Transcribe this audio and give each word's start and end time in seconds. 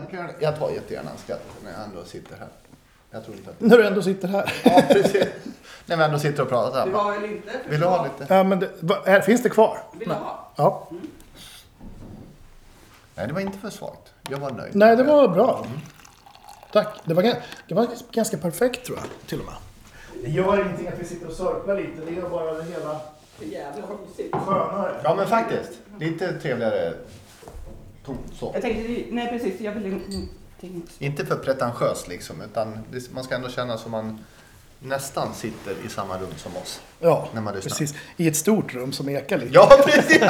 jag, 0.00 0.10
kan, 0.10 0.30
jag 0.40 0.58
tar 0.58 0.70
jättegärna 0.70 1.10
en 1.10 1.18
skatt 1.18 1.42
när 1.64 1.72
jag 1.72 1.82
ändå 1.84 2.04
sitter 2.04 2.36
här. 2.36 2.48
Jag 3.10 3.24
tror 3.24 3.36
inte 3.36 3.50
att... 3.50 3.60
När 3.60 3.78
du 3.78 3.86
ändå 3.86 4.02
sitter 4.02 4.28
här. 4.28 4.52
Ja, 4.64 4.82
precis. 4.88 5.24
när 5.86 5.96
vi 5.96 6.02
ändå 6.04 6.18
sitter 6.18 6.42
och 6.42 6.48
pratar. 6.48 6.86
Du 6.86 6.92
har 6.92 7.12
väl 7.20 7.30
inte? 7.30 7.50
Vill 7.68 7.80
du 7.80 7.86
ha 7.86 8.04
lite? 8.04 8.34
Ja, 8.34 8.44
men 8.44 8.58
det, 8.60 8.70
va, 8.80 8.96
är, 9.04 9.20
finns 9.20 9.42
det 9.42 9.48
kvar? 9.48 9.78
Vill 9.92 10.08
du 10.08 10.14
ha? 10.14 10.48
Ja. 10.56 10.88
Nej, 13.14 13.26
det 13.26 13.32
var 13.32 13.40
inte 13.40 13.58
för 13.58 13.70
svagt. 13.70 14.12
Jag 14.30 14.38
var 14.38 14.50
nöjd. 14.50 14.74
Nej, 14.74 14.96
det 14.96 15.02
var 15.04 15.28
bra. 15.28 15.66
Tack. 16.72 17.00
Det 17.04 17.14
var, 17.14 17.22
det 17.68 17.74
var 17.74 17.86
ganska 18.12 18.38
perfekt 18.38 18.86
tror 18.86 18.98
jag, 18.98 19.28
till 19.28 19.40
och 19.40 19.46
med. 19.46 19.54
Det 20.24 20.30
gör 20.30 20.60
ingenting 20.62 20.88
att 20.88 20.98
vi 20.98 21.04
sitter 21.04 21.26
och 21.26 21.32
sörplar 21.32 21.76
lite. 21.76 22.04
Det 22.06 22.12
gör 22.12 22.28
bara 22.28 22.52
det 22.52 22.62
hela 22.64 23.00
Jävla 23.40 23.82
mysigt. 24.08 24.34
skönare. 24.36 25.00
Ja, 25.04 25.14
men 25.14 25.26
faktiskt. 25.26 25.70
Lite 25.98 26.32
trevligare 26.40 26.92
Så. 28.34 28.50
Jag 28.54 28.62
tänkte, 28.62 29.04
nej 29.10 29.28
precis, 29.28 29.60
jag 29.60 29.72
vill 29.72 29.86
ingenting. 29.86 30.28
Inte 30.98 31.26
för 31.26 31.36
pretentiöst 31.36 32.08
liksom, 32.08 32.42
utan 32.42 32.78
det, 32.90 33.10
man 33.12 33.24
ska 33.24 33.34
ändå 33.34 33.48
känna 33.48 33.78
som 33.78 33.90
man 33.90 34.24
nästan 34.80 35.34
sitter 35.34 35.74
i 35.86 35.88
samma 35.88 36.18
rum 36.18 36.32
som 36.36 36.56
oss. 36.56 36.80
Ja, 37.00 37.28
När 37.32 37.40
man 37.40 37.54
lyssnar. 37.54 37.70
precis. 37.70 37.94
I 38.16 38.28
ett 38.28 38.36
stort 38.36 38.74
rum 38.74 38.92
som 38.92 39.08
ekar 39.08 39.38
lite. 39.38 39.54
Ja, 39.54 39.80
precis! 39.86 40.22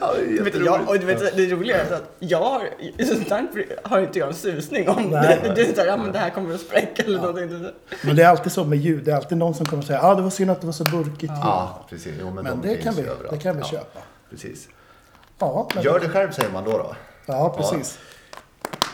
ja, 0.00 0.14
det 0.44 0.58
jag, 0.64 0.88
och 0.88 0.98
du 0.98 1.06
vet, 1.06 1.36
det 1.36 1.46
roliga 1.46 1.84
är 1.84 1.94
att 1.94 2.16
jag 2.18 2.40
har, 2.40 2.68
sånt 3.04 3.54
har 3.84 4.00
inte 4.00 4.18
jag 4.18 4.28
en 4.28 4.34
susning 4.34 4.88
om. 4.88 5.02
Nej. 5.10 5.40
Det, 5.42 5.54
det 5.54 5.78
är 5.78 5.86
ja 5.86 5.96
men 5.96 6.12
det 6.12 6.18
här 6.18 6.30
kommer 6.30 6.54
att 6.54 6.60
spräcka 6.60 7.02
eller 7.02 7.18
någonting. 7.18 7.66
Men 8.02 8.16
det 8.16 8.22
är 8.22 8.28
alltid 8.28 8.52
så 8.52 8.64
med 8.64 8.78
ljud. 8.78 9.04
Det 9.04 9.10
är 9.12 9.16
alltid 9.16 9.38
någon 9.38 9.54
som 9.54 9.66
kommer 9.66 9.82
säga 9.82 10.02
ah, 10.02 10.14
det 10.14 10.22
var 10.22 10.30
synd 10.30 10.50
att 10.50 10.60
det 10.60 10.66
var 10.66 10.72
så 10.72 10.84
burkigt 10.84 11.22
ljud. 11.22 11.30
Ja, 11.30 11.86
precis. 11.88 12.14
Jo, 12.20 12.30
men, 12.30 12.44
Men 12.44 12.60
de 12.60 12.68
det 12.68 12.76
kan, 12.76 12.94
vi, 12.94 13.02
ju 13.02 13.08
överallt. 13.08 13.30
det 13.30 13.38
kan 13.38 13.56
vi 13.56 13.62
ja, 13.62 13.68
köpa. 13.68 14.00
Precis. 14.30 14.68
Ja, 15.38 15.68
men, 15.74 15.84
Gör 15.84 16.00
det 16.00 16.08
själv 16.08 16.30
säger 16.32 16.50
man 16.50 16.64
då. 16.64 16.70
då. 16.70 16.96
ja 17.26 17.54
precis. 17.56 17.98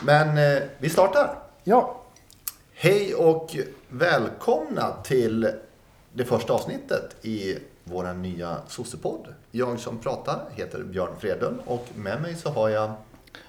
Men 0.03 0.37
eh, 0.37 0.63
vi 0.77 0.89
startar. 0.89 1.39
Ja, 1.63 2.03
Hej 2.79 3.15
och 3.15 3.55
välkomna 3.89 4.95
till 5.03 5.51
det 6.13 6.25
första 6.25 6.53
avsnittet 6.53 7.15
i 7.21 7.57
vår 7.83 8.13
nya 8.13 8.57
sossepodd. 8.67 9.27
Jag 9.51 9.79
som 9.79 9.97
pratar 9.97 10.39
heter 10.51 10.83
Björn 10.83 11.15
Fredlund 11.19 11.59
och 11.65 11.87
med 11.95 12.21
mig 12.21 12.35
så 12.35 12.49
har 12.49 12.69
jag 12.69 12.93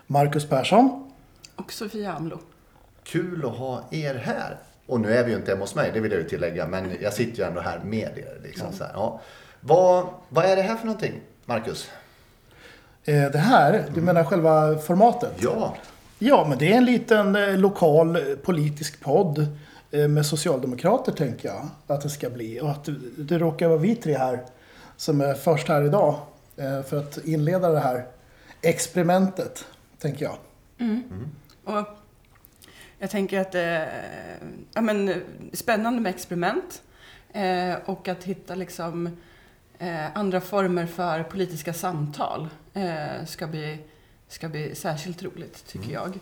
Marcus 0.06 0.48
Persson. 0.48 1.10
Och 1.56 1.72
Sofia 1.72 2.12
Amlo. 2.12 2.38
kul 3.02 3.44
att 3.46 3.56
ha 3.56 3.84
er 3.90 4.14
här. 4.14 4.58
Och 4.86 5.00
nu 5.00 5.14
är 5.14 5.24
vi 5.24 5.30
ju 5.30 5.36
inte 5.36 5.50
hemma 5.50 5.62
hos 5.62 5.74
mig, 5.74 5.90
det 5.94 6.00
vill 6.00 6.12
jag 6.12 6.20
ju 6.20 6.28
tillägga, 6.28 6.66
men 6.66 6.96
jag 7.00 7.12
sitter 7.12 7.38
ju 7.38 7.48
ändå 7.48 7.60
här 7.60 7.78
med 7.84 8.18
er. 8.18 8.40
Liksom, 8.42 8.72
så 8.72 8.84
här, 8.84 8.92
ja. 8.94 9.20
vad, 9.60 10.06
vad 10.28 10.44
är 10.44 10.56
det 10.56 10.62
här 10.62 10.76
för 10.76 10.86
någonting, 10.86 11.20
Marcus? 11.48 11.90
Eh, 13.04 13.30
det 13.30 13.38
här, 13.38 13.84
du 13.94 14.00
menar 14.00 14.24
själva 14.24 14.78
formatet? 14.78 15.32
Ja, 15.38 15.76
Ja, 16.18 16.46
men 16.48 16.58
det 16.58 16.72
är 16.72 16.76
en 16.76 16.84
liten 16.84 17.36
eh, 17.36 17.58
lokal 17.58 18.16
eh, 18.16 18.22
politisk 18.42 19.00
podd 19.00 19.46
eh, 19.90 20.08
med 20.08 20.26
socialdemokrater 20.26 21.12
tänker 21.12 21.48
jag 21.48 21.68
att 21.86 22.00
det 22.00 22.10
ska 22.10 22.30
bli. 22.30 22.60
Och 22.60 22.70
att 22.70 22.84
det, 22.84 22.94
det 23.16 23.38
råkar 23.38 23.68
vara 23.68 23.78
vi 23.78 23.94
tre 23.96 24.18
här 24.18 24.44
som 24.96 25.20
är 25.20 25.34
först 25.34 25.68
här 25.68 25.82
idag 25.82 26.14
eh, 26.56 26.82
för 26.82 26.98
att 26.98 27.18
inleda 27.24 27.68
det 27.68 27.80
här 27.80 28.06
experimentet, 28.62 29.66
tänker 29.98 30.24
jag. 30.24 30.36
Och 31.64 31.86
jag 32.98 33.10
tänker 33.10 33.40
att 33.40 33.52
det 33.52 33.60
är 33.60 33.88
ja, 34.74 34.80
men, 34.80 35.14
spännande 35.52 36.00
med 36.00 36.10
experiment. 36.10 36.82
Eh, 37.32 37.74
och 37.84 38.08
att 38.08 38.24
hitta 38.24 38.54
liksom, 38.54 39.16
eh, 39.78 40.16
andra 40.16 40.40
former 40.40 40.86
för 40.86 41.22
politiska 41.22 41.72
samtal 41.72 42.48
eh, 42.74 43.24
ska, 43.26 43.46
bli, 43.46 43.78
ska 44.28 44.48
bli 44.48 44.74
särskilt 44.74 45.22
roligt, 45.22 45.66
tycker 45.66 45.92
jag. 45.92 46.18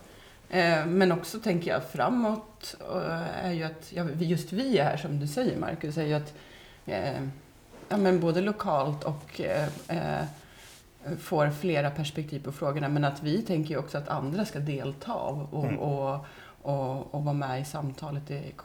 Eh, 0.50 0.86
men 0.86 1.12
också 1.12 1.40
tänker 1.40 1.70
jag 1.70 1.84
framåt 1.84 2.76
eh, 2.94 3.46
är 3.46 3.52
ju 3.52 3.64
att, 3.64 3.92
ja, 3.92 4.04
just 4.18 4.52
vi 4.52 4.78
är 4.78 4.84
här 4.84 4.96
som 4.96 5.20
du 5.20 5.26
säger 5.26 5.58
Marcus, 5.58 5.96
är 5.96 6.06
ju 6.06 6.14
att 6.14 6.34
eh, 6.86 7.22
ja, 7.88 7.96
men 7.96 8.20
både 8.20 8.40
lokalt 8.40 9.04
och 9.04 9.40
får 11.18 11.50
flera 11.50 11.90
perspektiv 11.90 12.44
på 12.44 12.52
frågorna. 12.52 12.88
Men 12.88 13.04
att 13.04 13.22
vi 13.22 13.42
tänker 13.42 13.70
ju 13.70 13.78
också 13.78 13.98
att 13.98 14.08
andra 14.08 14.44
ska 14.44 14.58
delta 14.58 15.14
och, 15.14 15.54
och, 15.54 15.72
och, 15.72 16.26
och, 16.62 17.14
och 17.14 17.24
vara 17.24 17.34
med 17.34 17.60
i 17.60 17.64
samtalet 17.64 18.22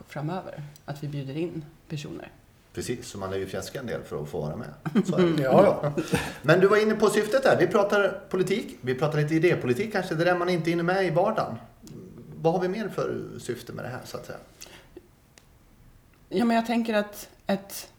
framöver. 0.08 0.64
Att 0.86 1.04
vi 1.04 1.08
bjuder 1.08 1.38
in 1.38 1.66
personer. 1.90 2.30
Precis. 2.74 3.08
Så 3.08 3.18
man 3.18 3.32
lär 3.32 3.38
ju 3.38 3.46
fjäska 3.46 3.80
en 3.80 3.86
del 3.86 4.02
för 4.04 4.24
att 4.24 4.30
få 4.30 4.42
vara 4.42 4.56
med. 4.56 4.68
Är 4.96 5.38
det. 5.38 5.44
Ja, 5.44 5.82
ja. 5.84 6.04
Men 6.42 6.60
du 6.60 6.68
var 6.68 6.78
inne 6.78 6.96
på 6.96 7.10
syftet 7.10 7.44
där. 7.44 7.58
Vi 7.60 7.68
pratar 7.68 8.20
politik, 8.30 8.78
vi 8.82 8.96
pratar 8.96 9.22
lite 9.22 9.36
idépolitik 9.36 9.92
kanske. 9.92 10.16
Det 10.16 10.24
är 10.24 10.26
där 10.26 10.36
man 10.38 10.50
inte 10.50 10.70
är 10.70 10.72
inne 10.72 10.84
med 10.84 11.06
i 11.06 11.10
vardagen. 11.10 11.56
Vad 12.36 12.54
har 12.54 12.62
vi 12.62 12.68
mer 12.68 12.90
för 12.90 13.22
syfte 13.40 13.74
med 13.74 13.86
det 13.86 13.90
här 13.90 14.02
så 14.06 14.18
att 14.18 14.26
säga? 14.26 14.38
Ja, 16.30 16.46
men 16.46 16.56
jag 16.56 16.66
tänker 16.66 16.94
att 16.94 17.30
ett, 17.48 17.90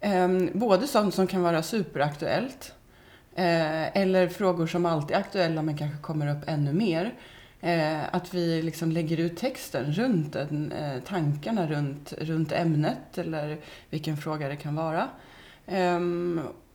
ehm, 0.00 0.50
både 0.54 0.86
sånt 0.86 1.14
som 1.14 1.26
kan 1.26 1.42
vara 1.42 1.62
superaktuellt 1.62 2.72
eh, 3.34 3.96
eller 3.96 4.28
frågor 4.28 4.66
som 4.66 4.86
alltid 4.86 5.16
är 5.16 5.20
aktuella 5.20 5.62
men 5.62 5.78
kanske 5.78 5.98
kommer 5.98 6.36
upp 6.36 6.42
ännu 6.46 6.72
mer. 6.72 7.14
Eh, 7.60 8.14
att 8.14 8.34
vi 8.34 8.62
liksom 8.62 8.92
lägger 8.92 9.20
ut 9.20 9.36
texten 9.36 9.92
runt 9.92 10.32
den, 10.32 10.72
eh, 10.72 11.00
tankarna 11.02 11.66
runt, 11.66 12.12
runt 12.18 12.52
ämnet 12.52 13.18
eller 13.18 13.58
vilken 13.90 14.16
fråga 14.16 14.48
det 14.48 14.56
kan 14.56 14.74
vara. 14.74 15.08
Eh, 15.66 16.00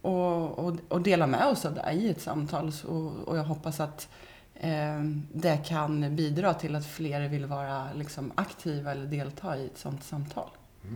och, 0.02 0.60
och, 0.60 0.76
och 0.88 1.02
dela 1.02 1.28
med 1.28 1.46
oss 1.46 1.66
av 1.66 1.74
det 1.74 1.92
i 1.92 2.10
ett 2.10 2.22
samtal. 2.22 2.72
Så, 2.72 2.90
och 3.26 3.38
jag 3.38 3.44
hoppas 3.44 3.80
att 3.80 4.10
ehm, 4.56 5.28
det 5.34 5.58
kan 5.58 6.16
bidra 6.16 6.54
till 6.54 6.76
att 6.76 6.86
fler 6.86 7.28
vill 7.28 7.46
vara 7.46 7.94
liksom, 7.94 8.32
aktiva 8.36 8.92
eller 8.92 9.06
delta 9.06 9.58
i 9.58 9.66
ett 9.66 9.78
sånt 9.78 10.04
samtal. 10.04 10.50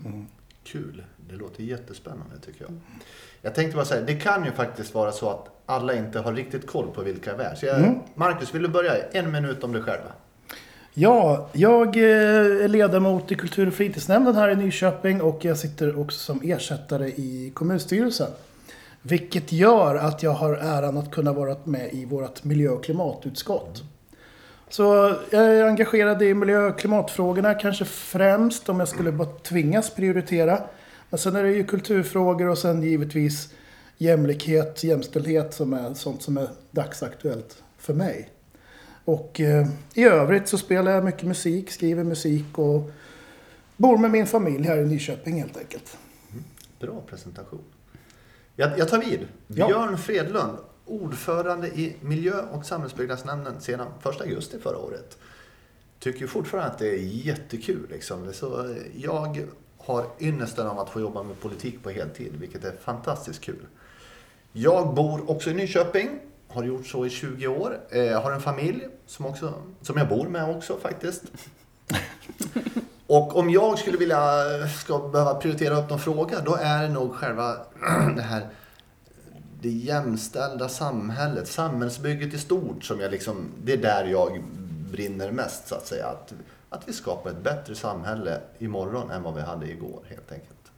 Mm. 0.06 0.28
Kul. 0.64 1.04
Det 1.30 1.36
låter 1.36 1.64
jättespännande 1.64 2.40
tycker 2.46 2.62
jag. 2.62 2.72
Jag 3.42 3.56
tänkte 3.56 3.76
bara 3.76 3.86
säga, 3.86 4.02
det 4.02 4.16
kan 4.16 4.46
ju 4.46 4.52
faktiskt 4.52 4.94
vara 4.94 5.12
så 5.12 5.30
att 5.30 5.48
alla 5.66 5.94
inte 5.94 6.20
har 6.20 6.34
riktigt 6.34 6.68
koll 6.68 6.88
på 6.88 7.02
vilka 7.02 7.36
vi 7.36 7.44
är. 7.44 7.56
Så 7.56 7.66
jag, 7.66 8.00
Marcus, 8.16 8.56
vill 8.56 8.62
du 8.62 8.68
börja? 8.68 9.08
En 9.12 9.32
minut 9.32 9.64
om 9.64 9.74
dig 9.74 9.82
själv. 9.82 10.02
Ja, 10.94 11.50
jag 11.54 11.98
eh, 11.98 12.64
är 12.64 12.68
ledamot 12.68 13.32
i 13.32 13.36
kultur 13.36 13.68
och 13.68 13.74
fritidsnämnden 13.74 14.36
här 14.36 14.50
i 14.50 14.56
Nyköping 14.56 15.22
och 15.22 15.46
jag 15.46 15.58
sitter 15.58 16.00
också 16.00 16.20
som 16.20 16.42
ersättare 16.44 17.08
i 17.08 17.52
kommunstyrelsen. 17.56 18.32
Vilket 19.02 19.52
gör 19.52 19.96
att 19.96 20.24
jag 20.24 20.32
har 20.32 20.54
äran 20.54 20.98
att 20.98 21.12
kunna 21.12 21.34
vara 21.34 21.56
med 21.64 21.94
i 21.94 22.06
vårt 22.06 22.44
miljö 22.44 22.70
och 22.70 22.84
klimatutskott. 22.84 23.84
Så 24.70 25.16
jag 25.30 25.46
är 25.46 25.64
engagerad 25.64 26.22
i 26.22 26.34
miljö 26.34 26.68
och 26.68 26.80
klimatfrågorna 26.80 27.54
kanske 27.54 27.86
främst 27.86 28.70
om 28.70 28.80
jag 28.80 28.88
skulle 28.88 29.12
bara 29.12 29.28
tvingas 29.28 29.90
prioritera. 29.90 30.62
Men 31.10 31.18
sen 31.18 31.36
är 31.36 31.44
det 31.44 31.52
ju 31.52 31.64
kulturfrågor 31.64 32.48
och 32.48 32.58
sen 32.58 32.84
givetvis 32.84 33.54
jämlikhet, 33.98 34.84
jämställdhet 34.84 35.54
som 35.54 35.74
är 35.74 35.94
sånt 35.94 36.22
som 36.22 36.38
är 36.38 36.48
dagsaktuellt 36.72 37.64
för 37.78 37.94
mig. 37.94 38.30
Och 39.06 39.40
eh, 39.40 39.68
i 39.94 40.04
övrigt 40.04 40.48
så 40.48 40.58
spelar 40.58 40.92
jag 40.92 41.06
mycket 41.06 41.24
musik, 41.24 41.72
skriver 41.72 42.04
musik 42.04 42.58
och 42.58 42.92
bor 43.78 43.98
med 43.98 44.12
min 44.12 44.28
familj 44.28 44.68
här 44.68 44.78
i 44.78 44.86
Nyköping 44.86 45.40
helt 45.40 45.58
enkelt. 45.58 45.98
Bra 46.80 47.02
presentation. 47.10 47.64
Jag, 48.56 48.80
jag 48.80 48.88
tar 48.88 48.98
vid. 48.98 49.20
Ja. 49.48 49.68
Björn 49.68 49.98
Fredlund, 49.98 50.58
ordförande 50.90 51.68
i 51.68 51.96
miljö 52.02 52.42
och 52.52 52.66
samhällsbyggnadsnämnden 52.66 53.62
sedan 53.62 53.88
1 54.00 54.22
augusti 54.22 54.60
förra 54.60 54.78
året. 54.78 55.18
Tycker 56.00 56.28
fortfarande 56.28 56.72
att 56.72 56.80
det 56.80 56.90
är 56.90 56.98
jättekul. 57.04 57.88
Liksom. 57.90 58.34
Så 58.34 58.76
jag 58.96 59.48
har 59.78 60.06
ynnesten 60.20 60.68
av 60.68 60.80
att 60.80 60.90
få 60.90 61.00
jobba 61.00 61.24
med 61.24 61.40
politik 61.40 61.84
på 61.84 61.90
heltid, 61.90 62.34
vilket 62.40 62.64
är 62.64 62.74
fantastiskt 62.82 63.42
kul. 63.42 63.66
Jag 64.52 64.94
bor 64.94 65.32
också 65.32 65.50
i 65.50 65.54
Nyköping, 65.54 66.20
har 66.48 66.64
gjort 66.64 66.88
så 66.88 67.06
i 67.06 67.10
20 67.10 67.48
år. 67.48 67.80
Eh, 67.90 68.22
har 68.22 68.32
en 68.32 68.42
familj 68.42 68.88
som, 69.06 69.26
också, 69.26 69.54
som 69.82 69.98
jag 69.98 70.10
bor 70.10 70.28
med 70.28 70.56
också 70.56 70.78
faktiskt. 70.78 71.24
Och 73.08 73.38
om 73.38 73.50
jag 73.50 73.80
skulle 73.80 73.98
vilja, 73.98 74.44
ska 74.68 75.00
behöva 75.00 75.36
prioritera 75.36 75.78
upp 75.78 75.90
någon 75.90 76.00
fråga, 76.00 76.40
då 76.40 76.56
är 76.56 76.84
det 76.84 76.90
nog 76.90 77.16
själva 77.16 77.56
det 78.16 78.22
här 78.22 78.48
det 79.62 79.70
jämställda 79.70 80.70
samhället, 80.70 81.48
samhällsbygget 81.48 82.34
i 82.34 82.38
stort 82.38 82.84
som 82.84 83.00
jag 83.00 83.12
liksom, 83.12 83.52
det 83.64 83.74
är 83.74 83.78
där 83.78 84.06
jag 84.06 84.44
brinner 84.92 85.32
mest 85.32 85.68
så 85.68 85.76
att 85.76 85.88
säga. 85.88 86.08
Att, 86.08 86.34
att 86.70 86.88
vi 86.88 86.94
skapar 86.94 87.30
ett 87.30 87.44
bättre 87.44 87.76
samhälle 87.76 88.42
imorgon 88.60 89.12
än 89.12 89.24
vad 89.24 89.36
vi 89.36 89.42
hade 89.42 89.72
igår 89.72 90.02
helt 90.10 90.32
enkelt. 90.32 90.72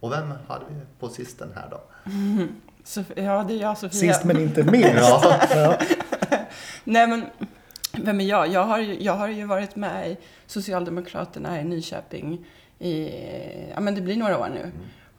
Och 0.00 0.12
vem 0.12 0.32
hade 0.48 0.64
vi 0.68 0.74
på 0.98 1.08
sisten 1.08 1.48
här 1.54 1.68
då? 1.70 1.80
Så, 2.84 3.04
ja, 3.16 3.44
det 3.48 3.54
är 3.54 3.60
jag 3.60 3.78
Sofia. 3.78 4.12
Sist 4.14 4.24
men 4.24 4.38
inte 4.40 4.62
minst. 4.72 4.94
Ja. 4.96 5.40
Ja. 5.50 5.78
Nej, 6.84 7.06
men 7.06 7.24
vem 8.04 8.20
är 8.20 8.24
jag? 8.24 8.48
Jag 8.48 8.64
har, 8.64 8.78
ju- 8.78 9.02
jag 9.02 9.12
har 9.12 9.28
ju 9.28 9.44
varit 9.44 9.76
med 9.76 10.10
i 10.10 10.16
Socialdemokraterna 10.46 11.60
i 11.60 11.64
Nyköping 11.64 12.46
i, 12.78 13.10
ja 13.74 13.80
men 13.80 13.94
det 13.94 14.00
blir 14.00 14.16
några 14.16 14.38
år 14.38 14.48
nu. 14.54 14.70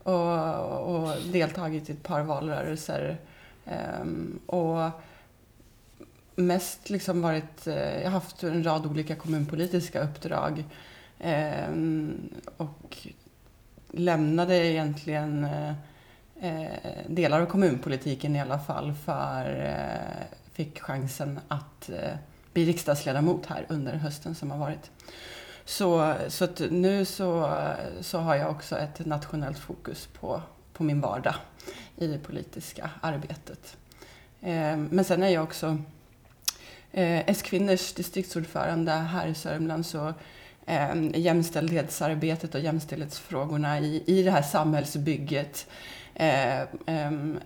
Och, 0.06 0.96
och 0.96 1.12
deltagit 1.31 1.90
i 1.90 1.92
ett 1.92 2.04
par 2.04 2.22
valrörelser. 2.22 3.18
Um, 4.02 4.40
och 4.46 4.92
mest 6.36 6.90
liksom 6.90 7.22
varit, 7.22 7.68
eh, 7.68 7.98
jag 7.98 8.04
har 8.04 8.19
haft 8.19 8.44
en 8.44 8.63
rad 8.63 8.86
olika 8.86 9.16
kommunpolitiska 9.16 10.04
uppdrag. 10.04 10.63
um, 11.69 12.30
och 12.57 12.98
lämnade 13.92 14.56
egentligen 14.56 15.44
uh, 16.44 16.68
delar 17.07 17.42
av 17.42 17.46
kommunpolitiken 17.46 18.36
i 18.36 18.42
alla 18.42 18.60
fall 18.60 18.94
för 19.06 19.50
uh, 19.50 20.38
fick 20.54 20.80
chansen 20.80 21.40
att 21.48 21.90
uh, 21.90 22.16
bli 22.54 22.66
riksdagsledamot 22.66 23.46
här 23.46 23.66
under 23.69 23.94
hösten 23.94 24.36
som 24.36 24.52
har 24.52 24.57
varit. 24.57 24.92
Så, 25.65 26.15
så 26.27 26.44
att 26.44 26.62
nu 26.69 27.06
så, 27.06 27.59
så 28.01 28.17
har 28.17 28.35
jag 28.35 28.51
också 28.51 28.77
ett 28.77 29.06
nationellt 29.06 29.59
fokus 29.59 30.07
på, 30.19 30.41
på 30.73 30.83
min 30.83 31.01
vardag 31.01 31.35
i 31.97 32.07
det 32.07 32.17
politiska 32.17 32.89
arbetet. 33.01 33.77
Eh, 34.41 34.77
men 34.77 35.03
sen 35.03 35.23
är 35.23 35.29
jag 35.29 35.44
också 35.44 35.77
eh, 36.91 37.29
S-kvinnors 37.29 37.94
distriktsordförande 37.94 38.91
här 38.91 39.27
i 39.27 39.33
Sörmland 39.33 39.85
så 39.85 40.13
eh, 40.65 41.19
jämställdhetsarbetet 41.19 42.56
och 42.56 42.61
jämställdhetsfrågorna 42.61 43.79
i, 43.79 44.03
i 44.06 44.23
det 44.23 44.31
här 44.31 44.41
samhällsbygget 44.41 45.68
eh, 46.13 46.61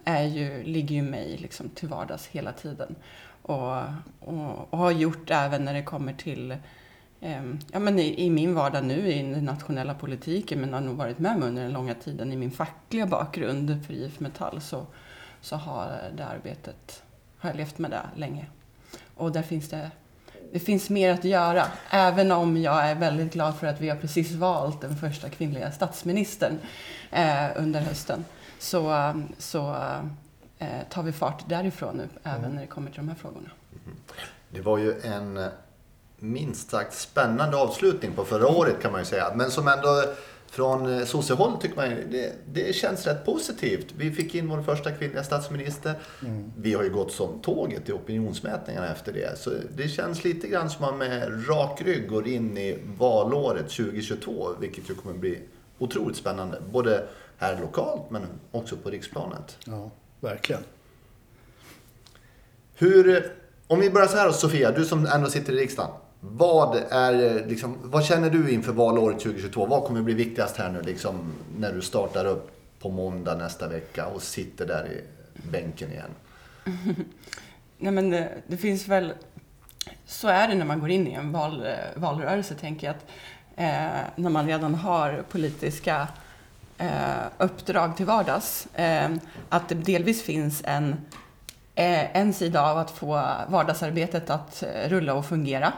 är 0.03 0.23
ju, 0.23 0.63
ligger 0.63 0.95
ju 0.95 1.01
mig 1.01 1.37
liksom 1.37 1.69
till 1.69 1.87
vardags 1.87 2.27
hela 2.27 2.51
tiden. 2.51 2.95
Och, 3.41 3.83
och, 4.19 4.73
och 4.73 4.77
har 4.77 4.91
gjort 4.91 5.29
även 5.29 5.65
när 5.65 5.73
det 5.73 5.83
kommer 5.83 6.13
till 6.13 6.57
ja, 7.71 7.79
men 7.79 7.99
i, 7.99 8.25
i, 8.25 8.29
min 8.29 8.55
vardag 8.55 8.83
nu 8.83 9.07
i 9.07 9.21
den 9.21 9.45
nationella 9.45 9.93
politiken, 9.93 10.61
men 10.61 10.73
har 10.73 10.81
nog 10.81 10.95
varit 10.95 11.19
med 11.19 11.39
mig 11.39 11.47
under 11.47 11.63
den 11.63 11.73
långa 11.73 11.93
tiden 11.93 12.31
i 12.31 12.35
min 12.35 12.51
fackliga 12.51 13.05
bakgrund 13.05 13.85
för 13.85 13.93
IF 13.93 14.19
Metall, 14.19 14.61
så, 14.61 14.85
så 15.41 15.55
har 15.55 16.11
det 16.17 16.25
arbetet, 16.25 17.03
har 17.37 17.49
jag 17.49 17.57
levt 17.57 17.77
med 17.77 17.91
det 17.91 18.01
länge. 18.15 18.45
Och 19.15 19.31
där 19.31 19.41
finns 19.41 19.69
det, 19.69 19.91
det 20.51 20.59
finns 20.59 20.89
mer 20.89 21.13
att 21.13 21.23
göra, 21.23 21.65
även 21.89 22.31
om 22.31 22.57
jag 22.57 22.89
är 22.89 22.95
väldigt 22.95 23.33
glad 23.33 23.55
för 23.55 23.67
att 23.67 23.81
vi 23.81 23.89
har 23.89 23.97
precis 23.97 24.31
valt 24.31 24.81
den 24.81 24.95
första 24.95 25.29
kvinnliga 25.29 25.71
statsministern 25.71 26.59
eh, 27.11 27.45
under 27.55 27.81
hösten. 27.81 28.25
Så, 28.59 29.13
så 29.37 29.75
eh, 30.59 30.67
tar 30.89 31.03
vi 31.03 31.11
fart 31.11 31.49
därifrån 31.49 31.97
nu, 31.97 32.09
även 32.23 32.39
mm. 32.39 32.55
när 32.55 32.61
det 32.61 32.67
kommer 32.67 32.91
till 32.91 32.99
de 32.99 33.09
här 33.09 33.15
frågorna. 33.15 33.49
Det 34.49 34.61
var 34.61 34.77
ju 34.77 35.01
en 35.01 35.49
minst 36.19 36.69
sagt 36.69 36.93
spännande 36.93 37.57
avslutning 37.57 38.11
på 38.11 38.25
förra 38.25 38.47
året 38.47 38.81
kan 38.81 38.91
man 38.91 39.01
ju 39.01 39.05
säga. 39.05 39.31
Men 39.35 39.51
som 39.51 39.67
ändå 39.67 40.03
från 40.51 40.99
eh, 40.99 41.05
sociehåll 41.05 41.57
tycker 41.61 41.75
man 41.75 41.89
det, 41.89 42.33
det 42.53 42.75
känns 42.75 43.07
rätt 43.07 43.25
positivt. 43.25 43.87
Vi 43.97 44.11
fick 44.11 44.35
in 44.35 44.49
vår 44.49 44.61
första 44.61 44.91
kvinnliga 44.91 45.23
statsminister. 45.23 45.95
Mm. 46.25 46.51
Vi 46.57 46.73
har 46.73 46.83
ju 46.83 46.89
gått 46.89 47.11
som 47.11 47.39
tåget 47.41 47.89
i 47.89 47.91
opinionsmätningarna 47.91 48.87
efter 48.87 49.13
det. 49.13 49.39
Så 49.39 49.51
det 49.75 49.87
känns 49.87 50.23
lite 50.23 50.47
grann 50.47 50.69
som 50.69 50.85
att 50.85 50.91
man 50.91 50.99
med 50.99 51.49
rak 51.49 51.81
rygg 51.81 52.09
går 52.09 52.27
in 52.27 52.57
i 52.57 52.79
valåret 52.97 53.69
2022, 53.69 54.49
vilket 54.59 54.89
ju 54.89 54.95
kommer 54.95 55.15
bli 55.15 55.39
otroligt 55.79 56.17
spännande. 56.17 56.61
Både 56.71 57.07
här 57.37 57.59
lokalt 57.61 58.09
men 58.09 58.25
också 58.51 58.77
på 58.77 58.89
riksplanet. 58.89 59.57
Ja, 59.65 59.91
verkligen. 60.19 60.61
Hur, 62.75 63.33
om 63.67 63.79
vi 63.79 63.89
börjar 63.89 64.07
så 64.07 64.17
här 64.17 64.31
Sofia, 64.31 64.71
du 64.71 64.85
som 64.85 65.05
ändå 65.05 65.29
sitter 65.29 65.53
i 65.53 65.55
riksdagen. 65.55 65.91
Vad, 66.19 66.75
är, 66.89 67.45
liksom, 67.47 67.77
vad 67.83 68.05
känner 68.05 68.29
du 68.29 68.51
inför 68.51 68.71
valåret 68.71 69.19
2022? 69.19 69.65
Vad 69.65 69.83
kommer 69.83 70.01
bli 70.01 70.13
viktigast 70.13 70.57
här 70.57 70.69
nu 70.69 70.81
liksom, 70.81 71.33
när 71.57 71.73
du 71.73 71.81
startar 71.81 72.25
upp 72.25 72.51
på 72.79 72.89
måndag 72.89 73.35
nästa 73.35 73.67
vecka 73.67 74.05
och 74.05 74.21
sitter 74.21 74.67
där 74.67 74.87
i 74.91 75.03
bänken 75.51 75.91
igen? 75.91 76.11
Nej, 77.77 77.91
men 77.91 78.09
det, 78.09 78.29
det, 78.47 78.57
finns 78.57 78.87
väl... 78.87 79.13
Så 80.05 80.27
är 80.27 80.47
det 80.47 80.55
när 80.55 80.65
man 80.65 80.79
går 80.79 80.89
in 80.89 81.07
i 81.07 81.13
en 81.13 81.31
val, 81.31 81.65
eh, 81.65 81.73
valrörelse, 81.95 82.55
tänker 82.55 82.87
jag. 82.87 82.95
Att, 82.95 83.05
eh, 83.55 84.01
när 84.15 84.29
man 84.29 84.47
redan 84.47 84.75
har 84.75 85.23
politiska 85.29 86.07
eh, 86.77 87.27
uppdrag 87.37 87.97
till 87.97 88.05
vardags. 88.05 88.67
Eh, 88.75 89.09
att 89.49 89.69
det 89.69 89.75
delvis 89.75 90.23
finns 90.23 90.63
en, 90.65 90.91
eh, 91.75 92.17
en 92.17 92.33
sida 92.33 92.71
av 92.71 92.77
att 92.77 92.91
få 92.91 93.23
vardagsarbetet 93.47 94.29
att 94.29 94.63
eh, 94.63 94.89
rulla 94.89 95.13
och 95.13 95.25
fungera. 95.25 95.73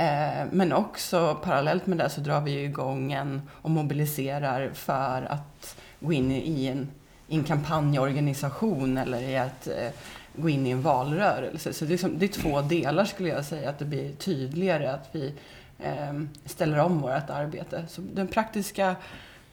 Eh, 0.00 0.46
men 0.50 0.72
också 0.72 1.38
parallellt 1.42 1.86
med 1.86 1.98
det 1.98 2.10
så 2.10 2.20
drar 2.20 2.40
vi 2.40 2.64
igång 2.64 3.12
en 3.12 3.42
och 3.50 3.70
mobiliserar 3.70 4.70
för 4.74 5.26
att 5.30 5.76
gå 6.00 6.12
in 6.12 6.32
i 6.32 6.66
en, 6.66 6.90
i 7.28 7.36
en 7.36 7.44
kampanjorganisation 7.44 8.98
eller 8.98 9.22
i 9.22 9.36
att 9.36 9.66
eh, 9.66 9.90
gå 10.36 10.48
in 10.48 10.66
i 10.66 10.70
en 10.70 10.82
valrörelse. 10.82 11.72
Så 11.72 11.84
det 11.84 11.94
är, 11.94 11.98
som, 11.98 12.18
det 12.18 12.24
är 12.24 12.28
två 12.28 12.60
delar 12.60 13.04
skulle 13.04 13.28
jag 13.28 13.44
säga, 13.44 13.70
att 13.70 13.78
det 13.78 13.84
blir 13.84 14.12
tydligare 14.12 14.90
att 14.92 15.08
vi 15.12 15.34
eh, 15.78 16.20
ställer 16.44 16.78
om 16.78 17.00
vårt 17.00 17.30
arbete. 17.30 17.84
Så 17.88 18.00
den 18.14 18.28
praktiska 18.28 18.96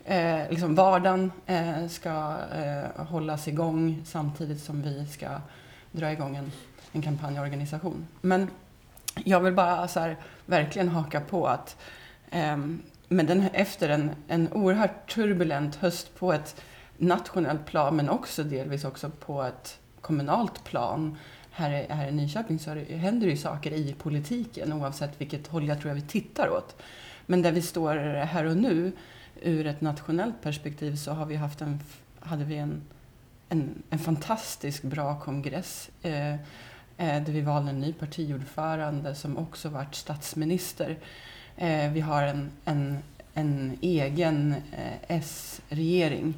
eh, 0.06 0.50
liksom 0.50 0.76
vardagen 0.76 1.32
eh, 1.46 1.88
ska 1.88 2.36
eh, 2.56 3.06
hållas 3.06 3.48
igång 3.48 4.02
samtidigt 4.06 4.64
som 4.64 4.82
vi 4.82 5.06
ska 5.06 5.28
dra 5.92 6.12
igång 6.12 6.36
en, 6.36 6.52
en 6.92 7.02
kampanjorganisation. 7.02 8.08
Men 8.22 8.48
jag 9.24 9.40
vill 9.40 9.54
bara 9.54 9.88
så 9.88 10.00
här, 10.00 10.18
verkligen 10.48 10.90
haka 10.90 11.22
på 11.22 11.48
att 11.48 11.78
eh, 12.32 12.58
men 13.10 13.26
den, 13.26 13.42
efter 13.54 13.90
en, 13.90 14.12
en 14.28 14.54
oerhört 14.54 15.14
turbulent 15.14 15.76
höst 15.76 16.16
på 16.16 16.34
ett 16.34 16.62
nationellt 16.98 17.66
plan 17.66 17.96
men 17.96 18.10
också 18.10 18.44
delvis 18.44 18.86
också 18.86 19.10
på 19.10 19.44
ett 19.44 19.80
kommunalt 20.02 20.64
plan 20.64 21.18
här, 21.52 21.86
här 21.90 22.08
i 22.08 22.12
Nyköping 22.12 22.60
så 22.60 22.70
händer 22.74 23.28
det 23.28 23.32
ju 23.32 23.38
saker 23.38 23.72
i 23.72 23.94
politiken 23.94 24.74
oavsett 24.74 25.22
vilket 25.22 25.48
håll 25.48 25.68
jag 25.68 25.80
tror 25.80 25.90
jag 25.90 25.96
vi 25.96 26.08
tittar 26.08 26.50
åt. 26.50 26.82
Men 27.26 27.42
där 27.42 27.52
vi 27.52 27.62
står 27.62 27.96
här 28.24 28.46
och 28.46 28.58
nu 28.58 28.92
ur 29.42 29.68
ett 29.68 29.82
nationellt 29.82 30.42
perspektiv 30.42 30.96
så 30.96 31.12
har 31.12 31.26
vi 31.26 31.36
haft 31.36 31.62
en, 31.62 31.80
hade 32.20 32.44
vi 32.44 32.58
en, 32.58 32.82
en, 33.50 33.84
en 33.90 34.00
fantastiskt 34.00 34.84
bra 34.84 35.20
kongress. 35.20 35.90
Eh, 36.02 36.36
där 36.98 37.32
vi 37.32 37.42
valde 37.42 37.70
en 37.70 37.80
ny 37.80 37.94
partiordförande 37.94 39.16
som 39.16 39.38
också 39.38 39.70
varit 39.70 39.96
statsminister. 39.96 40.98
Eh, 41.58 41.92
vi 41.92 42.00
har 42.00 42.24
en, 42.24 42.52
en, 42.66 42.98
en 43.34 43.78
egen 43.82 44.56
eh, 44.72 45.18
S-regering. 45.18 46.34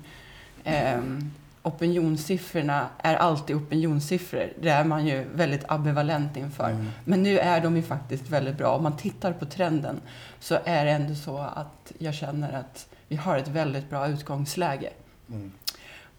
Opinionssiffrorna 1.64 2.90
är 2.98 3.16
alltid 3.16 3.56
opinionssiffror. 3.56 4.54
Det 4.62 4.70
är 4.70 4.84
man 4.84 5.08
ju 5.08 5.24
väldigt 5.34 5.64
ambivalent 5.68 6.38
inför. 6.38 6.70
Mm. 6.70 6.88
Men 7.06 7.24
nu 7.24 7.40
är 7.40 7.62
de 7.62 7.76
ju 7.76 7.84
faktiskt 7.84 8.30
väldigt 8.30 8.58
bra. 8.58 8.76
Om 8.76 8.84
man 8.84 8.98
tittar 8.98 9.34
på 9.34 9.46
trenden 9.46 10.02
så 10.40 10.60
är 10.66 10.86
det 10.86 10.92
ändå 10.92 11.16
så 11.16 11.38
att 11.38 11.92
jag 11.98 12.14
känner 12.14 12.54
att 12.54 12.88
vi 13.08 13.16
har 13.16 13.38
ett 13.38 13.48
väldigt 13.48 13.90
bra 13.90 14.08
utgångsläge. 14.08 14.90
Mm. 15.30 15.52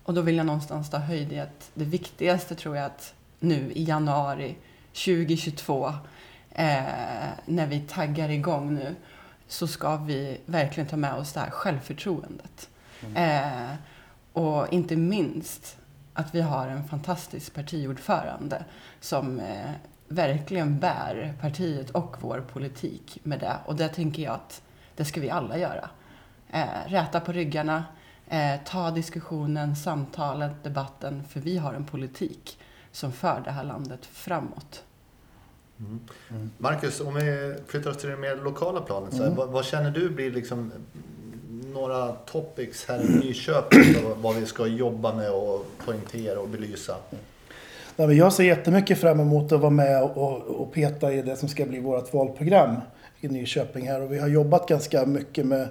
Och 0.03 0.15
då 0.15 0.21
vill 0.21 0.37
jag 0.37 0.47
någonstans 0.47 0.91
ta 0.91 0.99
höjd 0.99 1.33
i 1.33 1.41
att 1.41 1.71
det 1.75 1.85
viktigaste 1.85 2.55
tror 2.55 2.77
jag 2.77 2.87
att 2.87 3.15
nu 3.41 3.73
i 3.73 3.85
januari 3.85 4.57
2022 4.93 5.95
eh, 6.51 6.83
när 7.47 7.67
vi 7.67 7.81
taggar 7.81 8.29
igång 8.29 8.75
nu 8.75 8.95
så 9.49 9.67
ska 9.67 9.97
vi 9.97 10.41
verkligen 10.47 10.89
ta 10.89 10.97
med 10.97 11.15
oss 11.15 11.33
det 11.33 11.41
här 11.41 11.51
självförtroendet. 11.51 12.69
Mm. 13.05 13.17
Eh, 13.17 13.77
och 14.33 14.73
inte 14.73 14.97
minst 14.97 15.77
att 16.13 16.35
vi 16.35 16.41
har 16.41 16.69
en 16.69 16.89
fantastisk 16.89 17.55
partiordförande 17.55 18.65
som 19.01 19.41
eh, 19.41 19.71
verkligen 20.09 20.79
bär 20.79 21.35
partiet 21.41 21.91
och 21.91 22.17
vår 22.21 22.41
politik 22.41 23.19
med 23.23 23.41
det. 23.41 23.57
Och 23.67 23.77
det 23.77 23.89
tänker 23.89 24.23
jag 24.23 24.35
att 24.35 24.63
det 24.97 25.05
ska 25.05 25.21
vi 25.21 25.31
alla 25.31 25.59
göra. 25.59 25.91
Eh, 26.51 26.67
räta 26.87 27.21
på 27.21 27.33
ryggarna, 27.33 27.85
eh, 28.29 28.61
ta 28.65 28.91
diskussionen, 28.91 29.77
samtalet, 29.77 30.65
debatten, 30.65 31.25
för 31.25 31.41
vi 31.41 31.59
har 31.59 31.75
en 31.75 31.85
politik 31.85 32.59
som 32.93 33.13
för 33.13 33.43
det 33.45 33.51
här 33.51 33.65
landet 33.65 34.07
framåt. 34.07 34.85
Mm. 35.79 36.01
Mm. 36.31 36.51
Marcus, 36.59 37.01
om 37.01 37.15
vi 37.15 37.55
flyttar 37.67 37.91
oss 37.91 37.97
till 37.97 38.09
det 38.09 38.17
mer 38.17 38.37
lokala 38.37 38.81
planet. 38.81 39.11
Så 39.11 39.19
här, 39.19 39.25
mm. 39.25 39.37
vad, 39.37 39.49
vad, 39.49 39.65
känner 39.65 39.91
du 39.91 40.11
blir 40.11 40.31
liksom 40.31 40.73
några 41.73 42.13
topics 42.13 42.89
här 42.89 43.01
i 43.01 43.09
Nyköping? 43.09 43.83
vad 44.17 44.37
vi 44.37 44.47
ska 44.47 44.67
jobba 44.67 45.15
med 45.15 45.31
och 45.31 45.67
poängtera 45.85 46.41
och 46.41 46.49
belysa? 46.49 46.97
Nej, 47.97 48.17
jag 48.17 48.33
ser 48.33 48.45
jättemycket 48.45 48.99
fram 48.99 49.21
emot 49.21 49.53
att 49.53 49.61
vara 49.61 49.71
med 49.71 50.03
och, 50.03 50.43
och 50.43 50.73
peta 50.73 51.13
i 51.13 51.23
det 51.23 51.37
som 51.37 51.49
ska 51.49 51.67
bli 51.67 51.81
vårt 51.81 52.15
valprogram 52.15 52.77
i 53.21 53.29
Nyköping 53.29 53.89
här. 53.89 54.03
Och 54.03 54.13
vi 54.13 54.19
har 54.19 54.29
jobbat 54.29 54.69
ganska 54.69 55.07
mycket 55.07 55.47
med 55.47 55.69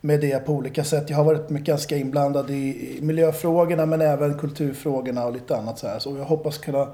med 0.00 0.20
det 0.20 0.46
på 0.46 0.52
olika 0.52 0.84
sätt. 0.84 1.10
Jag 1.10 1.16
har 1.16 1.24
varit 1.24 1.48
ganska 1.48 1.96
inblandad 1.96 2.50
i 2.50 2.98
miljöfrågorna 3.02 3.86
men 3.86 4.00
även 4.00 4.38
kulturfrågorna 4.38 5.26
och 5.26 5.32
lite 5.32 5.56
annat 5.56 5.78
så 5.78 5.86
här. 5.86 5.98
Så 5.98 6.16
jag 6.16 6.24
hoppas 6.24 6.58
kunna 6.58 6.88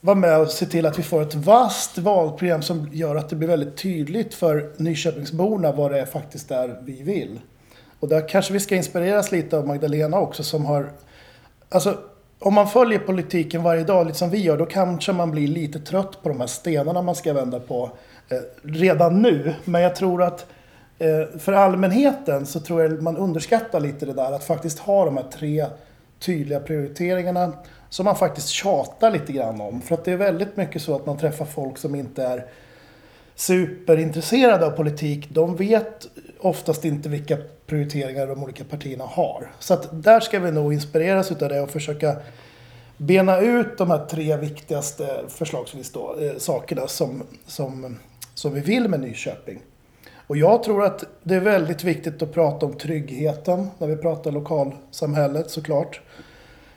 vara 0.00 0.16
med 0.16 0.40
och 0.40 0.48
se 0.48 0.66
till 0.66 0.86
att 0.86 0.98
vi 0.98 1.02
får 1.02 1.22
ett 1.22 1.34
vasst 1.34 1.98
valprogram 1.98 2.62
som 2.62 2.88
gör 2.92 3.16
att 3.16 3.28
det 3.28 3.36
blir 3.36 3.48
väldigt 3.48 3.76
tydligt 3.76 4.34
för 4.34 4.72
Nyköpingsborna 4.76 5.72
vad 5.72 5.90
det 5.90 6.00
är 6.00 6.06
faktiskt 6.06 6.50
är 6.50 6.80
vi 6.84 7.02
vill. 7.02 7.40
Och 8.00 8.08
där 8.08 8.28
kanske 8.28 8.52
vi 8.52 8.60
ska 8.60 8.76
inspireras 8.76 9.32
lite 9.32 9.58
av 9.58 9.66
Magdalena 9.66 10.18
också 10.18 10.42
som 10.42 10.64
har... 10.66 10.90
Alltså, 11.68 11.98
om 12.38 12.54
man 12.54 12.68
följer 12.68 12.98
politiken 12.98 13.62
varje 13.62 13.84
dag, 13.84 14.06
lite 14.06 14.18
som 14.18 14.30
vi 14.30 14.38
gör, 14.38 14.58
då 14.58 14.66
kanske 14.66 15.12
man 15.12 15.30
blir 15.30 15.48
lite 15.48 15.78
trött 15.78 16.22
på 16.22 16.28
de 16.28 16.40
här 16.40 16.46
stenarna 16.46 17.02
man 17.02 17.14
ska 17.14 17.32
vända 17.32 17.60
på 17.60 17.90
eh, 18.28 18.38
redan 18.62 19.22
nu. 19.22 19.54
Men 19.64 19.82
jag 19.82 19.96
tror 19.96 20.22
att 20.22 20.46
Eh, 21.04 21.38
för 21.38 21.52
allmänheten 21.52 22.46
så 22.46 22.60
tror 22.60 22.82
jag 22.82 23.02
man 23.02 23.16
underskattar 23.16 23.80
lite 23.80 24.06
det 24.06 24.12
där 24.12 24.32
att 24.32 24.44
faktiskt 24.44 24.78
ha 24.78 25.04
de 25.04 25.16
här 25.16 25.24
tre 25.32 25.66
tydliga 26.18 26.60
prioriteringarna 26.60 27.52
som 27.88 28.04
man 28.04 28.16
faktiskt 28.16 28.48
tjatar 28.48 29.10
lite 29.10 29.32
grann 29.32 29.60
om. 29.60 29.80
För 29.80 29.94
att 29.94 30.04
det 30.04 30.12
är 30.12 30.16
väldigt 30.16 30.56
mycket 30.56 30.82
så 30.82 30.96
att 30.96 31.06
man 31.06 31.18
träffar 31.18 31.44
folk 31.44 31.78
som 31.78 31.94
inte 31.94 32.24
är 32.24 32.46
superintresserade 33.34 34.66
av 34.66 34.70
politik. 34.70 35.28
De 35.30 35.56
vet 35.56 36.08
oftast 36.40 36.84
inte 36.84 37.08
vilka 37.08 37.36
prioriteringar 37.66 38.26
de 38.26 38.42
olika 38.42 38.64
partierna 38.64 39.04
har. 39.04 39.50
Så 39.58 39.74
att 39.74 40.02
där 40.02 40.20
ska 40.20 40.38
vi 40.38 40.52
nog 40.52 40.72
inspireras 40.72 41.32
utav 41.32 41.48
det 41.48 41.60
och 41.60 41.70
försöka 41.70 42.16
bena 42.96 43.40
ut 43.40 43.78
de 43.78 43.90
här 43.90 44.06
tre 44.06 44.36
viktigaste 44.36 45.24
förslagsvis 45.28 45.92
då, 45.92 46.16
eh, 46.20 46.36
sakerna 46.38 46.88
som, 46.88 47.22
som, 47.46 47.98
som 48.34 48.54
vi 48.54 48.60
vill 48.60 48.88
med 48.88 49.00
Nyköping. 49.00 49.60
Och 50.26 50.36
jag 50.36 50.62
tror 50.62 50.84
att 50.84 51.04
det 51.22 51.34
är 51.34 51.40
väldigt 51.40 51.84
viktigt 51.84 52.22
att 52.22 52.32
prata 52.32 52.66
om 52.66 52.72
tryggheten 52.72 53.70
när 53.78 53.86
vi 53.86 53.96
pratar 53.96 54.32
lokalsamhället 54.32 55.50
såklart. 55.50 56.00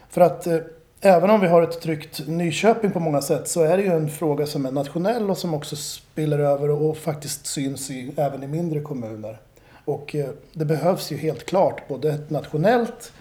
För 0.10 0.22
att 0.22 0.48
eh, 0.48 0.58
även 1.02 1.30
om 1.30 1.42
vi 1.42 1.48
har 1.48 1.62
ett 1.62 1.82
tryggt 1.82 2.28
Nyköping 2.28 2.92
på 2.92 3.00
många 3.00 3.22
sätt 3.22 3.48
så 3.48 3.64
är 3.64 3.78
det 3.78 3.84
ju 3.84 3.94
en 3.94 4.10
fråga 4.10 4.46
som 4.46 4.66
är 4.66 4.72
nationell 4.72 5.30
och 5.30 5.38
som 5.38 5.54
också 5.54 5.76
spiller 5.76 6.40
över 6.40 6.70
och 6.70 6.98
faktiskt 6.98 7.46
syns 7.46 7.92
i, 7.92 8.12
även 8.16 8.44
i 8.44 8.48
mindre 8.48 8.80
kommuner. 8.80 9.40
Och 9.86 10.16
eh, 10.16 10.30
det 10.54 10.66
behövs 10.66 11.12
ju 11.12 11.18
helt 11.18 11.46
klart 11.46 11.88
både 11.88 12.10
ett 12.10 12.30
nationellt 12.30 13.14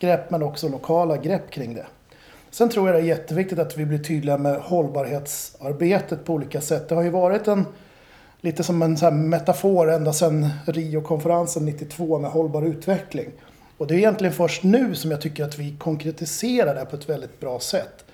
grepp 0.00 0.30
men 0.30 0.42
också 0.42 0.68
lokala 0.68 1.16
grepp 1.16 1.50
kring 1.50 1.74
det. 1.74 1.86
Sen 2.50 2.68
tror 2.68 2.88
jag 2.88 2.96
det 2.96 3.00
är 3.00 3.04
jätteviktigt 3.06 3.58
att 3.58 3.76
vi 3.76 3.86
blir 3.86 3.98
tydliga 3.98 4.38
med 4.38 4.56
hållbarhetsarbetet 4.56 6.24
på 6.24 6.32
olika 6.32 6.60
sätt. 6.60 6.88
Det 6.88 6.94
har 6.94 7.02
ju 7.02 7.10
varit 7.10 7.48
en 7.48 7.66
lite 8.40 8.64
som 8.64 8.82
en 8.82 8.96
så 8.96 9.10
metafor 9.10 9.90
ända 9.90 10.12
sedan 10.12 10.48
Rio-konferensen 10.66 11.64
92 11.64 12.18
med 12.18 12.30
hållbar 12.30 12.62
utveckling. 12.62 13.30
Och 13.78 13.86
det 13.86 13.94
är 13.94 13.98
egentligen 13.98 14.34
först 14.34 14.62
nu 14.62 14.94
som 14.94 15.10
jag 15.10 15.20
tycker 15.20 15.44
att 15.44 15.58
vi 15.58 15.76
konkretiserar 15.78 16.74
det 16.74 16.84
på 16.84 16.96
ett 16.96 17.08
väldigt 17.08 17.40
bra 17.40 17.60
sätt. 17.60 18.04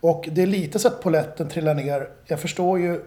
Och 0.00 0.28
det 0.32 0.42
är 0.42 0.46
lite 0.46 0.78
så 0.78 0.88
att 0.88 1.02
poletten 1.02 1.48
trillar 1.48 1.74
ner. 1.74 2.08
Jag 2.26 2.40
förstår 2.40 2.78
ju 2.78 3.00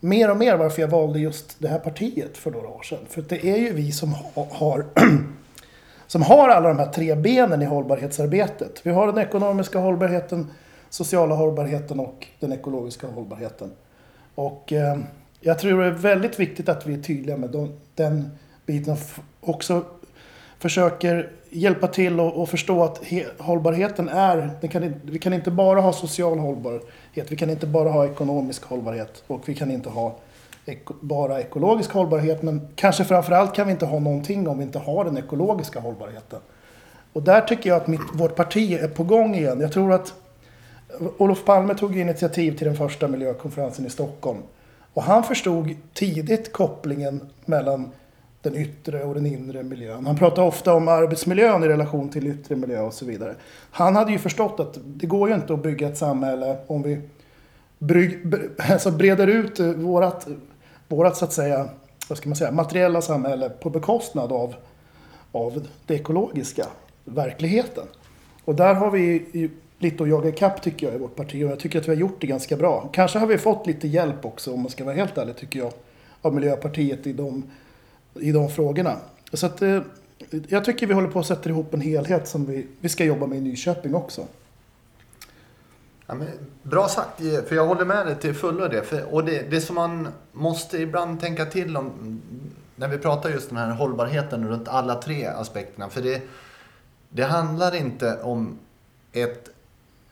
mer 0.00 0.30
och 0.30 0.36
mer 0.36 0.56
varför 0.56 0.82
jag 0.82 0.88
valde 0.88 1.18
just 1.18 1.56
det 1.58 1.68
här 1.68 1.78
partiet 1.78 2.36
för 2.36 2.50
några 2.50 2.68
år 2.68 2.82
sedan. 2.82 2.98
För 3.08 3.22
det 3.22 3.46
är 3.46 3.56
ju 3.56 3.72
vi 3.72 3.92
som 3.92 4.14
har, 4.34 4.86
som 6.06 6.22
har 6.22 6.48
alla 6.48 6.68
de 6.68 6.78
här 6.78 6.92
tre 6.92 7.14
benen 7.14 7.62
i 7.62 7.64
hållbarhetsarbetet. 7.64 8.80
Vi 8.82 8.90
har 8.90 9.06
den 9.06 9.18
ekonomiska 9.18 9.78
hållbarheten, 9.78 10.50
sociala 10.90 11.34
hållbarheten 11.34 12.00
och 12.00 12.26
den 12.40 12.52
ekologiska 12.52 13.06
hållbarheten. 13.06 13.70
Och 14.34 14.72
eh, 14.72 14.96
jag 15.42 15.58
tror 15.58 15.80
det 15.80 15.86
är 15.86 15.90
väldigt 15.90 16.40
viktigt 16.40 16.68
att 16.68 16.86
vi 16.86 16.94
är 16.94 16.98
tydliga 16.98 17.36
med 17.36 17.50
de, 17.50 17.72
den 17.94 18.30
biten. 18.66 18.96
och 19.40 19.48
Också 19.48 19.84
försöker 20.58 21.30
hjälpa 21.50 21.86
till 21.86 22.20
och, 22.20 22.42
och 22.42 22.48
förstå 22.48 22.84
att 22.84 23.04
he, 23.04 23.24
hållbarheten 23.38 24.08
är, 24.08 24.50
den 24.60 24.70
kan, 24.70 24.94
vi 25.02 25.18
kan 25.18 25.32
inte 25.32 25.50
bara 25.50 25.80
ha 25.80 25.92
social 25.92 26.38
hållbarhet, 26.38 26.86
vi 27.28 27.36
kan 27.36 27.50
inte 27.50 27.66
bara 27.66 27.88
ha 27.88 28.06
ekonomisk 28.06 28.64
hållbarhet 28.64 29.24
och 29.26 29.48
vi 29.48 29.54
kan 29.54 29.70
inte 29.70 29.88
ha 29.88 30.16
eko, 30.66 30.94
bara 31.00 31.40
ekologisk 31.40 31.92
hållbarhet. 31.92 32.42
Men 32.42 32.68
kanske 32.74 33.04
framförallt 33.04 33.54
kan 33.54 33.66
vi 33.66 33.72
inte 33.72 33.86
ha 33.86 33.98
någonting 33.98 34.48
om 34.48 34.58
vi 34.58 34.64
inte 34.64 34.78
har 34.78 35.04
den 35.04 35.18
ekologiska 35.18 35.80
hållbarheten. 35.80 36.40
Och 37.12 37.22
där 37.22 37.40
tycker 37.40 37.70
jag 37.70 37.76
att 37.76 37.86
mitt, 37.86 38.00
vårt 38.14 38.36
parti 38.36 38.72
är 38.72 38.88
på 38.88 39.04
gång 39.04 39.34
igen. 39.34 39.60
Jag 39.60 39.72
tror 39.72 39.92
att 39.92 40.14
Olof 41.18 41.44
Palme 41.44 41.74
tog 41.74 41.98
initiativ 41.98 42.56
till 42.56 42.66
den 42.66 42.76
första 42.76 43.08
miljökonferensen 43.08 43.86
i 43.86 43.90
Stockholm. 43.90 44.38
Och 44.94 45.02
han 45.02 45.24
förstod 45.24 45.74
tidigt 45.94 46.52
kopplingen 46.52 47.20
mellan 47.44 47.90
den 48.42 48.56
yttre 48.56 49.04
och 49.04 49.14
den 49.14 49.26
inre 49.26 49.62
miljön. 49.62 50.06
Han 50.06 50.16
pratar 50.16 50.42
ofta 50.42 50.74
om 50.74 50.88
arbetsmiljön 50.88 51.64
i 51.64 51.68
relation 51.68 52.08
till 52.08 52.26
yttre 52.26 52.56
miljö 52.56 52.80
och 52.80 52.94
så 52.94 53.04
vidare. 53.04 53.34
Han 53.70 53.96
hade 53.96 54.12
ju 54.12 54.18
förstått 54.18 54.60
att 54.60 54.78
det 54.84 55.06
går 55.06 55.28
ju 55.28 55.34
inte 55.34 55.54
att 55.54 55.62
bygga 55.62 55.88
ett 55.88 55.98
samhälle 55.98 56.56
om 56.66 56.82
vi 56.82 57.00
bryg, 57.78 58.34
alltså 58.70 58.90
breder 58.90 59.26
ut 59.26 59.60
vårat, 59.60 60.26
vårat 60.88 61.16
så 61.16 61.24
att 61.24 61.32
säga, 61.32 61.68
vad 62.08 62.18
ska 62.18 62.28
man 62.28 62.36
säga, 62.36 62.50
materiella 62.50 63.02
samhälle 63.02 63.48
på 63.48 63.70
bekostnad 63.70 64.32
av, 64.32 64.54
av 65.32 65.66
det 65.86 65.94
ekologiska, 65.94 66.66
verkligheten. 67.04 67.84
Och 68.44 68.54
där 68.54 68.74
har 68.74 68.90
vi 68.90 69.50
lite 69.82 70.02
att 70.02 70.08
jaga 70.08 70.28
ikapp 70.28 70.62
tycker 70.62 70.86
jag 70.86 70.94
i 70.94 70.98
vårt 70.98 71.16
parti 71.16 71.44
och 71.44 71.50
jag 71.50 71.58
tycker 71.58 71.78
att 71.78 71.88
vi 71.88 71.94
har 71.94 72.00
gjort 72.00 72.20
det 72.20 72.26
ganska 72.26 72.56
bra. 72.56 72.90
Kanske 72.92 73.18
har 73.18 73.26
vi 73.26 73.38
fått 73.38 73.66
lite 73.66 73.88
hjälp 73.88 74.24
också 74.24 74.52
om 74.52 74.60
man 74.60 74.70
ska 74.70 74.84
vara 74.84 74.94
helt 74.94 75.18
ärlig 75.18 75.36
tycker 75.36 75.58
jag 75.58 75.72
av 76.22 76.34
Miljöpartiet 76.34 77.06
i 77.06 77.12
de 77.12 77.44
i 78.14 78.32
de 78.32 78.50
frågorna. 78.50 78.96
Så 79.32 79.46
att, 79.46 79.62
eh, 79.62 79.80
jag 80.48 80.64
tycker 80.64 80.86
vi 80.86 80.94
håller 80.94 81.08
på 81.08 81.18
att 81.18 81.26
sätta 81.26 81.48
ihop 81.48 81.74
en 81.74 81.80
helhet 81.80 82.28
som 82.28 82.46
vi, 82.46 82.66
vi 82.80 82.88
ska 82.88 83.04
jobba 83.04 83.26
med 83.26 83.38
i 83.38 83.40
Nyköping 83.40 83.94
också. 83.94 84.26
Ja, 86.06 86.14
bra 86.62 86.88
sagt, 86.88 87.20
eh, 87.20 87.42
för 87.48 87.54
jag 87.54 87.66
håller 87.66 87.84
med 87.84 88.06
dig 88.06 88.16
till 88.16 88.34
fullo 88.34 88.68
det. 88.68 88.82
För, 88.82 89.14
och 89.14 89.24
det, 89.24 89.50
det 89.50 89.60
som 89.60 89.74
man 89.74 90.08
måste 90.32 90.78
ibland 90.78 91.20
tänka 91.20 91.46
till 91.46 91.76
om 91.76 92.20
när 92.76 92.88
vi 92.88 92.98
pratar 92.98 93.30
just 93.30 93.48
den 93.48 93.58
här 93.58 93.70
hållbarheten 93.70 94.48
runt 94.48 94.68
alla 94.68 94.94
tre 94.94 95.26
aspekterna. 95.26 95.88
För 95.88 96.02
det, 96.02 96.22
det 97.08 97.24
handlar 97.24 97.74
inte 97.74 98.18
om 98.22 98.58
ett 99.12 99.48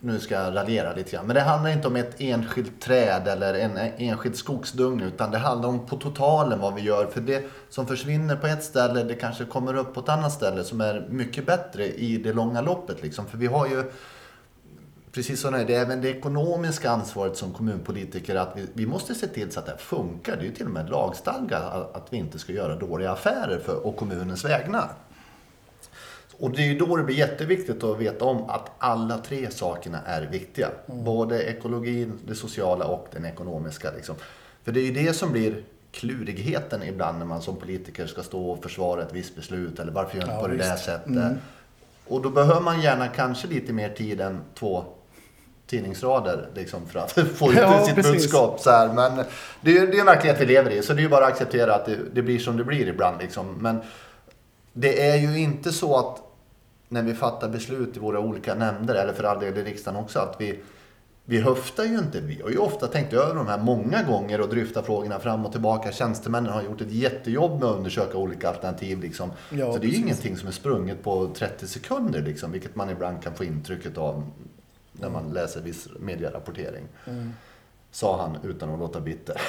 nu 0.00 0.21
ska 0.21 0.35
jag 0.35 0.57
raljera 0.57 0.95
lite 0.95 1.11
grann. 1.11 1.26
Men 1.26 1.35
det 1.35 1.42
handlar 1.42 1.71
inte 1.71 1.88
om 1.88 1.97
ett 1.97 2.14
enskilt 2.19 2.80
träd 2.80 3.28
eller 3.28 3.54
en 3.54 3.76
enskild 3.76 4.37
skogsdung. 4.37 5.00
Utan 5.00 5.30
det 5.30 5.38
handlar 5.38 5.69
om 5.69 5.87
på 5.87 5.97
totalen 5.97 6.61
vad 6.61 6.75
vi 6.75 6.83
gör. 6.83 7.07
För 7.07 7.21
det 7.21 7.45
som 7.69 7.87
försvinner 7.87 8.37
på 8.37 8.47
ett 8.47 8.64
ställe, 8.64 9.02
det 9.02 9.14
kanske 9.14 9.45
kommer 9.45 9.76
upp 9.76 9.95
på 9.95 10.00
ett 10.00 10.09
annat 10.09 10.33
ställe 10.33 10.64
som 10.64 10.80
är 10.80 11.07
mycket 11.11 11.47
bättre 11.47 11.87
i 11.87 12.16
det 12.16 12.33
långa 12.33 12.61
loppet. 12.61 13.02
Liksom. 13.02 13.26
För 13.26 13.38
vi 13.38 13.47
har 13.47 13.66
ju, 13.66 13.85
precis 15.12 15.40
som 15.40 15.52
det 15.52 15.75
är 15.75 15.80
även 15.80 16.00
det 16.00 16.09
ekonomiska 16.09 16.90
ansvaret 16.90 17.37
som 17.37 17.52
kommunpolitiker. 17.52 18.37
Att 18.37 18.52
vi, 18.57 18.66
vi 18.73 18.87
måste 18.87 19.14
se 19.14 19.26
till 19.26 19.52
så 19.52 19.61
att 19.61 19.66
det 19.66 19.73
här 19.73 19.78
funkar. 19.78 20.37
Det 20.37 20.42
är 20.42 20.47
ju 20.47 20.54
till 20.54 20.66
och 20.66 20.73
med 20.73 20.90
lagstadgat 20.90 21.97
att 21.97 22.07
vi 22.11 22.16
inte 22.16 22.38
ska 22.38 22.52
göra 22.52 22.76
dåliga 22.76 23.12
affärer 23.12 23.59
för, 23.64 23.87
och 23.87 23.97
kommunens 23.97 24.45
vägnar. 24.45 24.88
Och 26.40 26.50
det 26.50 26.70
är 26.70 26.78
då 26.78 26.97
det 26.97 27.02
blir 27.02 27.16
jätteviktigt 27.16 27.85
att 27.85 27.99
veta 27.99 28.25
om 28.25 28.50
att 28.50 28.70
alla 28.78 29.18
tre 29.18 29.50
sakerna 29.50 29.99
är 30.06 30.23
viktiga. 30.23 30.68
Mm. 30.87 31.04
Både 31.04 31.42
ekologin, 31.42 32.18
det 32.26 32.35
sociala 32.35 32.85
och 32.85 33.09
den 33.12 33.25
ekonomiska. 33.25 33.90
Liksom. 33.97 34.14
För 34.64 34.73
det 34.73 34.80
är 34.80 34.85
ju 34.85 34.92
det 34.92 35.12
som 35.12 35.32
blir 35.32 35.62
klurigheten 35.92 36.82
ibland 36.82 37.18
när 37.18 37.26
man 37.26 37.42
som 37.42 37.56
politiker 37.56 38.06
ska 38.06 38.23
stå 38.23 38.50
och 38.50 38.62
försvara 38.62 39.02
ett 39.02 39.12
visst 39.12 39.37
beslut 39.37 39.78
eller 39.78 39.92
varför 39.92 40.18
gör 40.18 40.28
ja, 40.28 40.42
på 40.42 40.49
visst. 40.49 40.62
det 40.62 40.68
där 40.68 40.76
sättet. 40.76 41.06
Mm. 41.06 41.38
Och 42.06 42.23
då 42.23 42.30
behöver 42.30 42.61
man 42.61 42.80
gärna 42.80 43.09
kanske 43.09 43.49
lite 43.49 43.73
mer 43.73 43.88
tid 43.88 44.20
än 44.20 44.40
två 44.54 44.85
tidningsrader 45.66 46.49
liksom, 46.54 46.87
för 46.88 46.99
att 46.99 47.12
få 47.12 47.52
ut 47.52 47.56
ja, 47.59 47.87
sitt 47.87 47.94
precis. 47.94 48.12
budskap. 48.12 48.61
Så 48.61 48.70
här. 48.70 48.92
Men 48.92 49.25
det 49.61 49.78
är, 49.78 49.87
det 49.87 49.97
är 49.97 50.00
en 50.00 50.06
verklighet 50.06 50.40
vi 50.40 50.47
lever 50.47 50.70
i, 50.70 50.82
så 50.82 50.92
det 50.92 51.04
är 51.04 51.09
bara 51.09 51.26
att 51.26 51.32
acceptera 51.32 51.75
att 51.75 51.87
det, 51.87 51.99
det 52.14 52.23
blir 52.23 52.38
som 52.38 52.56
det 52.56 52.64
blir 52.64 52.88
ibland. 52.88 53.20
Liksom. 53.20 53.54
Men 53.59 53.80
det 54.73 55.09
är 55.11 55.16
ju 55.16 55.38
inte 55.38 55.73
så 55.73 55.97
att 55.97 56.29
när 56.92 57.02
vi 57.02 57.14
fattar 57.14 57.49
beslut 57.49 57.97
i 57.97 58.00
våra 58.00 58.20
olika 58.20 58.54
nämnder, 58.54 58.94
eller 58.94 59.12
för 59.12 59.25
all 59.25 59.40
del 59.40 59.59
i 59.59 59.62
riksdagen 59.62 60.00
också, 60.00 60.18
att 60.18 60.37
vi, 60.38 60.61
vi 61.25 61.40
höftar 61.40 61.85
ju 61.85 61.99
inte. 61.99 62.20
Vi 62.20 62.42
har 62.42 62.50
ju 62.50 62.59
ofta 62.59 62.87
tänkt 62.87 63.12
över 63.12 63.35
de 63.35 63.47
här 63.47 63.59
många 63.59 64.02
gånger 64.02 64.40
och 64.40 64.49
dryftat 64.49 64.87
frågorna 64.87 65.18
fram 65.18 65.47
och 65.47 65.52
tillbaka. 65.52 65.92
Tjänstemännen 65.92 66.52
har 66.52 66.62
gjort 66.62 66.80
ett 66.80 66.90
jättejobb 66.90 67.61
med 67.61 67.68
att 67.68 67.76
undersöka 67.76 68.18
olika 68.18 68.49
alternativ. 68.49 69.00
Liksom. 69.00 69.30
Ja, 69.50 69.73
så 69.73 69.78
det 69.78 69.87
är 69.87 69.90
ju 69.90 69.97
ingenting 69.97 70.37
som 70.37 70.49
är 70.49 70.52
sprunget 70.52 71.02
på 71.02 71.30
30 71.35 71.66
sekunder, 71.66 72.23
liksom, 72.23 72.52
vilket 72.52 72.76
man 72.76 72.90
ibland 72.90 73.23
kan 73.23 73.35
få 73.35 73.44
intrycket 73.44 73.99
av 73.99 74.30
när 74.92 75.11
man 75.11 75.32
läser 75.32 75.61
viss 75.61 75.88
medierapportering. 76.00 76.85
Mm. 77.06 77.32
Sa 77.92 78.23
han 78.23 78.50
utan 78.50 78.70
att 78.70 78.78
låta 78.78 79.00
bitter. 79.00 79.40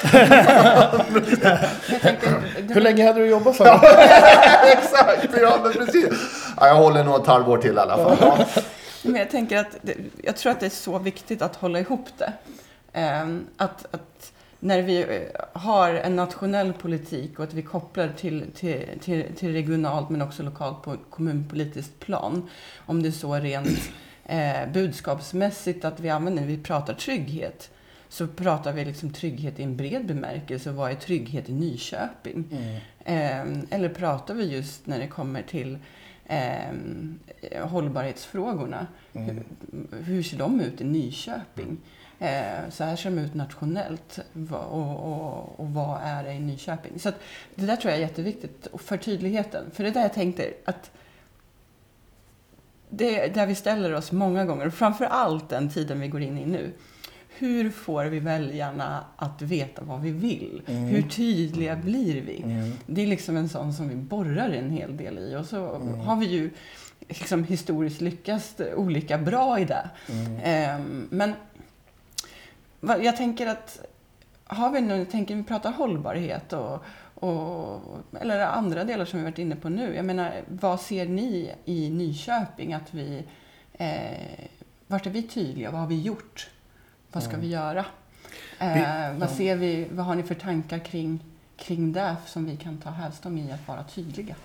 Hur 2.73 2.81
länge 2.81 3.07
hade 3.07 3.19
du 3.19 3.25
jobbat 3.25 3.57
för? 3.57 3.65
Exakt, 4.65 5.37
ja 5.41 5.59
men 5.63 5.73
precis. 5.73 6.40
Ja, 6.61 6.67
jag 6.67 6.75
håller 6.75 7.03
nog 7.03 7.21
ett 7.21 7.27
halvår 7.27 7.57
till 7.57 7.75
i 7.75 7.79
alla 7.79 7.97
fall. 7.97 8.17
Ja. 8.21 8.61
Men 9.03 9.15
jag 9.15 9.29
tänker 9.29 9.57
att 9.57 9.77
det, 9.81 9.95
jag 10.23 10.37
tror 10.37 10.51
att 10.51 10.59
det 10.59 10.65
är 10.65 10.69
så 10.69 10.99
viktigt 10.99 11.41
att 11.41 11.55
hålla 11.55 11.79
ihop 11.79 12.07
det. 12.17 12.33
Ehm, 12.93 13.47
att, 13.57 13.95
att 13.95 14.33
när 14.59 14.81
vi 14.81 15.01
eh, 15.01 15.61
har 15.61 15.93
en 15.93 16.15
nationell 16.15 16.73
politik 16.73 17.39
och 17.39 17.43
att 17.43 17.53
vi 17.53 17.61
kopplar 17.61 18.09
till, 18.17 18.45
till, 18.55 18.85
till, 19.01 19.25
till 19.35 19.53
regionalt 19.53 20.09
men 20.09 20.21
också 20.21 20.43
lokalt 20.43 20.83
på 20.83 20.95
kommunpolitiskt 21.09 21.99
plan. 21.99 22.49
Om 22.77 23.03
det 23.03 23.09
är 23.09 23.11
så 23.11 23.35
rent 23.35 23.91
eh, 24.25 24.67
budskapsmässigt 24.73 25.85
att 25.85 25.99
vi 25.99 26.09
använder, 26.09 26.43
vi 26.43 26.57
pratar 26.57 26.93
trygghet 26.93 27.69
så 28.09 28.27
pratar 28.27 28.73
vi 28.73 28.85
liksom 28.85 29.13
trygghet 29.13 29.59
i 29.59 29.63
en 29.63 29.77
bred 29.77 30.05
bemärkelse. 30.05 30.71
Vad 30.71 30.91
är 30.91 30.95
trygghet 30.95 31.49
i 31.49 31.53
Nyköping? 31.53 32.43
Mm. 32.51 32.75
Eh, 33.05 33.75
eller 33.75 33.89
pratar 33.89 34.33
vi 34.33 34.45
just 34.55 34.87
när 34.87 34.99
det 34.99 35.07
kommer 35.07 35.41
till 35.41 35.77
eh, 36.31 37.67
hållbarhetsfrågorna. 37.67 38.87
Hur, 39.13 39.43
hur 39.91 40.23
ser 40.23 40.37
de 40.37 40.61
ut 40.61 40.81
i 40.81 40.83
Nyköping? 40.83 41.77
Eh, 42.19 42.69
så 42.69 42.83
här 42.83 42.95
ser 42.95 43.09
de 43.09 43.19
ut 43.19 43.33
nationellt 43.33 44.19
och, 44.49 45.03
och, 45.11 45.59
och 45.59 45.73
vad 45.73 45.99
är 46.03 46.23
det 46.23 46.33
i 46.33 46.39
Nyköping? 46.39 46.99
Så 46.99 47.11
det 47.55 47.65
där 47.65 47.75
tror 47.75 47.91
jag 47.91 47.97
är 47.97 48.07
jätteviktigt 48.07 48.65
och 48.65 48.81
för 48.81 48.97
tydligheten. 48.97 49.71
För 49.73 49.83
det 49.83 49.89
är 49.89 49.93
där 49.93 50.01
jag 50.01 50.13
tänkte 50.13 50.53
att 50.65 50.91
det 52.89 53.19
är 53.19 53.33
där 53.33 53.47
vi 53.47 53.55
ställer 53.55 53.93
oss 53.93 54.11
många 54.11 54.45
gånger, 54.45 54.67
och 54.67 54.73
framför 54.73 55.05
allt 55.05 55.49
den 55.49 55.69
tiden 55.69 55.99
vi 55.99 56.07
går 56.07 56.21
in 56.21 56.37
i 56.37 56.45
nu. 56.45 56.73
Hur 57.41 57.69
får 57.69 58.05
vi 58.05 58.19
väljarna 58.19 59.03
att 59.15 59.41
veta 59.41 59.83
vad 59.83 60.01
vi 60.01 60.11
vill? 60.11 60.61
Hur 60.65 61.01
tydliga 61.01 61.75
blir 61.75 62.21
vi? 62.21 62.45
Det 62.85 63.01
är 63.01 63.07
liksom 63.07 63.37
en 63.37 63.49
sån 63.49 63.73
som 63.73 63.89
vi 63.89 63.95
borrar 63.95 64.49
en 64.49 64.69
hel 64.69 64.97
del 64.97 65.19
i 65.19 65.35
och 65.35 65.45
så 65.45 65.79
har 66.05 66.15
vi 66.15 66.25
ju 66.25 66.51
liksom 66.99 67.43
historiskt 67.43 68.01
lyckats 68.01 68.55
olika 68.75 69.17
bra 69.17 69.59
i 69.59 69.65
det. 69.65 69.89
Ehm, 70.43 71.07
men 71.11 71.33
jag 72.81 73.17
tänker 73.17 73.47
att 73.47 73.85
har 74.43 74.71
vi 74.71 74.81
nu, 74.81 75.05
tänker 75.05 75.35
vi 75.35 75.43
prata 75.43 75.69
hållbarhet 75.69 76.53
och, 76.53 76.83
och, 77.15 77.81
eller 78.21 78.39
andra 78.39 78.83
delar 78.83 79.05
som 79.05 79.19
vi 79.19 79.25
varit 79.25 79.39
inne 79.39 79.55
på 79.55 79.69
nu. 79.69 79.95
Jag 79.95 80.05
menar, 80.05 80.33
vad 80.47 80.79
ser 80.79 81.05
ni 81.05 81.53
i 81.65 81.89
Nyköping 81.89 82.73
att 82.73 82.93
vi, 82.93 83.23
eh, 83.73 84.45
vart 84.87 85.05
är 85.05 85.09
vi 85.09 85.23
tydliga? 85.23 85.71
Vad 85.71 85.79
har 85.79 85.87
vi 85.87 86.01
gjort? 86.01 86.49
Vad 87.11 87.23
ska 87.23 87.37
vi 87.37 87.47
göra? 87.47 87.85
Eh, 88.59 89.17
vad 89.17 89.29
ser 89.29 89.55
vi, 89.55 89.87
vad 89.91 90.05
har 90.05 90.15
ni 90.15 90.23
för 90.23 90.35
tankar 90.35 90.79
kring, 90.79 91.19
kring 91.57 91.93
det 91.93 92.15
som 92.27 92.45
vi 92.45 92.57
kan 92.57 92.77
ta 92.77 92.89
hävstång 92.89 93.39
i 93.39 93.51
att 93.51 93.67
vara 93.67 93.83
tydliga? 93.83 94.35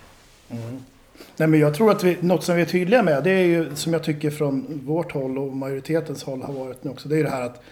Nej, 1.36 1.48
men 1.48 1.60
jag 1.60 1.74
tror 1.74 1.90
att 1.90 2.04
vi, 2.04 2.18
något 2.20 2.44
som 2.44 2.56
vi 2.56 2.62
är 2.62 2.66
tydliga 2.66 3.02
med, 3.02 3.24
det 3.24 3.30
är 3.30 3.44
ju 3.44 3.76
som 3.76 3.92
jag 3.92 4.04
tycker 4.04 4.30
från 4.30 4.80
vårt 4.84 5.12
håll 5.12 5.38
och 5.38 5.56
majoritetens 5.56 6.22
håll 6.22 6.42
har 6.42 6.52
varit 6.52 6.84
nu 6.84 6.90
också, 6.90 7.08
det 7.08 7.14
är 7.14 7.16
ju 7.16 7.22
det 7.22 7.30
här 7.30 7.42
att 7.42 7.62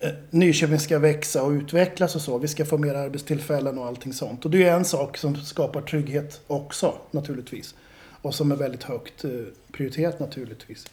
eh, 0.00 0.10
Nyköping 0.30 0.78
ska 0.78 0.98
växa 0.98 1.42
och 1.42 1.50
utvecklas 1.50 2.14
och 2.14 2.20
så. 2.20 2.38
Vi 2.38 2.48
ska 2.48 2.64
få 2.64 2.78
mer 2.78 2.94
arbetstillfällen 2.94 3.78
och 3.78 3.86
allting 3.86 4.12
sånt. 4.12 4.44
Och 4.44 4.50
det 4.50 4.68
är 4.68 4.74
en 4.74 4.84
sak 4.84 5.16
som 5.16 5.36
skapar 5.36 5.80
trygghet 5.80 6.40
också 6.46 6.94
naturligtvis. 7.10 7.74
Och 8.22 8.34
som 8.34 8.52
är 8.52 8.56
väldigt 8.56 8.82
högt 8.82 9.24
eh, 9.24 9.30
prioriterat 9.72 10.20
naturligtvis. 10.20 10.86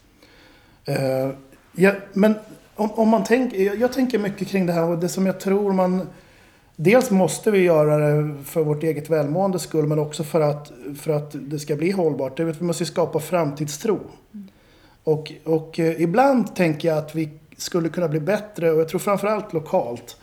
Eh, 0.86 1.32
ja, 1.75 1.92
men 2.13 2.36
om, 2.77 2.91
om 2.91 3.10
man 3.10 3.24
tänker, 3.24 3.57
jag, 3.57 3.77
jag 3.77 3.93
tänker 3.93 4.19
mycket 4.19 4.48
kring 4.48 4.65
det 4.65 4.74
här 4.74 4.84
och 4.84 4.98
det 4.98 5.10
som 5.10 5.25
jag 5.25 5.39
tror 5.39 5.74
man 5.74 6.07
Dels 6.79 7.12
måste 7.12 7.51
vi 7.51 7.60
göra 7.60 7.98
det 7.98 8.43
för 8.43 8.63
vårt 8.63 8.84
eget 8.84 9.10
välmående 9.10 9.60
skull 9.60 9.88
men 9.88 10.00
också 10.00 10.24
för 10.24 10.41
att, 10.41 10.72
för 11.00 11.12
att 11.12 11.31
det 11.34 11.60
ska 11.60 11.75
bli 11.75 11.91
hållbart. 11.91 12.39
Vi 12.39 12.63
måste 12.63 12.86
skapa 12.86 13.19
framtidstro. 13.19 14.00
Och, 15.03 15.31
och 15.43 15.79
eh, 15.79 16.01
ibland 16.01 16.55
tänker 16.55 16.88
jag 16.88 16.98
att 16.98 17.15
vi 17.15 17.29
skulle 17.57 17.89
kunna 17.89 18.07
bli 18.07 18.19
bättre, 18.19 18.72
och 18.72 18.79
jag 18.79 18.89
tror 18.89 19.00
framförallt 19.00 19.53
lokalt, 19.53 20.17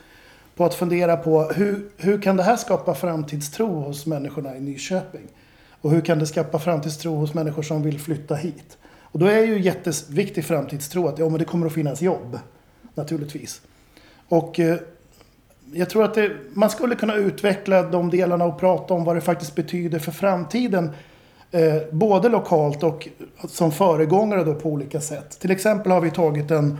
på 0.56 0.64
att 0.64 0.74
fundera 0.74 1.16
på 1.16 1.42
hur, 1.42 1.90
hur 1.96 2.22
kan 2.22 2.36
det 2.36 2.42
här 2.42 2.56
skapa 2.56 2.94
framtidstro 2.94 3.66
hos 3.66 4.06
människorna 4.06 4.56
i 4.56 4.60
Nyköping? 4.60 5.26
Och 5.80 5.90
hur 5.90 6.00
kan 6.00 6.18
det 6.18 6.26
skapa 6.26 6.58
framtidstro 6.58 7.14
hos 7.14 7.34
människor 7.34 7.62
som 7.62 7.82
vill 7.82 8.00
flytta 8.00 8.34
hit? 8.34 8.78
Och 9.14 9.20
då 9.20 9.26
är 9.26 9.46
ju 9.46 9.60
jätteviktig 9.60 10.44
framtidstro 10.44 11.08
att 11.08 11.18
ja, 11.18 11.28
men 11.28 11.38
det 11.38 11.44
kommer 11.44 11.66
att 11.66 11.72
finnas 11.72 12.02
jobb, 12.02 12.38
naturligtvis. 12.94 13.60
Och 14.28 14.60
eh, 14.60 14.76
jag 15.72 15.90
tror 15.90 16.04
att 16.04 16.14
det, 16.14 16.32
man 16.52 16.70
skulle 16.70 16.94
kunna 16.94 17.14
utveckla 17.14 17.82
de 17.82 18.10
delarna 18.10 18.44
och 18.44 18.60
prata 18.60 18.94
om 18.94 19.04
vad 19.04 19.16
det 19.16 19.20
faktiskt 19.20 19.54
betyder 19.54 19.98
för 19.98 20.12
framtiden. 20.12 20.90
Eh, 21.50 21.82
både 21.90 22.28
lokalt 22.28 22.82
och 22.82 23.08
som 23.48 23.72
föregångare 23.72 24.44
då 24.44 24.54
på 24.54 24.68
olika 24.68 25.00
sätt. 25.00 25.38
Till 25.40 25.50
exempel 25.50 25.92
har 25.92 26.00
vi 26.00 26.10
tagit 26.10 26.50
en, 26.50 26.78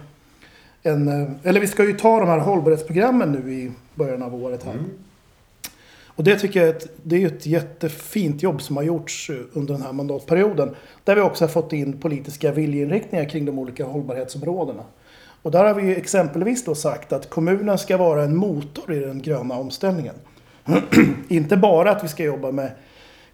en 0.82 1.08
eh, 1.08 1.30
eller 1.42 1.60
vi 1.60 1.66
ska 1.66 1.84
ju 1.84 1.92
ta 1.92 2.20
de 2.20 2.28
här 2.28 2.38
hållbarhetsprogrammen 2.38 3.32
nu 3.32 3.52
i 3.52 3.72
början 3.94 4.22
av 4.22 4.34
året 4.34 4.64
här. 4.64 4.72
Mm. 4.72 4.90
Och 6.16 6.24
det 6.24 6.38
tycker 6.38 6.60
jag 6.60 6.68
är 6.68 6.74
ett, 6.74 6.88
det 7.02 7.22
är 7.22 7.26
ett 7.26 7.46
jättefint 7.46 8.42
jobb 8.42 8.62
som 8.62 8.76
har 8.76 8.84
gjorts 8.84 9.30
eh, 9.30 9.36
under 9.52 9.74
den 9.74 9.82
här 9.82 9.92
mandatperioden. 9.92 10.74
Där 11.04 11.14
vi 11.14 11.20
också 11.20 11.44
har 11.44 11.48
fått 11.48 11.72
in 11.72 12.00
politiska 12.00 12.52
viljeinriktningar 12.52 13.28
kring 13.28 13.44
de 13.44 13.58
olika 13.58 13.84
hållbarhetsområdena. 13.84 14.82
Och 15.42 15.50
där 15.50 15.64
har 15.64 15.74
vi 15.74 15.96
exempelvis 15.96 16.64
då 16.64 16.74
sagt 16.74 17.12
att 17.12 17.30
kommunen 17.30 17.78
ska 17.78 17.96
vara 17.96 18.22
en 18.22 18.36
motor 18.36 18.92
i 18.92 19.00
den 19.00 19.22
gröna 19.22 19.54
omställningen. 19.54 20.14
Inte 21.28 21.56
bara 21.56 21.90
att 21.90 22.04
vi 22.04 22.08
ska 22.08 22.24
jobba 22.24 22.52
med 22.52 22.70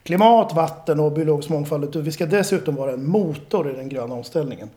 klimat, 0.03 0.53
vatten 0.55 0.99
och 0.99 1.11
biologisk 1.11 1.49
mångfald 1.49 1.83
utan 1.83 2.03
vi 2.03 2.11
ska 2.11 2.25
dessutom 2.25 2.75
vara 2.75 2.91
en 2.91 3.07
motor 3.07 3.71
i 3.71 3.73
den 3.73 3.89
gröna 3.89 4.15
omställningen. 4.15 4.69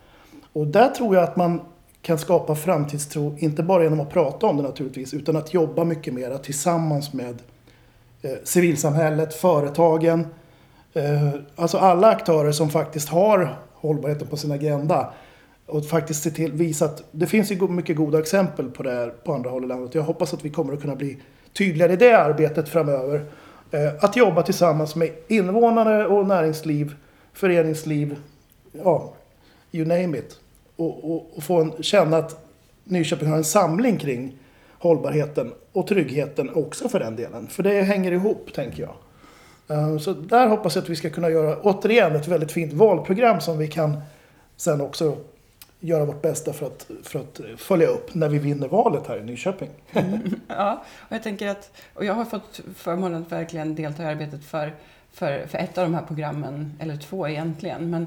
Och 0.53 0.67
där 0.67 0.89
tror 0.89 1.15
jag 1.15 1.25
att 1.25 1.37
man 1.37 1.61
kan 2.03 2.19
skapa 2.19 2.55
framtidstro, 2.55 3.37
inte 3.39 3.63
bara 3.63 3.83
genom 3.83 4.01
att 4.01 4.11
prata 4.11 4.47
om 4.47 4.57
det 4.57 4.63
naturligtvis, 4.63 5.15
utan 5.15 5.37
att 5.37 5.55
jobba 5.55 5.85
mycket 5.85 6.15
mer 6.15 6.39
tillsammans 6.39 7.13
med 7.13 7.43
Eh, 8.25 8.31
civilsamhället, 8.45 9.35
företagen, 9.35 10.27
eh, 10.95 11.29
alltså 11.57 11.79
alla 11.79 12.09
aktörer 12.09 12.53
som 12.53 12.71
faktiskt 12.71 13.09
har 13.09 13.57
hållbarheten 13.75 14.27
på 14.27 14.37
sin 14.37 14.53
agenda. 14.53 15.13
Och 15.67 15.87
faktiskt 15.87 16.23
se 16.23 16.31
till, 16.31 16.53
visa 16.53 16.85
att 16.85 17.03
det 17.11 17.27
finns 17.27 17.53
ju 17.53 17.69
mycket 17.69 17.97
goda 17.97 18.19
exempel 18.19 18.71
på 18.71 18.83
det 18.83 18.91
här 18.91 19.11
på 19.25 19.35
andra 19.35 19.51
håll 19.51 19.65
i 19.65 19.67
landet. 19.67 19.95
Jag 19.95 20.03
hoppas 20.03 20.35
att 20.35 20.45
vi 20.45 20.51
kommer 20.51 20.73
att 20.73 20.81
kunna 20.81 20.97
bli 20.97 21.19
tydligare 21.53 21.93
i 21.93 21.97
det 21.97 22.13
arbetet 22.13 22.69
framöver. 22.69 23.25
Eh, 23.71 24.05
att 24.05 24.17
jobba 24.17 24.43
tillsammans 24.43 24.95
med 24.95 25.11
invånare 25.29 26.07
och 26.07 26.27
näringsliv, 26.27 26.95
föreningsliv, 27.33 28.17
ja, 28.73 29.13
you 29.73 29.87
name 29.87 30.19
it. 30.19 30.39
Och, 30.77 31.11
och, 31.13 31.31
och 31.37 31.43
få 31.43 31.61
en, 31.61 31.73
känna 31.83 32.17
att 32.17 32.47
Nyköping 32.85 33.29
har 33.29 33.37
en 33.37 33.45
samling 33.45 33.99
kring 33.99 34.37
hållbarheten 34.85 35.53
och 35.73 35.87
tryggheten 35.87 36.51
också 36.55 36.89
för 36.89 37.01
den 37.01 37.17
delen. 37.17 37.47
För 37.47 37.63
det 37.63 37.83
hänger 37.83 38.13
ihop, 38.13 38.53
tänker 38.55 38.83
jag. 38.83 38.95
Eh, 39.69 39.99
så 39.99 40.13
där 40.13 40.47
hoppas 40.47 40.75
jag 40.75 40.83
att 40.83 40.89
vi 40.89 40.97
ska 40.97 41.11
kunna 41.11 41.31
göra, 41.31 41.57
återigen, 41.63 42.17
ett 42.17 42.29
väldigt 42.29 42.53
fint 42.53 42.73
valprogram 42.73 43.41
som 43.41 43.59
vi 43.59 43.69
kan 43.69 44.01
sen 44.57 44.81
också 44.81 45.17
göra 45.81 46.05
vårt 46.05 46.23
bästa 46.23 46.53
för 46.53 46.67
att, 46.67 46.91
för 47.03 47.19
att 47.19 47.41
följa 47.57 47.87
upp 47.87 48.15
när 48.15 48.29
vi 48.29 48.39
vinner 48.39 48.69
valet 48.69 49.07
här 49.07 49.19
i 49.19 49.23
Nyköping. 49.23 49.69
Ja, 50.49 50.85
och 50.99 51.13
jag 51.13 51.23
tänker 51.23 51.49
att, 51.49 51.71
och 51.95 52.05
jag 52.05 52.15
har 52.15 52.25
fått 52.25 52.61
förmånen 52.77 53.23
att 53.23 53.33
verkligen 53.33 53.75
delta 53.75 54.03
i 54.03 54.07
arbetet 54.07 54.45
för, 54.45 54.75
för, 55.13 55.47
för 55.47 55.59
ett 55.59 55.79
av 55.79 55.85
de 55.85 55.95
här 55.95 56.05
programmen, 56.07 56.79
eller 56.81 56.97
två 56.97 57.29
egentligen. 57.29 57.91
Men, 57.91 58.07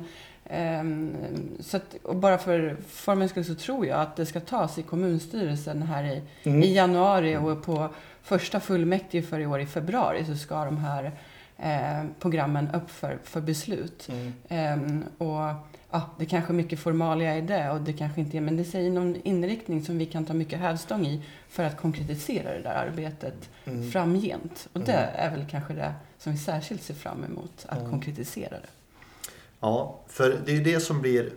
så 1.59 1.77
att, 1.77 1.95
och 2.03 2.15
bara 2.15 2.37
för 2.37 2.77
formens 2.87 3.31
skull 3.31 3.45
så 3.45 3.55
tror 3.55 3.85
jag 3.85 3.99
att 4.01 4.15
det 4.15 4.25
ska 4.25 4.39
tas 4.39 4.77
i 4.77 4.83
kommunstyrelsen 4.83 5.81
här 5.81 6.03
i, 6.03 6.21
Mm. 6.43 6.63
i 6.63 6.73
januari 6.73 7.37
och 7.37 7.63
på 7.63 7.89
första 8.21 8.59
fullmäktige 8.59 9.21
för 9.23 9.39
i 9.39 9.45
år 9.45 9.59
i 9.61 9.65
februari 9.65 10.25
så 10.25 10.35
ska 10.35 10.65
de 10.65 10.77
här 10.77 11.11
eh, 11.57 12.05
programmen 12.19 12.69
upp 12.73 12.89
för, 12.91 13.17
för 13.23 13.41
beslut. 13.41 14.09
Ehm, 14.49 15.03
och 15.17 15.53
ja, 15.91 16.01
det 16.19 16.25
kanske 16.25 16.51
är 16.53 16.55
mycket 16.55 16.79
formalia 16.79 17.37
i 17.37 17.41
det 17.41 17.69
och 17.69 17.81
det 17.81 17.93
kanske 17.93 18.21
inte 18.21 18.37
är, 18.37 18.41
men 18.41 18.57
det 18.57 18.63
säger 18.65 18.91
någon 18.91 19.15
inriktning 19.23 19.85
som 19.85 19.97
vi 19.97 20.05
kan 20.05 20.25
ta 20.25 20.33
mycket 20.33 20.59
hävstång 20.59 21.05
i 21.05 21.21
för 21.49 21.63
att 21.63 21.77
konkretisera 21.77 22.53
det 22.53 22.61
där 22.61 22.75
arbetet 22.87 23.49
Mm. 23.65 23.91
framgent. 23.91 24.67
Och 24.73 24.79
det 24.79 25.09
är 25.15 25.31
väl 25.31 25.45
kanske 25.49 25.73
det 25.73 25.93
som 26.17 26.31
vi 26.31 26.37
särskilt 26.37 26.83
ser 26.83 26.93
fram 26.93 27.23
emot, 27.23 27.65
att 27.69 27.89
konkretisera 27.89 28.49
det. 28.49 28.67
Ja, 29.59 29.99
för 30.07 30.39
det 30.45 30.51
är 30.51 30.55
ju 30.55 30.63
det 30.63 30.79
som 30.79 31.01
blir 31.01 31.29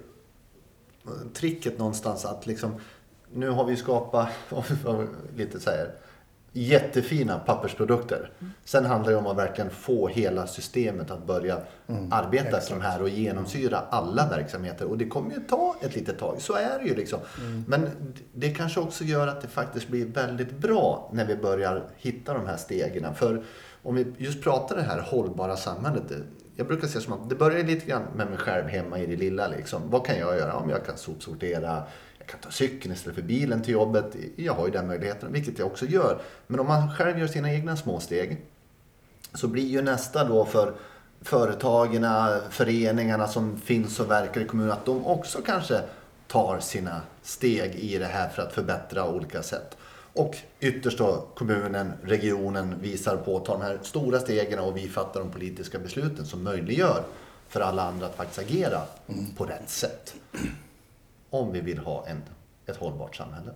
tricket 1.34 1.78
någonstans 1.78 2.24
att 2.24 2.46
liksom 2.46 2.74
nu 3.32 3.48
har 3.48 3.64
vi 3.64 3.76
skapat 3.76 4.28
om 4.84 5.08
vi 5.36 5.44
lite 5.44 5.58
jättefina 6.52 7.38
pappersprodukter. 7.38 8.30
Sen 8.64 8.84
handlar 8.84 9.12
det 9.12 9.18
om 9.18 9.26
att 9.26 9.36
verkligen 9.36 9.70
få 9.70 10.08
hela 10.08 10.46
systemet 10.46 11.10
att 11.10 11.26
börja 11.26 11.60
arbeta 12.10 12.58
efter 12.58 12.74
de 12.74 12.80
här 12.80 13.02
och 13.02 13.08
genomsyra 13.08 13.78
alla 13.90 14.28
verksamheter. 14.28 14.84
Och 14.84 14.98
det 14.98 15.06
kommer 15.06 15.30
ju 15.30 15.40
ta 15.40 15.76
ett 15.80 15.94
litet 15.96 16.18
tag, 16.18 16.36
så 16.40 16.54
är 16.54 16.78
det 16.78 16.88
ju 16.88 16.94
liksom. 16.94 17.20
Men 17.66 17.88
det 18.32 18.50
kanske 18.50 18.80
också 18.80 19.04
gör 19.04 19.26
att 19.26 19.40
det 19.40 19.48
faktiskt 19.48 19.88
blir 19.88 20.06
väldigt 20.06 20.58
bra 20.58 21.10
när 21.12 21.26
vi 21.26 21.36
börjar 21.36 21.84
hitta 21.96 22.34
de 22.34 22.46
här 22.46 22.56
stegen. 22.56 23.14
För 23.14 23.44
om 23.82 23.94
vi 23.94 24.06
just 24.18 24.42
pratar 24.42 24.76
det 24.76 24.82
här 24.82 25.00
hållbara 25.00 25.56
samhället. 25.56 26.12
Jag 26.56 26.66
brukar 26.66 26.88
säga 26.88 27.00
som 27.00 27.12
att 27.12 27.28
det 27.28 27.34
börjar 27.34 27.64
lite 27.64 27.86
grann 27.86 28.02
med 28.16 28.26
mig 28.30 28.38
själv 28.38 28.68
hemma 28.68 28.98
i 28.98 29.06
det 29.06 29.16
lilla. 29.16 29.48
Liksom. 29.48 29.90
Vad 29.90 30.06
kan 30.06 30.18
jag 30.18 30.36
göra? 30.36 30.54
Om 30.54 30.70
jag 30.70 30.86
kan 30.86 30.96
sopsortera, 30.96 31.82
jag 32.18 32.26
kan 32.26 32.40
ta 32.40 32.50
cykeln 32.50 32.94
istället 32.94 33.16
för 33.16 33.22
bilen 33.22 33.62
till 33.62 33.72
jobbet. 33.72 34.16
Jag 34.36 34.54
har 34.54 34.66
ju 34.66 34.72
den 34.72 34.86
möjligheten, 34.86 35.32
vilket 35.32 35.58
jag 35.58 35.66
också 35.66 35.86
gör. 35.86 36.20
Men 36.46 36.60
om 36.60 36.66
man 36.66 36.94
själv 36.94 37.18
gör 37.18 37.26
sina 37.26 37.52
egna 37.52 37.76
små 37.76 38.00
steg 38.00 38.44
så 39.34 39.48
blir 39.48 39.66
ju 39.66 39.82
nästa 39.82 40.24
då 40.24 40.44
för 40.44 40.72
företagen, 41.22 42.06
föreningarna 42.50 43.28
som 43.28 43.60
finns 43.60 44.00
och 44.00 44.10
verkar 44.10 44.40
i 44.40 44.44
kommunen 44.44 44.72
att 44.72 44.86
de 44.86 45.06
också 45.06 45.42
kanske 45.46 45.80
tar 46.26 46.60
sina 46.60 47.00
steg 47.22 47.74
i 47.74 47.98
det 47.98 48.06
här 48.06 48.28
för 48.28 48.42
att 48.42 48.52
förbättra 48.52 49.10
olika 49.10 49.42
sätt. 49.42 49.76
Och 50.12 50.36
ytterst 50.60 50.98
då 50.98 51.24
kommunen, 51.34 51.92
regionen 52.02 52.80
visar 52.80 53.16
på 53.16 53.36
att 53.36 53.44
ta 53.44 53.52
de 53.52 53.62
här 53.62 53.78
stora 53.82 54.20
stegen 54.20 54.58
och 54.58 54.76
vi 54.76 54.88
fattar 54.88 55.20
de 55.20 55.30
politiska 55.30 55.78
besluten 55.78 56.26
som 56.26 56.42
möjliggör 56.42 57.02
för 57.48 57.60
alla 57.60 57.82
andra 57.82 58.06
att 58.06 58.14
faktiskt 58.14 58.38
agera 58.38 58.82
på 59.36 59.44
rätt 59.44 59.70
sätt. 59.70 60.14
Om 61.30 61.52
vi 61.52 61.60
vill 61.60 61.78
ha 61.78 62.06
en, 62.06 62.22
ett 62.66 62.76
hållbart 62.76 63.16
samhälle. 63.16 63.50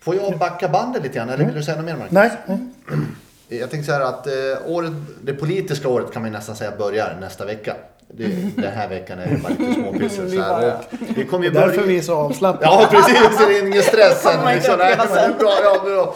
Får 0.00 0.14
jag 0.14 0.38
backa 0.38 0.68
bandet 0.68 1.02
lite 1.02 1.14
grann 1.14 1.28
eller 1.28 1.44
vill 1.44 1.54
du 1.54 1.62
säga 1.62 1.76
något 1.76 1.86
mer 1.86 1.96
Marcus? 1.96 2.12
Nej, 2.12 2.30
nej. 2.46 3.60
Jag 3.60 3.70
tänker 3.70 3.86
så 3.86 3.92
här 3.92 4.00
att 4.00 4.26
eh, 4.26 4.32
året, 4.66 4.92
det 5.22 5.34
politiska 5.34 5.88
året 5.88 6.12
kan 6.12 6.22
man 6.22 6.32
nästan 6.32 6.56
säga 6.56 6.76
börjar 6.76 7.16
nästa 7.20 7.44
vecka. 7.44 7.76
Det, 8.12 8.26
den 8.56 8.72
här 8.72 8.88
veckan 8.88 9.18
är 9.18 9.26
det 9.26 9.36
bara 9.36 9.48
lite 9.48 9.74
småpyssel. 9.74 10.24
Vi 10.28 10.36
så 10.36 10.42
här. 10.42 10.48
bara- 10.60 10.78
Och 10.78 10.84
Vi 11.16 11.24
kommer 11.24 11.44
ju 11.44 11.50
Därför 11.50 11.68
börja... 11.76 11.82
vi 11.88 11.98
är 11.98 12.02
så 12.02 12.16
avslappnade. 12.16 12.66
Ja, 12.82 12.88
precis. 12.90 13.38
Det 13.38 13.58
är 13.58 13.66
ingen 13.66 13.82
stress 13.82 14.26
inte 14.34 14.54
Liksom. 14.54 14.78
Nej, 14.78 14.94
men 14.98 15.06
det 15.08 15.20
är 15.20 15.28
sen. 15.28 15.38
bra, 15.38 15.52
ja, 15.64 15.80
bra. 15.84 16.14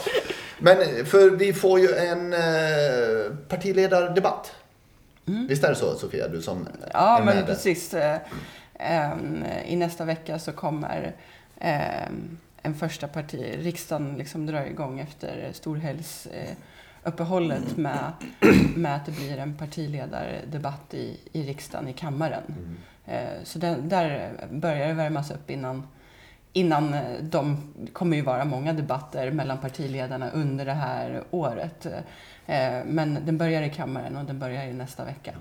Men 0.58 0.80
eh, 0.80 1.04
för 1.04 1.30
vi 1.30 1.52
får 1.52 1.80
ju 1.80 1.88
en 1.94 2.32
eh, 2.32 2.40
partiledardebatt. 3.48 4.52
Visst 5.24 5.64
är 5.64 5.68
det 5.68 5.74
så 5.76 5.94
Sofia, 5.94 6.28
du 6.28 6.42
som 6.42 6.56
Mm. 6.58 6.72
Ja, 6.92 7.18
är 7.18 7.24
men 7.24 7.34
med 7.36 7.44
där? 7.46 7.54
precis. 7.54 7.94
eh, 7.94 8.18
I 9.66 9.76
nästa 9.76 10.04
vecka 10.04 10.38
så 10.38 10.52
kommer 10.52 11.12
en 12.62 12.74
första 12.74 13.08
parti, 13.08 13.54
riksdagen 13.58 14.14
liksom 14.18 14.46
drar 14.46 14.64
igång 14.66 15.00
efter 15.00 15.50
storhelgsuppehållet 17.04 17.76
med, 17.76 18.12
med 18.76 18.96
att 18.96 19.06
det 19.06 19.12
blir 19.12 19.38
en 19.38 19.54
partiledardebatt 19.54 20.94
i, 20.94 21.20
i 21.32 21.42
riksdagen, 21.42 21.88
i 21.88 21.92
kammaren. 21.92 22.42
Eh, 23.06 23.44
Så 23.44 23.58
den, 23.58 23.88
där 23.88 24.32
börjar 24.50 24.88
det 24.88 24.94
värmas 24.94 25.30
upp 25.30 25.50
innan, 25.50 25.86
innan 26.52 26.94
eh, 26.94 27.22
de 27.22 27.56
kommer 27.92 28.16
ju 28.16 28.22
vara 28.22 28.44
många 28.44 28.72
debatter 28.72 29.30
mellan 29.30 29.58
partiledarna 29.58 30.30
under 30.30 30.64
det 30.64 30.72
här 30.72 31.22
året. 31.30 31.86
Eh, 32.46 32.84
Men 32.86 33.18
den 33.26 33.38
börjar 33.38 33.62
i 33.62 33.70
kammaren 33.70 34.16
och 34.16 34.24
den 34.24 34.38
börjar 34.38 34.64
i 34.64 34.72
nästa 34.72 35.04
vecka. 35.04 35.32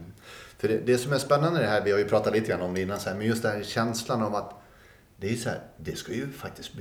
För 0.58 0.68
det, 0.68 0.86
det 0.86 0.98
som 0.98 1.14
är 1.14 1.18
spännande 1.18 1.60
i 1.60 1.64
det 1.64 1.70
här, 1.70 1.82
vi 1.82 1.92
har 1.92 2.00
ju 2.00 2.06
pratat 2.06 2.34
lite 2.34 2.52
grann 2.52 2.62
om 2.62 2.74
det 2.74 2.82
innan, 2.82 3.00
så 3.00 3.10
här, 3.10 3.18
men 3.18 3.28
just 3.28 3.44
den 3.44 3.52
här 3.52 3.64
känslan 3.64 4.22
av 4.22 4.36
att 4.36 4.63
det 5.18 5.28
är 5.28 5.32
ju 5.32 5.38
så 5.38 5.50
här, 5.50 5.60
det 5.78 5.98
ska 5.98 6.14
ju 6.14 6.32
faktiskt 6.32 6.72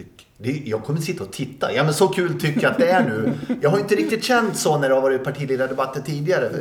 är, 0.42 0.68
jag 0.68 0.84
kommer 0.84 1.00
sitta 1.00 1.24
och 1.24 1.32
titta. 1.32 1.72
Ja 1.72 1.84
men 1.84 1.94
så 1.94 2.08
kul 2.08 2.40
tycker 2.40 2.62
jag 2.62 2.72
att 2.72 2.78
det 2.78 2.90
är 2.90 3.04
nu. 3.04 3.32
Jag 3.62 3.70
har 3.70 3.78
inte 3.78 3.94
riktigt 3.94 4.24
känt 4.24 4.56
så 4.56 4.78
när 4.78 4.88
det 4.88 4.94
har 4.94 5.02
varit 5.02 5.24
partiledardebatter 5.24 6.00
tidigare 6.00 6.46
eh, 6.46 6.52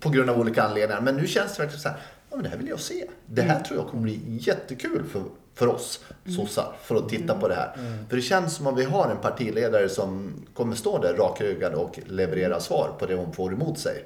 på 0.00 0.10
grund 0.10 0.30
av 0.30 0.40
olika 0.40 0.62
anledningar. 0.62 1.00
Men 1.00 1.16
nu 1.16 1.26
känns 1.26 1.56
det 1.56 1.62
verkligen 1.62 1.80
så 1.80 1.88
här, 1.88 1.98
ja 2.30 2.36
men 2.36 2.42
det 2.42 2.48
här 2.48 2.56
vill 2.56 2.68
jag 2.68 2.80
se. 2.80 3.04
Det 3.26 3.42
här 3.42 3.60
tror 3.60 3.78
jag 3.78 3.88
kommer 3.88 4.02
bli 4.02 4.20
jättekul 4.26 5.04
för, 5.12 5.22
för 5.54 5.66
oss 5.66 6.04
sossar, 6.36 6.72
för 6.82 6.94
att 6.94 7.08
titta 7.08 7.34
på 7.34 7.48
det 7.48 7.54
här. 7.54 7.72
För 8.08 8.16
det 8.16 8.22
känns 8.22 8.56
som 8.56 8.66
om 8.66 8.74
vi 8.74 8.84
har 8.84 9.10
en 9.10 9.16
partiledare 9.16 9.88
som 9.88 10.32
kommer 10.54 10.76
stå 10.76 10.98
där 10.98 11.14
rakryggad 11.14 11.74
och 11.74 11.98
leverera 12.06 12.60
svar 12.60 12.90
på 12.98 13.06
det 13.06 13.14
hon 13.14 13.32
får 13.32 13.52
emot 13.52 13.78
sig. 13.78 14.04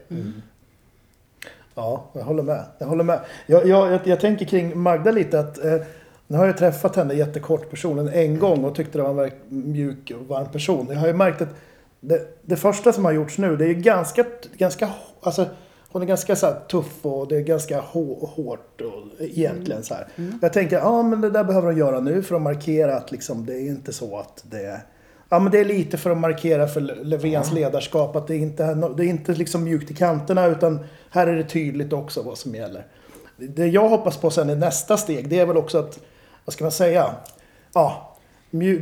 Ja, 1.74 2.10
jag 2.12 2.22
håller 2.22 2.42
med. 2.42 2.64
Jag, 2.78 2.86
håller 2.86 3.04
med. 3.04 3.20
Jag, 3.46 3.66
jag, 3.66 3.92
jag, 3.92 4.00
jag 4.04 4.20
tänker 4.20 4.46
kring 4.46 4.78
Magda 4.78 5.10
lite 5.10 5.40
att 5.40 5.64
eh, 5.64 5.76
nu 6.32 6.38
har 6.38 6.46
jag 6.46 6.56
träffat 6.56 6.96
henne 6.96 7.14
jättekort 7.14 7.70
personen 7.70 8.08
en 8.08 8.38
gång 8.38 8.64
och 8.64 8.74
tyckte 8.74 8.98
det 8.98 9.04
var 9.04 9.24
en 9.24 9.32
mjuk 9.48 10.12
och 10.20 10.26
varm 10.26 10.46
person. 10.52 10.86
Jag 10.90 10.96
har 10.96 11.06
ju 11.06 11.12
märkt 11.12 11.42
att 11.42 11.48
det, 12.00 12.42
det 12.42 12.56
första 12.56 12.92
som 12.92 13.04
har 13.04 13.12
gjorts 13.12 13.38
nu, 13.38 13.56
det 13.56 13.64
är 13.64 13.68
ju 13.68 13.74
ganska, 13.74 14.24
ganska, 14.56 14.88
alltså 15.22 15.46
hon 15.88 16.02
är 16.02 16.06
ganska 16.06 16.36
så 16.36 16.52
tuff 16.68 17.06
och 17.06 17.28
det 17.28 17.36
är 17.36 17.40
ganska 17.40 17.80
hå, 17.80 18.26
hårt 18.36 18.80
och, 18.80 19.24
egentligen 19.24 19.82
så 19.82 19.94
här. 19.94 20.08
Jag 20.42 20.52
tänker, 20.52 20.76
ja 20.76 21.02
men 21.02 21.20
det 21.20 21.30
där 21.30 21.44
behöver 21.44 21.68
hon 21.68 21.78
göra 21.78 22.00
nu 22.00 22.22
för 22.22 22.36
att 22.36 22.42
markera 22.42 22.96
att 22.96 23.12
liksom 23.12 23.46
det 23.46 23.54
är 23.54 23.66
inte 23.66 23.92
så 23.92 24.18
att 24.18 24.44
det 24.50 24.64
är 24.64 24.80
Ja 25.28 25.38
men 25.38 25.52
det 25.52 25.58
är 25.58 25.64
lite 25.64 25.96
för 25.96 26.10
att 26.10 26.18
markera 26.18 26.68
för 26.68 26.80
Löfvens 26.80 27.52
ledarskap 27.52 28.16
att 28.16 28.26
det 28.26 28.34
är 28.34 28.38
inte 28.38 28.74
det 28.96 29.04
är 29.04 29.08
inte 29.08 29.32
liksom 29.32 29.64
mjukt 29.64 29.90
i 29.90 29.94
kanterna 29.94 30.46
utan 30.46 30.78
här 31.10 31.26
är 31.26 31.36
det 31.36 31.44
tydligt 31.44 31.92
också 31.92 32.22
vad 32.22 32.38
som 32.38 32.54
gäller. 32.54 32.86
Det 33.36 33.66
jag 33.66 33.88
hoppas 33.88 34.16
på 34.16 34.30
sen 34.30 34.50
i 34.50 34.56
nästa 34.56 34.96
steg 34.96 35.28
det 35.28 35.38
är 35.38 35.46
väl 35.46 35.56
också 35.56 35.78
att, 35.78 36.00
vad 36.44 36.52
ska 36.52 36.64
man 36.64 36.72
säga? 36.72 37.14
Ja, 37.74 38.16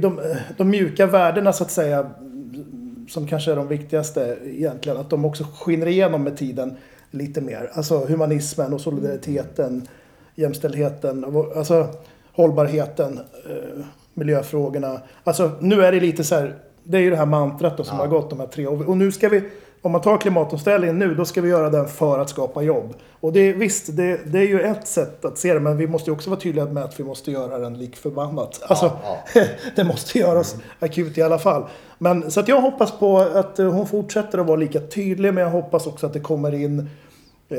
de, 0.01 0.21
de 0.57 0.71
mjuka 0.71 1.07
värdena 1.07 1.53
så 1.53 1.65
att 1.65 1.71
säga 1.71 2.11
som 3.09 3.27
kanske 3.27 3.53
är 3.53 3.57
de 3.57 3.69
viktigaste 3.69 4.39
egentligen, 4.45 4.99
att 4.99 5.11
de 5.11 5.25
också 5.25 5.45
skiner 5.45 5.87
igenom 5.87 6.23
med 6.25 6.37
tiden 6.37 6.77
lite 7.11 7.41
mer. 7.41 7.71
Alltså 7.75 7.99
humanismen 8.07 8.73
och 8.73 8.81
solidariteten, 8.81 9.89
jämställdheten, 10.35 11.45
alltså 11.57 11.87
hållbarheten, 12.33 13.19
eh, 13.51 13.85
miljöfrågorna. 14.15 15.01
Alltså 15.25 15.51
nu 15.61 15.85
är 15.85 15.93
det 15.93 16.01
lite 16.01 16.25
så 16.25 16.35
här, 16.35 16.55
det 16.85 16.99
är 16.99 17.03
ju 17.03 17.11
det 17.11 17.17
här 17.17 17.27
mantrat 17.27 17.77
då 17.77 17.85
som 17.85 17.97
Ja. 17.97 18.03
har 18.03 18.09
gått 18.09 18.31
de 18.31 18.41
här 18.41 18.47
tre 18.47 18.67
och 18.67 18.97
nu 18.97 19.13
ska 19.13 19.29
vi, 19.29 19.43
om 19.83 19.93
man 19.93 20.01
tar 20.01 20.19
klimatomställningen 20.19 20.99
nu, 20.99 21.15
då 21.15 21.25
ska 21.25 21.41
vi 21.41 21.49
göra 21.49 21.71
den 21.71 21.89
för 21.89 22.19
att 22.19 22.31
skapa 22.31 22.63
jobb. 22.63 22.95
Och 23.21 23.33
det, 23.33 23.53
visst, 23.53 23.97
det, 23.97 24.21
det 24.33 24.39
är 24.39 24.47
ju 24.47 24.61
ett 24.61 24.87
sätt 24.87 25.25
att 25.25 25.39
se 25.39 25.55
det, 25.55 25.61
men 25.61 25.77
vi 25.77 25.87
måste 25.87 26.11
ju 26.11 26.15
också 26.15 26.31
vara 26.31 26.41
tydliga 26.41 26.65
med 26.65 26.85
att 26.85 27.01
vi 27.01 27.05
måste 27.05 27.31
göra 27.31 27.59
den 27.59 27.79
lik 27.79 27.97
förbannat. 27.97 28.63
Alltså, 28.63 28.93
Ja, 29.05 29.43
det 29.77 29.85
måste 29.85 30.19
göras 30.19 30.57
akut 30.79 31.19
i 31.19 31.23
alla 31.23 31.39
fall. 31.39 31.65
Men, 31.99 32.31
så 32.31 32.41
att 32.41 32.49
jag 32.49 32.61
hoppas 32.61 32.99
på 32.99 33.19
att 33.19 33.59
eh, 33.59 33.73
hon 33.73 33.87
fortsätter 33.87 34.39
att 34.39 34.47
vara 34.47 34.57
lika 34.57 34.81
tydlig, 34.81 35.35
men 35.35 35.45
jag 35.45 35.51
hoppas 35.51 35.87
också 35.87 36.07
att 36.07 36.13
det 36.13 36.21
kommer 36.21 36.55
in 36.55 36.79
eh, 37.49 37.59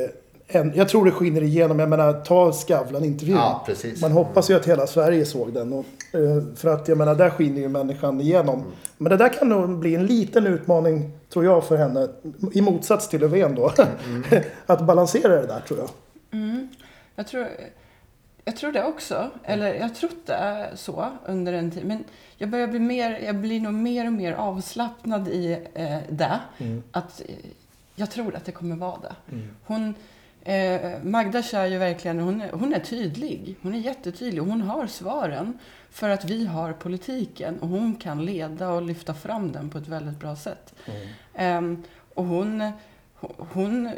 en, 0.53 0.71
jag 0.75 0.89
tror 0.89 1.05
det 1.05 1.12
skiner 1.12 1.43
igenom. 1.43 1.79
Jag 1.79 1.89
menar, 1.89 2.13
ta 2.13 2.51
Skavlan-intervjun. 2.51 3.38
Ja. 3.38 3.65
Man 4.01 4.12
hoppas 4.12 4.49
ju 4.49 4.55
att 4.55 4.67
hela 4.67 4.88
Sverige 4.88 5.25
såg 5.25 5.53
den. 5.53 5.73
Och, 5.73 5.86
eh, 6.12 6.43
för 6.55 6.69
att 6.69 6.88
jag 6.88 6.97
menar, 6.97 7.15
där 7.15 7.29
skiner 7.29 7.62
ju 7.62 7.67
människan 7.69 8.21
igenom. 8.21 8.63
Men 8.97 9.10
det 9.10 9.17
där 9.17 9.29
kan 9.29 9.49
nog 9.49 9.79
bli 9.79 9.95
en 9.95 10.05
liten 10.05 10.47
utmaning, 10.47 11.12
tror 11.34 11.46
jag, 11.46 11.67
för 11.67 11.78
henne. 11.78 12.08
I 12.54 12.62
motsats 12.62 13.10
till 13.10 13.22
Löfven 13.22 13.56
då. 13.56 13.72
att 14.65 14.82
balansera 14.88 15.41
det 15.41 15.48
där, 15.48 15.60
tror 15.60 15.80
jag. 15.80 15.89
Jag 17.15 17.28
tror, 17.28 17.48
jag 18.46 18.56
tror 18.56 18.72
det 18.72 18.84
också. 18.84 19.30
Eller 19.44 19.74
jag 19.74 19.82
har 19.82 19.89
trott 19.89 20.26
det 20.26 20.70
så 20.76 21.10
under 21.26 21.54
en 21.54 21.72
tid. 21.72 21.86
Men 21.86 22.04
jag 22.38 22.50
börjar 22.50 22.67
bli 22.67 22.80
mer, 22.80 23.20
jag 23.26 23.36
blir 23.36 23.60
nog 23.60 23.74
mer 23.74 24.06
och 24.08 24.13
mer 24.13 24.34
avslappnad 24.34 25.28
i 25.28 25.58
eh, 25.74 25.98
det. 26.10 26.39
Att 26.91 27.22
eh, 27.28 27.36
jag 27.96 28.12
tror 28.12 28.36
att 28.36 28.46
det 28.46 28.52
kommer 28.52 28.76
vara 28.76 29.00
det. 29.00 29.15
Hon, 29.65 29.94
eh, 30.44 30.91
Magda 31.04 31.44
kör 31.44 31.65
ju 31.65 31.78
verkligen, 31.78 32.20
hon, 32.20 32.41
är- 32.41 32.52
hon 32.52 32.74
är 32.74 32.80
tydlig. 32.80 33.56
Hon 33.62 33.74
är 33.76 33.80
jättetydlig. 33.80 34.41
Hon 34.41 34.62
har 34.62 34.88
svaren. 34.88 35.58
För 35.91 36.10
att 36.10 36.26
vi 36.26 36.46
har 36.46 36.74
politiken 36.74 37.60
och 37.60 37.67
hon 37.67 37.96
kan 37.96 38.26
leda 38.26 38.70
och 38.70 38.82
lyfta 38.82 39.13
fram 39.13 39.52
den 39.52 39.70
på 39.70 39.78
ett 39.78 39.88
väldigt 39.88 40.20
bra 40.20 40.36
sätt. 40.36 40.74
Ehm, 40.88 40.94
och 42.13 42.26
hon, 42.26 42.72
hon, 43.38 43.89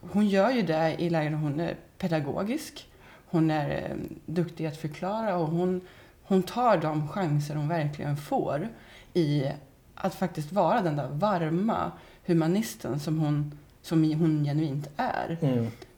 hon 0.00 0.28
gör 0.28 0.50
ju 0.50 0.62
det 0.62 0.96
i 0.98 1.10
lägen 1.10 1.34
hon 1.34 1.60
är 1.60 1.76
pedagogisk. 1.98 2.88
Hon 3.26 3.50
är 3.50 3.70
eh, 3.70 3.96
duktig 4.26 4.66
att 4.66 4.76
förklara 4.76 5.36
och 5.36 5.48
hon, 5.48 5.80
hon 6.22 6.42
tar 6.42 6.76
de 6.76 7.08
chanser 7.08 7.54
hon 7.54 7.68
verkligen 7.68 8.16
får 8.16 8.68
i 9.14 9.44
att 9.94 10.14
faktiskt 10.14 10.52
vara 10.52 10.82
den 10.82 10.96
där 10.96 11.08
varma 11.08 11.92
humanisten 12.26 13.00
som 13.00 13.18
hon, 13.18 13.58
som 13.82 14.12
hon 14.12 14.44
genuint 14.44 14.88
är. 14.96 15.38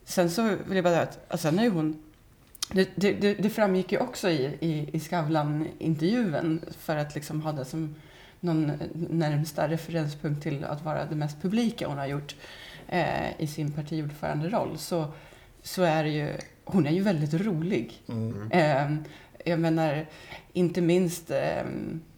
Sen 0.05 0.31
så 0.31 0.42
vill 0.42 0.77
jag 0.77 0.85
bara 0.85 0.94
säga 0.94 1.03
att 1.03 1.33
alltså, 1.33 1.51
nu 1.51 1.70
hon... 1.70 2.03
Det, 2.72 2.88
det, 2.94 3.12
det 3.12 3.35
det 3.35 3.51
framgick 3.51 3.92
ju 3.92 3.98
också 3.98 4.31
i, 4.31 4.57
i, 4.61 4.90
i 4.92 5.01
Skavlan-intervjun 5.01 6.61
för 6.79 6.96
att 6.96 7.14
liksom 7.14 7.42
ha 7.42 7.53
det 7.53 7.64
som 7.64 7.94
någon 8.40 8.72
närmsta 9.11 9.68
referenspunkt 9.68 10.42
till 10.42 10.64
att 10.64 10.85
vara 10.85 11.05
det 11.05 11.14
mest 11.14 11.42
publika 11.42 11.88
hon 11.88 11.98
har 11.98 12.07
gjort 12.07 12.37
eh, 12.88 13.40
i 13.40 13.46
sin 13.46 13.72
partiordföranderoll 13.72 14.79
så, 14.79 15.07
så 15.62 15.83
är 15.83 16.05
det 16.05 16.11
ju, 16.11 16.33
hon 16.64 16.87
är 16.87 16.90
ju 16.90 17.01
väldigt 17.01 17.35
rolig. 17.35 18.03
Eh, 18.51 18.94
jag 19.44 19.61
menar, 19.61 20.07
inte 20.53 20.81
minst, 20.81 21.31
eh, 21.31 21.62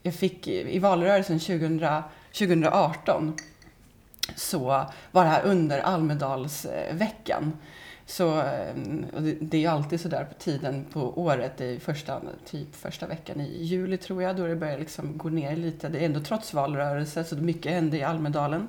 jag 0.02 0.14
fick 0.14 0.48
i 0.48 0.78
valrörelsen 0.78 1.38
2000, 1.38 2.02
2018 2.32 3.34
så 4.36 4.58
var 5.10 5.24
det 5.24 5.30
här 5.30 5.44
under 5.44 5.78
Almedalsveckan. 5.78 7.52
Så, 8.10 8.38
eh, 8.38 8.74
det, 9.40 9.64
är 9.64 9.70
alltid 9.70 10.00
sådär 10.00 10.24
på 10.24 10.34
tiden 10.34 10.86
på 10.92 11.20
året, 11.20 11.60
är 11.60 11.78
första, 11.78 12.20
typ 12.44 12.76
första 12.76 13.06
veckan 13.06 13.40
i 13.40 13.62
juli 13.64 13.96
tror 13.96 14.22
jag, 14.22 14.36
då 14.36 14.46
det 14.46 14.56
börjar 14.56 14.78
liksom 14.78 15.18
gå 15.18 15.28
ner 15.28 15.56
lite. 15.56 15.88
Det 15.88 15.98
är 15.98 16.06
ändå 16.06 16.20
trots 16.20 16.54
valrörelse, 16.54 17.24
så 17.24 17.36
mycket 17.36 17.72
hände 17.72 17.96
i 17.96 18.02
Almedalen. 18.02 18.68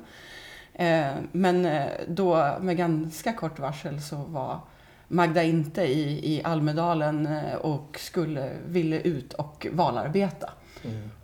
Eh, 0.74 1.12
men 1.32 1.66
eh, 1.66 1.88
då 2.08 2.58
med 2.62 2.78
ganska 2.78 3.34
kort 3.34 3.60
varsel 3.60 4.02
så 4.02 4.16
var 4.16 4.60
Magda 5.08 5.44
inte 5.44 5.82
i, 5.82 6.36
i 6.36 6.44
Almedalen 6.44 7.30
och 7.62 8.00
skulle, 8.00 8.50
ville 8.68 9.00
ut 9.00 9.34
och 9.34 9.68
valarbeta. 9.72 10.50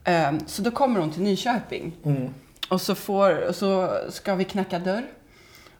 Eh, 0.03 0.32
så 0.45 0.62
då 0.62 0.71
kommer 0.71 0.99
hon 0.99 1.12
till 1.12 1.23
Nyköping. 1.23 1.91
Mm. 2.03 2.34
Och 2.69 2.82
så, 2.82 2.95
får, 2.95 3.47
och 3.47 3.56
så 3.56 3.97
ska 4.10 4.36
vi 4.36 4.43
knacka 4.43 4.80
dörr. 4.80 5.03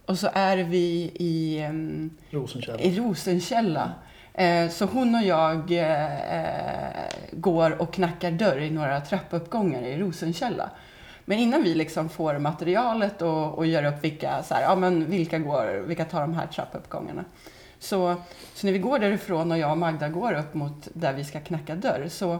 Och 0.08 0.18
så 0.18 0.28
är 0.32 0.56
vi 0.56 1.12
i, 1.14 1.58
em, 1.58 2.10
Rosenkälla. 2.30 2.78
i 2.78 2.98
Rosenkälla. 2.98 3.92
Eh, 4.34 4.68
så 4.68 4.84
hon 4.84 5.14
och 5.14 5.22
jag 5.22 5.72
eh, 5.72 7.08
går 7.32 7.82
och 7.82 7.92
knackar 7.92 8.30
dörr 8.30 8.58
i 8.58 8.70
några 8.70 9.00
trappuppgångar 9.00 9.82
i 9.82 9.98
Rosenkälla. 9.98 10.70
Men 11.24 11.38
innan 11.38 11.62
vi 11.62 11.74
liksom 11.74 12.08
får 12.08 12.38
materialet 12.38 13.22
och, 13.22 13.58
och 13.58 13.66
gör 13.66 13.84
upp 13.84 14.04
vilka, 14.04 14.42
så 14.42 14.54
här, 14.54 14.62
ja, 14.62 14.76
men 14.76 15.10
vilka, 15.10 15.38
går, 15.38 15.84
vilka 15.86 16.04
tar 16.04 16.20
de 16.20 16.34
här 16.34 16.46
trappuppgångarna. 16.46 17.24
Så, 17.78 18.16
så 18.54 18.66
när 18.66 18.72
vi 18.72 18.78
går 18.78 18.98
därifrån 18.98 19.52
och 19.52 19.58
jag 19.58 19.70
och 19.70 19.78
Magda 19.78 20.08
går 20.08 20.34
upp 20.34 20.54
mot 20.54 20.88
där 20.92 21.12
vi 21.12 21.24
ska 21.24 21.40
knacka 21.40 21.76
dörr 21.76 22.08
så 22.08 22.38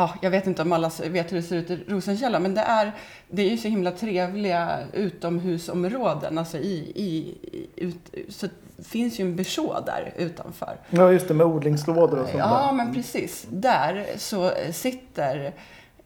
Ja, 0.00 0.14
jag 0.22 0.30
vet 0.30 0.46
inte 0.46 0.62
om 0.62 0.72
alla 0.72 0.90
vet 1.10 1.32
hur 1.32 1.36
det 1.36 1.42
ser 1.42 1.56
ut 1.56 1.70
i 1.70 1.84
Rosenkälla, 1.88 2.38
men 2.40 2.54
det 2.54 2.60
är, 2.60 2.92
det 3.28 3.42
är 3.42 3.50
ju 3.50 3.56
så 3.56 3.68
himla 3.68 3.90
trevliga 3.90 4.78
utomhusområden. 4.92 6.38
Alltså 6.38 6.58
i, 6.58 6.92
i, 6.94 7.34
ut, 7.76 8.14
så 8.28 8.46
det 8.76 8.84
finns 8.84 9.20
ju 9.20 9.24
en 9.24 9.36
berså 9.36 9.80
där 9.86 10.12
utanför. 10.16 10.76
Ja, 10.90 11.12
just 11.12 11.28
det, 11.28 11.34
med 11.34 11.46
odlingslådor 11.46 12.18
och 12.18 12.28
sånt 12.28 12.38
Ja, 12.38 12.66
där. 12.66 12.72
men 12.72 12.94
precis. 12.94 13.46
Där 13.50 14.06
så 14.16 14.52
sitter 14.72 15.52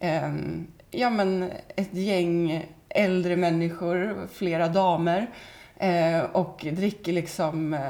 eh, 0.01 0.33
ja, 0.91 1.11
men 1.11 1.51
ett 1.77 1.95
gäng 1.95 2.67
äldre 2.89 3.37
människor, 3.37 4.29
flera 4.33 4.69
damer, 4.69 5.27
eh, 5.77 6.21
och 6.21 6.67
dricker 6.73 7.13
liksom 7.13 7.75
eh, 7.75 7.81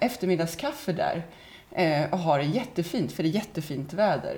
eftermiddagskaffe 0.00 0.92
där. 0.92 1.22
Eh, 1.72 2.12
och 2.12 2.18
har 2.18 2.38
det 2.38 2.44
jättefint, 2.44 3.12
för 3.12 3.22
det 3.22 3.28
är 3.28 3.30
jättefint 3.30 3.92
väder. 3.92 4.36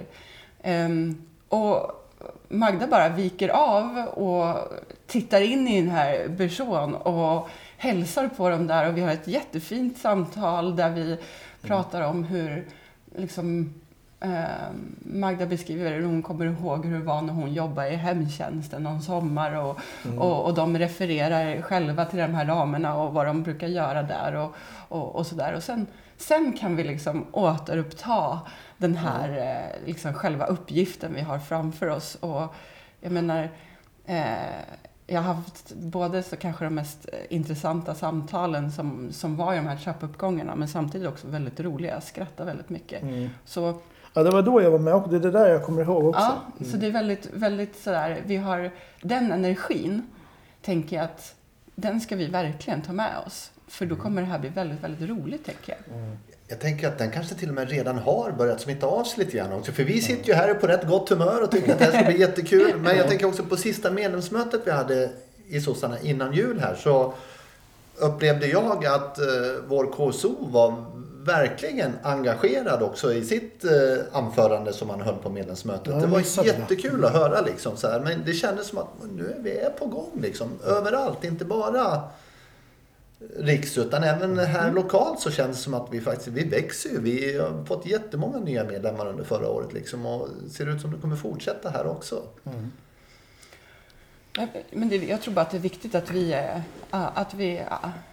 Ehm, 0.63 1.27
och 1.49 2.01
Magda 2.49 2.87
bara 2.87 3.09
viker 3.09 3.49
av 3.49 3.99
och 3.99 4.73
tittar 5.07 5.41
in 5.41 5.69
i 5.69 5.81
den 5.81 5.91
här 5.91 6.29
bersån 6.29 6.95
och 6.95 7.49
hälsar 7.77 8.29
på 8.29 8.49
dem 8.51 8.67
där. 8.67 8.89
Och 8.89 8.97
vi 8.97 9.01
har 9.01 9.13
ett 9.13 9.29
jättefint 9.29 9.99
samtal 9.99 10.77
där 10.77 10.91
vi 10.91 11.17
pratar 11.63 12.03
om 12.03 12.25
hur 12.25 12.67
liksom, 13.17 13.75
Magda 15.01 15.47
beskriver 15.47 15.93
hur 15.93 16.05
hon 16.05 16.23
kommer 16.23 16.47
ihåg 16.47 16.87
hur 16.87 16.99
det 16.99 17.05
var 17.05 17.23
när 17.23 17.33
hon 17.33 17.53
jobbade 17.53 17.89
i 17.89 17.97
hemtjänsten 17.97 18.83
någon 18.83 19.03
sommar 19.03 19.57
och, 19.57 19.79
och, 20.19 20.45
och 20.45 20.55
de 20.55 20.79
refererar 20.79 21.63
själva 21.63 22.05
till 22.05 22.19
de 22.19 22.35
här 22.35 22.45
damerna 22.45 22.97
och 22.97 23.15
vad 23.15 23.27
de 23.27 23.43
brukar 23.43 23.69
göra 23.69 24.03
där 24.03 24.35
och, 24.35 24.55
och, 24.89 25.17
och 25.17 25.27
sådär. 25.27 25.55
Och 25.55 25.63
sen, 25.63 25.87
sen 26.17 26.53
kan 26.53 26.77
vi 26.77 26.85
liksom 26.85 27.27
återuppta 27.33 28.41
den 28.77 28.97
här 28.97 29.39
eh, 29.39 29.87
liksom 29.87 30.15
själva 30.15 30.47
uppgiften 30.47 31.15
vi 31.15 31.21
har 31.21 31.39
framför 31.39 31.87
oss. 31.87 32.15
Och 32.15 32.55
jag 33.01 33.13
menar, 33.13 33.49
eh, 34.07 34.25
jag 35.07 35.21
har 35.21 35.35
haft 35.35 35.75
både 35.75 36.23
så 36.23 36.37
kanske 36.37 36.65
de 36.65 36.75
mest 36.75 37.09
intressanta 37.29 37.95
samtalen 37.95 38.73
som, 38.73 39.13
som 39.13 39.37
var 39.37 39.55
i 39.55 39.57
de 39.57 39.67
här 39.67 39.77
trappuppgångarna, 39.77 40.57
men 40.57 40.69
samtidigt 40.69 41.09
också 41.09 41.27
väldigt 41.27 41.61
roliga. 41.61 41.95
Jag 41.95 42.03
skrattar 42.03 42.45
väldigt 42.45 42.71
mycket. 42.71 43.03
Mm. 43.03 43.29
Så, 43.45 43.81
Ja, 44.15 44.23
det 44.23 44.31
var 44.31 44.43
då 44.43 44.63
jag 44.63 44.71
var 44.71 44.79
med 44.79 44.95
och 44.95 45.09
det 45.09 45.17
är 45.17 45.21
det 45.21 45.31
där 45.31 45.49
jag 45.49 45.65
kommer 45.65 45.83
ihåg 45.83 46.05
också. 46.05 46.41
ja, 46.59 46.65
så 46.71 46.77
det 46.77 46.87
är 46.87 46.91
väldigt, 46.91 47.29
väldigt 47.33 47.77
sådär, 47.83 48.23
vi 48.27 48.37
har 48.37 48.71
den 49.03 49.33
energin, 49.33 50.03
tänker 50.63 50.97
jag 50.97 51.05
att 51.05 51.35
den 51.75 52.01
ska 52.01 52.17
vi 52.17 52.27
verkligen 52.27 52.83
ta 52.83 52.93
med 52.93 53.13
oss. 53.27 53.51
För 53.69 53.87
då 53.87 53.97
kommer 53.97 54.23
det 54.23 54.29
här 54.29 54.39
bli 54.39 54.49
väldigt, 54.49 54.85
väldigt 54.85 55.11
roligt, 55.11 55.47
tänker 55.47 55.77
jag. 55.89 55.99
Jag 56.49 56.61
tänker 56.61 56.89
att 56.89 56.99
den 56.99 57.11
kanske 57.11 57.35
till 57.35 57.49
och 57.49 57.55
med 57.55 57.69
redan 57.71 57.99
har 57.99 58.33
börjat 58.33 58.61
smitta 58.61 58.87
av 58.87 59.05
sig 59.05 59.25
lite 59.25 59.37
grann 59.37 59.53
också. 59.53 59.73
För 59.73 59.85
vi 59.85 60.01
sitter 60.01 60.29
ju 60.29 60.35
här 60.35 60.55
på 60.55 60.67
rätt 60.67 60.89
gott 60.89 61.09
humör 61.09 61.43
och 61.43 61.51
tycker 61.51 61.73
att 61.73 61.79
det 61.79 61.85
här 61.85 61.93
ska 61.93 62.05
bli 62.05 62.21
jättekul. 62.21 62.77
Men 62.77 62.97
jag 62.97 63.09
tänker 63.09 63.27
också 63.27 63.43
på 63.43 63.57
sista 63.57 63.91
medlemsmötet 63.91 64.61
vi 64.65 64.71
hade 64.71 65.11
i 65.49 65.61
sossarna 65.61 66.01
innan 66.01 66.33
jul 66.33 66.61
här 66.61 66.75
så 66.75 67.15
upplevde 67.97 68.47
jag 68.47 68.87
att 68.87 69.19
eh, 69.19 69.27
vår 69.69 69.87
KSO 69.87 70.37
var 70.41 70.85
verkligen 71.25 71.93
engagerad 72.03 72.83
också 72.83 73.13
i 73.13 73.25
sitt 73.25 73.65
eh, 73.65 73.71
anförande 74.13 74.73
som 74.73 74.91
han 74.91 75.01
höll 75.01 75.17
på 75.17 75.31
medlemsmötet. 75.31 75.87
Ja, 75.87 76.01
det 76.01 76.07
var 76.07 76.19
missade 76.19 76.53
det. 76.53 76.59
jättekul 76.59 77.05
att 77.05 77.13
höra 77.13 77.41
liksom 77.41 77.77
så 77.77 77.89
här. 77.89 78.01
Men 78.01 78.25
det 78.25 78.33
kändes 78.33 78.67
som 78.67 78.79
att 78.79 78.89
nu 79.13 79.35
är 79.39 79.43
vi 79.43 79.59
är 79.59 79.71
på 79.71 79.87
gång 79.87 80.11
liksom. 80.23 80.49
Överallt, 80.65 81.25
inte 81.25 81.45
bara 81.45 82.03
riks 83.37 83.79
utan 83.79 84.05
även 84.05 84.39
här 84.39 84.73
lokalt 84.73 85.21
så 85.21 85.31
känns 85.31 85.57
det 85.57 85.63
som 85.63 85.75
att 85.75 85.89
vi 85.91 86.01
faktiskt 86.01 86.29
vi 86.29 86.45
växer 86.45 86.91
ju. 86.91 87.01
Vi 87.01 87.39
har 87.39 87.65
fått 87.65 87.87
jättemånga 87.87 88.39
nya 88.39 88.65
medlemmar 88.65 89.07
under 89.09 89.25
förra 89.25 89.49
året 89.49 89.73
liksom 89.73 90.07
och 90.07 90.29
ser 90.51 90.67
ut 90.75 90.81
som 90.81 90.91
det 90.91 90.99
kommer 90.99 91.17
fortsätta 91.17 91.71
här 91.71 91.87
också. 91.87 92.23
Ja, 94.33 94.47
Men 94.71 94.89
det, 94.89 94.97
jag 94.97 95.23
tror 95.23 95.35
bara 95.35 95.41
att 95.41 95.51
det 95.51 95.57
är 95.57 95.61
viktigt 95.61 95.95
att 95.95 96.11
vi 96.11 96.37
att 96.91 97.35
vi, 97.35 97.63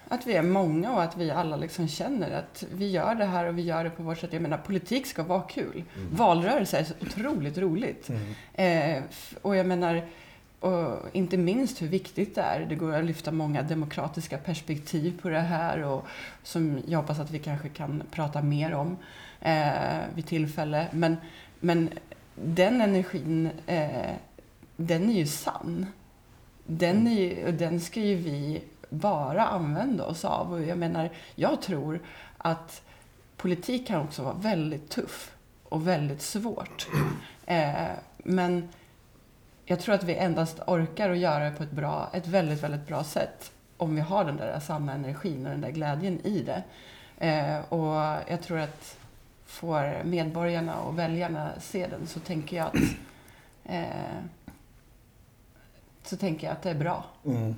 att 0.10 0.28
vi 0.28 0.34
är 0.34 0.42
många 0.44 0.94
och 0.94 1.04
att 1.04 1.18
vi 1.18 1.32
alla 1.32 1.56
liksom 1.56 1.88
känner 1.88 2.32
att 2.32 2.64
vi 2.74 2.92
gör 2.92 3.16
det 3.16 3.26
här 3.26 3.46
och 3.46 3.58
vi 3.58 3.62
gör 3.62 3.84
det 3.84 3.90
på 3.90 4.04
vårt 4.04 4.18
sätt. 4.18 4.34
Jag 4.34 4.42
menar, 4.42 4.58
politik 4.58 5.06
ska 5.08 5.24
vara 5.24 5.42
kul. 5.42 5.84
Valrörelse 6.12 6.78
är 6.78 6.84
så 6.84 6.94
otroligt 7.02 7.58
roligt. 7.58 8.10
Eh, 8.54 8.98
f- 8.98 9.36
och 9.42 9.56
jag 9.56 9.66
menar, 9.66 10.02
och 10.60 10.98
inte 11.12 11.38
minst 11.38 11.82
hur 11.82 11.88
viktigt 11.88 12.36
det 12.36 12.42
är. 12.42 12.66
Det 12.70 12.76
går 12.76 12.94
att 12.94 13.06
lyfta 13.06 13.32
många 13.32 13.62
demokratiska 13.62 14.38
perspektiv 14.38 15.20
på 15.22 15.30
det 15.30 15.40
här 15.40 15.84
och 15.84 16.06
som 16.44 16.80
jag 16.88 17.00
hoppas 17.00 17.20
att 17.20 17.32
vi 17.32 17.40
kanske 17.40 17.70
kan 17.70 18.04
prata 18.12 18.42
mer 18.42 18.74
om 18.74 18.98
eh, 19.42 19.68
vid 20.16 20.26
tillfälle. 20.26 20.88
Men, 20.92 21.18
men 21.60 21.90
den 22.36 22.82
energin, 22.82 23.50
eh, 23.68 24.12
den 24.76 25.10
är 25.10 25.14
ju 25.14 25.28
sann. 25.28 25.86
Den, 26.66 27.08
är 27.08 27.22
ju, 27.22 27.52
den 27.52 27.80
ska 27.80 28.00
ju 28.00 28.16
vi 28.16 28.62
bara 28.90 29.46
använda 29.46 30.06
oss 30.06 30.26
av. 30.26 30.54
Och 30.54 30.62
jag 30.62 30.78
menar, 30.78 31.10
jag 31.36 31.62
tror 31.62 32.00
att 32.38 32.82
politik 33.38 33.88
kan 33.88 34.02
också 34.02 34.24
vara 34.24 34.34
väldigt 34.34 34.90
tuff 34.90 35.32
och 35.64 35.88
väldigt 35.88 36.22
svårt. 36.22 36.88
Eh, 37.50 37.88
men 38.18 38.70
jag 39.66 39.80
tror 39.80 39.96
att 39.96 40.04
vi 40.04 40.16
endast 40.16 40.60
orkar 40.68 41.10
att 41.10 41.18
göra 41.18 41.50
det 41.50 41.52
på 41.52 41.64
ett, 41.64 41.72
bra, 41.72 42.10
ett 42.14 42.28
väldigt, 42.28 42.64
väldigt 42.64 42.88
bra 42.88 43.04
sätt 43.04 43.52
om 43.78 43.96
vi 43.96 44.02
har 44.02 44.26
den 44.26 44.38
där 44.38 44.60
sanna 44.60 44.94
energin 44.94 45.46
och 45.46 45.52
den 45.52 45.62
där 45.62 45.72
glädjen 45.72 46.20
i 46.24 46.42
det. 46.42 46.64
Eh, 47.18 47.74
och 47.74 48.22
jag 48.30 48.42
tror 48.42 48.60
att 48.60 48.98
får 49.46 50.04
medborgarna 50.04 50.80
och 50.80 51.00
väljarna 51.00 51.50
se 51.60 51.88
den 51.88 52.08
så 52.08 52.20
tänker 52.20 52.58
jag 52.58 52.68
att 52.68 52.76
eh, 53.64 54.18
så 56.08 56.18
tänker 56.18 56.48
jag 56.48 56.54
att 56.54 56.64
det 56.64 56.70
är 56.70 56.76
bra. 56.76 57.06
Mm. 57.26 57.56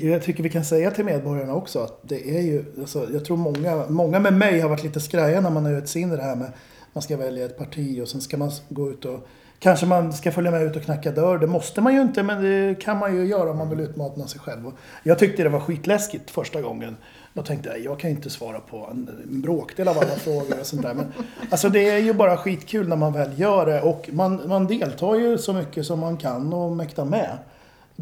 Jag 0.00 0.22
tycker 0.22 0.42
vi 0.42 0.50
kan 0.50 0.64
säga 0.64 0.90
till 0.90 1.04
medborgarna 1.04 1.54
också 1.54 1.78
att 1.78 1.98
det 2.02 2.36
är 2.36 2.40
ju, 2.40 2.64
alltså, 2.80 3.08
jag 3.12 3.24
tror 3.24 3.36
många, 3.36 3.86
många 3.88 4.18
med 4.20 4.32
mig 4.32 4.60
har 4.60 4.68
varit 4.68 4.84
lite 4.84 5.00
skraja 5.00 5.40
när 5.40 5.50
man 5.50 5.64
har 5.64 5.72
gett 5.72 5.88
sig 5.88 6.02
in 6.02 6.12
i 6.12 6.16
det 6.16 6.22
här 6.22 6.36
med 6.36 6.52
man 6.92 7.02
ska 7.02 7.16
välja 7.16 7.44
ett 7.44 7.58
parti 7.58 8.00
och 8.02 8.08
sen 8.08 8.20
ska 8.20 8.36
man 8.36 8.50
gå 8.68 8.90
ut 8.90 9.04
och 9.04 9.28
Kanske 9.62 9.86
man 9.86 10.12
ska 10.12 10.32
följa 10.32 10.50
med 10.50 10.62
ut 10.62 10.76
och 10.76 10.82
knacka 10.82 11.10
dörr. 11.10 11.38
Det 11.38 11.46
måste 11.46 11.80
man 11.80 11.94
ju 11.94 12.02
inte 12.02 12.22
men 12.22 12.42
det 12.42 12.74
kan 12.80 12.98
man 12.98 13.16
ju 13.16 13.24
göra 13.24 13.50
om 13.50 13.58
man 13.58 13.70
vill 13.70 13.80
utmana 13.80 14.26
sig 14.26 14.40
själv. 14.40 14.66
Och 14.66 14.72
jag 15.02 15.18
tyckte 15.18 15.42
det 15.42 15.48
var 15.48 15.60
skitläskigt 15.60 16.30
första 16.30 16.62
gången. 16.62 16.96
Jag 17.32 17.44
tänkte 17.44 17.76
jag 17.84 17.98
kan 17.98 18.10
ju 18.10 18.16
inte 18.16 18.30
svara 18.30 18.60
på 18.60 18.88
en 18.90 19.10
en 19.24 19.40
bråkdel 19.40 19.88
av 19.88 19.98
alla 19.98 20.06
frågor 20.06 20.60
och 20.60 20.66
sånt 20.66 20.82
där. 20.82 20.94
Men, 20.94 21.12
alltså 21.50 21.68
det 21.68 21.90
är 21.90 21.98
ju 21.98 22.12
bara 22.12 22.36
skitkul 22.36 22.88
när 22.88 22.96
man 22.96 23.12
väl 23.12 23.40
gör 23.40 23.66
det 23.66 23.82
och 23.82 24.08
man, 24.12 24.48
man 24.48 24.66
deltar 24.66 25.14
ju 25.14 25.38
så 25.38 25.52
mycket 25.52 25.86
som 25.86 26.00
man 26.00 26.16
kan 26.16 26.52
och 26.52 26.72
mäktar 26.72 27.04
med. 27.04 27.38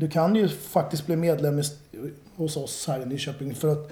Du 0.00 0.08
kan 0.08 0.36
ju 0.36 0.48
faktiskt 0.48 1.06
bli 1.06 1.16
medlem 1.16 1.58
i, 1.58 1.62
hos 2.36 2.56
oss 2.56 2.86
här 2.88 3.02
i 3.02 3.06
Nyköping 3.06 3.54
för 3.54 3.68
att, 3.68 3.90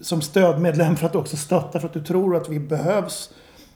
som 0.00 0.22
stödmedlem 0.22 0.96
för 0.96 1.06
att 1.06 1.14
också 1.14 1.36
stötta 1.36 1.80
för 1.80 1.88
att 1.88 1.94
du 1.94 2.04
tror 2.04 2.36
att 2.36 2.48
vi 2.48 2.60
behövs. 2.60 3.34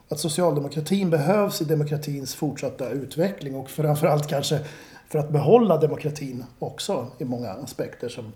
Att 0.08 0.20
socialdemokratin 0.20 1.10
behövs 1.10 1.62
i 1.62 1.64
demokratins 1.64 2.34
fortsatta 2.34 2.90
utveckling 2.90 3.54
och 3.56 3.70
framförallt 3.70 4.28
kanske 4.28 4.60
för 5.08 5.18
att 5.18 5.30
behålla 5.30 5.76
demokratin 5.76 6.44
också 6.58 7.06
i 7.18 7.24
många 7.24 7.50
aspekter 7.50 8.08
som 8.08 8.32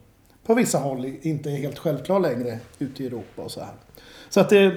på 0.47 0.55
vissa 0.55 0.79
håll 0.79 1.15
inte 1.23 1.51
är 1.51 1.57
helt 1.57 1.79
självklar 1.79 2.21
längre 2.21 2.59
ute 2.79 3.03
i 3.03 3.07
Europa 3.07 3.43
och 3.43 3.51
så 3.51 3.61
här. 3.61 3.73
Så 4.29 4.41
att 4.41 4.49
det, 4.49 4.75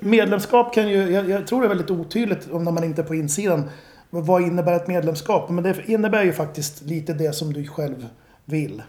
medlemskap 0.00 0.74
kan 0.74 0.88
ju, 0.88 1.10
jag, 1.10 1.30
jag 1.30 1.46
tror 1.46 1.60
det 1.60 1.66
är 1.66 1.68
väldigt 1.68 1.90
otydligt 1.90 2.50
om 2.50 2.64
när 2.64 2.72
man 2.72 2.84
inte 2.84 3.02
är 3.02 3.06
på 3.06 3.14
insidan. 3.14 3.70
Vad 4.10 4.42
innebär 4.42 4.76
ett 4.76 4.88
medlemskap? 4.88 5.50
Men 5.50 5.64
det 5.64 5.76
innebär 5.86 6.24
ju 6.24 6.32
faktiskt 6.32 6.82
lite 6.82 7.12
det 7.14 7.32
som 7.32 7.52
du 7.52 7.66
själv 7.66 8.06
vill. 8.44 8.82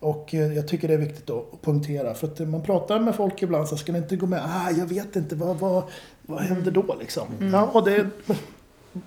Och 0.00 0.34
eh, 0.34 0.52
jag 0.52 0.68
tycker 0.68 0.88
det 0.88 0.94
är 0.94 0.98
viktigt 0.98 1.30
att 1.30 1.62
poängtera. 1.62 2.14
För 2.14 2.26
att 2.26 2.38
man 2.48 2.62
pratar 2.62 3.00
med 3.00 3.14
folk 3.14 3.42
ibland 3.42 3.68
så 3.68 3.76
ska 3.76 3.92
ni 3.92 3.98
inte 3.98 4.16
gå 4.16 4.26
med? 4.26 4.42
Ah, 4.44 4.70
jag 4.70 4.86
vet 4.86 5.16
inte, 5.16 5.34
vad, 5.34 5.56
vad, 5.58 5.82
vad 6.22 6.40
händer 6.40 6.70
då 6.70 6.96
liksom? 7.00 7.26
Ja, 7.52 7.70
och 7.72 7.84
det 7.84 7.96
är 7.96 8.08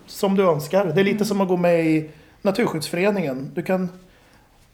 som 0.06 0.36
du 0.36 0.44
önskar. 0.50 0.86
Det 0.86 1.02
är 1.02 1.06
lite 1.06 1.26
som 1.26 1.42
att 1.42 1.48
gå 1.48 1.58
med 1.58 1.86
i 1.86 2.10
Naturskyddsföreningen. 2.42 3.52
Du 3.56 3.62
kan, 3.62 3.90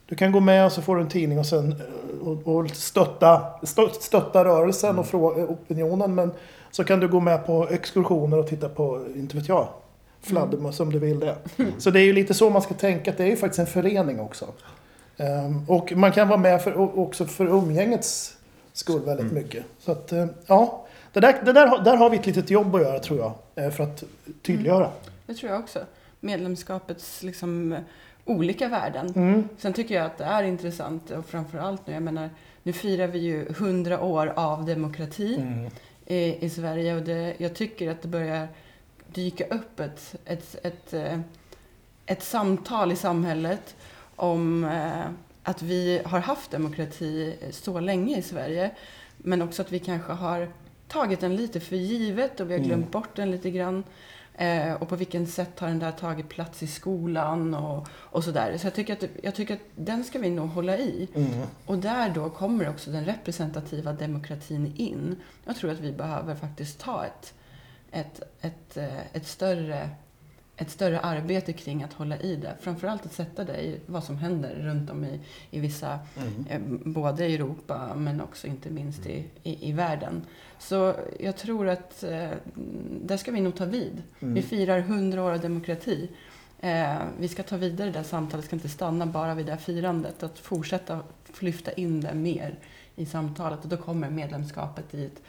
du 0.05 0.15
kan 0.15 0.31
gå 0.31 0.39
med 0.39 0.65
och 0.65 0.71
så 0.71 0.81
får 0.81 0.95
du 0.95 1.01
en 1.01 1.09
tidning 1.09 1.39
och 1.39 1.45
sen 1.45 1.71
eh, 1.71 2.27
och, 2.27 2.55
och 2.55 2.69
stötta, 2.69 3.41
stö- 3.61 3.99
stötta 4.01 4.45
rörelsen 4.45 4.99
och 4.99 5.07
frå, 5.07 5.27
opinionen. 5.31 6.15
Men 6.15 6.31
så 6.71 6.83
kan 6.83 6.99
du 6.99 7.07
gå 7.07 7.19
med 7.19 7.45
på 7.45 7.67
exkursioner 7.69 8.37
och 8.37 8.47
titta 8.47 8.69
på, 8.69 9.05
inte 9.15 9.37
vet 9.37 9.47
jag, 9.47 9.67
fladdermöss 10.21 10.79
om 10.79 10.91
du 10.91 10.99
vill 10.99 11.19
det. 11.19 11.35
Så 11.77 11.91
det 11.91 11.99
är 11.99 12.03
ju 12.03 12.13
lite 12.13 12.33
så 12.33 12.49
man 12.49 12.61
ska 12.61 12.73
tänka, 12.73 13.11
att 13.11 13.17
det 13.17 13.23
är 13.23 13.27
ju 13.27 13.35
faktiskt 13.35 13.59
en 13.59 13.65
förening 13.67 14.19
också. 14.19 14.45
Ehm, 15.17 15.63
och 15.69 15.91
man 15.95 16.11
kan 16.11 16.27
vara 16.27 16.39
med 16.39 16.61
för, 16.61 16.99
också 16.99 17.25
för 17.25 17.45
umgängets 17.47 18.37
skull 18.73 19.01
väldigt 19.05 19.31
mycket. 19.31 19.65
Så 19.79 19.91
att, 19.91 20.11
eh, 20.11 20.25
ja. 20.47 20.85
Det 21.13 21.19
där, 21.19 21.35
det 21.45 21.53
där, 21.53 21.83
där 21.83 21.95
har 21.97 22.09
vi 22.09 22.17
ett 22.17 22.25
litet 22.25 22.49
jobb 22.49 22.75
att 22.75 22.81
göra 22.81 22.99
tror 22.99 23.19
jag. 23.19 23.33
eh, 23.65 23.71
För 23.71 23.83
att 23.83 24.03
tydliggöra. 24.41 24.91
Det 25.25 25.33
tror 25.33 25.51
jag 25.51 25.59
också. 25.59 25.79
Medlemskapets 26.19 27.23
liksom 27.23 27.75
olika 28.25 28.67
värden. 28.67 29.13
Mm. 29.15 29.49
Sen 29.57 29.73
tycker 29.73 29.95
jag 29.95 30.05
att 30.05 30.17
det 30.17 30.23
är 30.23 30.43
intressant 30.43 31.11
och 31.11 31.25
framförallt 31.25 31.87
nu, 31.87 31.93
jag 31.93 32.03
menar, 32.03 32.29
nu 32.63 32.73
firar 32.73 33.07
vi 33.07 33.19
ju 33.19 33.47
100 33.49 34.01
år 34.01 34.33
av 34.35 34.65
demokrati 34.65 35.35
Mm. 35.35 35.69
i, 36.05 36.45
i 36.45 36.49
Sverige 36.49 36.95
och 36.95 37.01
det, 37.01 37.33
jag 37.37 37.53
tycker 37.55 37.91
att 37.91 38.01
det 38.01 38.07
börjar 38.07 38.47
dyka 39.13 39.45
upp 39.47 39.79
ett, 39.79 40.15
ett, 40.25 40.55
ett, 40.65 40.93
eh, 40.93 41.19
ett 42.05 42.23
samtal 42.23 42.91
i 42.91 42.95
samhället 42.95 43.75
om 44.15 44.63
eh, 44.63 45.09
att 45.43 45.61
vi 45.61 46.01
har 46.05 46.19
haft 46.19 46.51
demokrati 46.51 47.35
så 47.51 47.79
länge 47.79 48.17
i 48.17 48.21
Sverige. 48.21 48.71
Men 49.17 49.41
också 49.41 49.61
att 49.61 49.71
vi 49.71 49.79
kanske 49.79 50.13
har 50.13 50.49
tagit 50.87 51.19
den 51.19 51.35
lite 51.35 51.59
för 51.59 51.75
givet 51.75 52.39
och 52.39 52.49
vi 52.49 52.53
har 52.53 52.59
glömt 52.59 52.81
Mm. 52.81 52.91
bort 52.91 53.15
den 53.15 53.31
lite 53.31 53.51
grann. 53.51 53.83
Eh, 54.35 54.73
och 54.73 54.89
på 54.89 54.95
vilken 54.95 55.27
sätt 55.27 55.59
har 55.59 55.67
den 55.67 55.79
där 55.79 55.91
tagit 55.91 56.29
plats 56.29 56.63
i 56.63 56.67
skolan 56.67 57.53
och, 57.53 57.87
och 57.93 58.23
sådär. 58.23 58.57
Så 58.57 58.67
jag 58.67 58.73
tycker, 58.73 58.93
att, 58.93 59.03
jag 59.23 59.35
tycker 59.35 59.53
att 59.53 59.59
den 59.75 60.03
ska 60.03 60.19
vi 60.19 60.29
nog 60.29 60.49
hålla 60.49 60.77
i. 60.77 61.07
Mm. 61.15 61.29
Och 61.65 61.77
där 61.77 62.09
då 62.09 62.29
kommer 62.29 62.69
också 62.69 62.91
den 62.91 63.05
representativa 63.05 63.93
demokratin 63.93 64.73
in. 64.77 65.15
Jag 65.45 65.55
tror 65.55 65.71
att 65.71 65.79
vi 65.79 65.91
behöver 65.91 66.35
faktiskt 66.35 66.79
ta 66.79 67.05
ett, 67.05 67.33
ett, 67.91 68.21
ett, 68.41 68.77
eh, 68.77 68.99
ett, 69.13 69.27
större, 69.27 69.89
ett 70.55 70.69
större 70.71 70.99
arbete 70.99 71.53
kring 71.53 71.83
att 71.83 71.93
hålla 71.93 72.17
i 72.17 72.35
det. 72.35 72.55
Framförallt 72.61 73.05
att 73.05 73.13
sätta 73.13 73.43
det 73.43 73.61
i 73.61 73.79
vad 73.85 74.03
som 74.03 74.17
händer 74.17 74.55
runt 74.55 74.89
om 74.89 75.05
i, 75.05 75.19
i 75.51 75.59
vissa, 75.59 75.99
Mm. 76.17 76.45
eh, 76.49 76.91
både 76.91 77.25
i 77.27 77.35
Europa 77.35 77.95
men 77.95 78.21
också 78.21 78.47
inte 78.47 78.69
minst 78.69 79.05
i, 79.05 79.25
i, 79.43 79.69
i 79.69 79.71
världen. 79.71 80.21
Så 80.59 80.95
jag 81.19 81.37
tror 81.37 81.67
att 81.67 82.03
eh, 82.03 82.29
där 83.05 83.17
ska 83.17 83.31
vi 83.31 83.41
nog 83.41 83.55
ta 83.55 83.65
vid. 83.65 84.01
Mm. 84.19 84.33
Vi 84.33 84.41
firar 84.41 84.79
100 84.79 85.23
år 85.23 85.31
av 85.31 85.39
demokrati. 85.39 86.09
Eh, 86.59 86.95
vi 87.19 87.27
ska 87.27 87.43
ta 87.43 87.57
vidare 87.57 87.91
det 87.91 88.03
samtalet, 88.03 88.45
ska 88.45 88.55
inte 88.55 88.69
stanna 88.69 89.05
bara 89.05 89.33
vid 89.35 89.45
det 89.45 89.57
firandet. 89.57 90.23
Att 90.23 90.39
fortsätta 90.39 90.99
lyfta 91.39 91.71
in 91.71 92.01
det 92.01 92.13
mer 92.13 92.55
i 92.95 93.05
samtalet. 93.05 93.59
Och 93.63 93.69
då 93.69 93.77
kommer 93.77 94.09
medlemskapet 94.09 94.93
i 94.93 95.05
ett, 95.05 95.21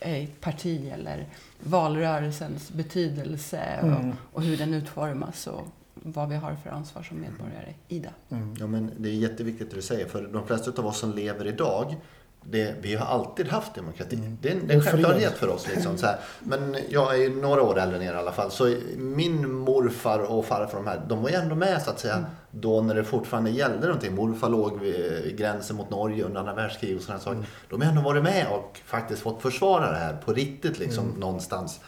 ett 0.00 0.40
parti 0.40 0.90
eller 0.94 1.26
valrörelsens 1.60 2.70
betydelse 2.70 3.58
Mm. 3.58 4.08
och, 4.10 4.14
och 4.32 4.42
hur 4.42 4.56
den 4.56 4.74
utformas 4.74 5.46
och 5.46 5.66
vad 5.94 6.28
vi 6.28 6.36
har 6.36 6.54
för 6.54 6.70
ansvar 6.70 7.02
som 7.02 7.20
medborgare 7.20 7.74
i 7.88 7.98
det. 7.98 8.12
Mm. 8.30 8.54
Ja, 8.58 8.66
men 8.66 8.90
det 8.98 9.08
är 9.08 9.12
jätteviktigt 9.12 9.70
det 9.70 9.76
du 9.76 9.82
säger, 9.82 10.06
för 10.06 10.28
de 10.32 10.46
flesta 10.46 10.72
av 10.82 10.86
oss 10.86 10.98
som 10.98 11.12
lever 11.14 11.46
idag, 11.46 11.96
det, 12.44 12.74
vi 12.80 12.94
har 12.94 13.06
alltid 13.06 13.48
haft 13.48 13.74
demokrati. 13.74 14.16
Mm. 14.16 14.38
Det 14.42 14.48
är 14.48 14.52
en, 14.52 14.70
en 14.70 14.82
självklarhet 14.82 15.38
för 15.38 15.48
oss. 15.48 15.68
Liksom, 15.68 15.98
så 15.98 16.06
här. 16.06 16.18
Men 16.40 16.76
jag 16.88 17.22
är 17.22 17.30
några 17.30 17.62
år 17.62 17.78
äldre 17.78 17.96
än 17.96 18.02
er 18.02 18.12
i 18.12 18.16
alla 18.16 18.32
fall. 18.32 18.50
Så 18.50 18.76
min 18.96 19.52
morfar 19.52 20.18
och 20.18 20.44
farfar, 20.44 20.78
de, 20.78 20.86
här, 20.86 21.02
de 21.08 21.22
var 21.22 21.30
ju 21.30 21.34
ändå 21.34 21.54
med 21.54 21.82
så 21.82 21.90
att 21.90 22.00
säga 22.00 22.24
då 22.50 22.80
när 22.80 22.94
det 22.94 23.04
fortfarande 23.04 23.50
gällde 23.50 23.86
någonting. 23.86 24.14
Morfar 24.14 24.48
låg 24.48 24.80
vid 24.80 25.38
gränsen 25.38 25.76
mot 25.76 25.90
Norge 25.90 26.24
under 26.24 26.40
andra 26.40 26.54
världskriget 26.54 26.98
och 26.98 27.02
sådana 27.02 27.20
saker. 27.20 27.44
De 27.70 27.82
har 27.82 27.88
ändå 27.88 28.02
varit 28.02 28.22
med 28.22 28.46
och 28.50 28.80
faktiskt 28.84 29.22
fått 29.22 29.42
försvara 29.42 29.90
det 29.90 29.98
här 29.98 30.16
på 30.24 30.32
riktigt 30.32 30.78
liksom, 30.78 31.06
någonstans. 31.18 31.80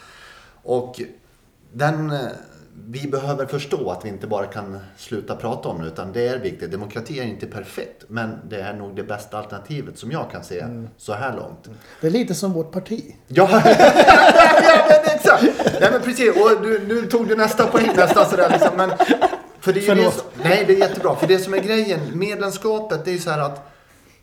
Och 0.62 1.00
den, 1.72 2.18
vi 2.90 3.08
behöver 3.08 3.46
förstå 3.46 3.90
att 3.90 4.04
vi 4.04 4.08
inte 4.08 4.26
bara 4.26 4.46
kan 4.46 4.78
sluta 4.96 5.36
prata 5.36 5.68
om 5.68 5.82
det 5.82 5.86
utan 5.86 6.12
det 6.12 6.28
är 6.28 6.38
viktigt. 6.38 6.70
Demokrati 6.70 7.18
är 7.18 7.24
inte 7.24 7.46
perfekt 7.46 8.04
men 8.08 8.38
det 8.48 8.60
är 8.60 8.74
nog 8.74 8.96
det 8.96 9.02
bästa 9.02 9.38
alternativet 9.38 9.98
som 9.98 10.10
jag 10.10 10.30
kan 10.30 10.44
se 10.44 10.64
så 10.96 11.12
här 11.12 11.36
långt. 11.36 11.68
Det 12.00 12.06
är 12.06 12.10
lite 12.10 12.34
som 12.34 12.52
vårt 12.52 12.72
parti. 12.72 13.16
Ja, 13.28 13.48
ja 14.62 14.86
men 14.88 15.14
exakt! 15.14 15.44
Nej 15.80 15.90
men 15.92 16.00
precis, 16.00 16.30
och 16.30 16.62
du, 16.62 16.86
nu 16.86 17.06
tog 17.06 17.28
du 17.28 17.36
nästa 17.36 17.66
poäng 17.66 17.90
nästan 17.96 18.26
sådär 18.26 18.48
liksom. 18.50 18.70
Men, 18.76 18.90
för 19.60 19.72
det 19.72 19.88
är 19.88 19.96
ju 19.96 20.02
det 20.02 20.12
nej 20.42 20.64
det 20.66 20.72
är 20.72 20.78
jättebra, 20.78 21.16
för 21.16 21.26
det 21.26 21.38
som 21.38 21.54
är 21.54 21.58
grejen, 21.58 22.00
medlemskapet 22.12 23.04
det 23.04 23.10
är 23.10 23.12
ju 23.12 23.18
så 23.18 23.30
här 23.30 23.40
att 23.40 23.70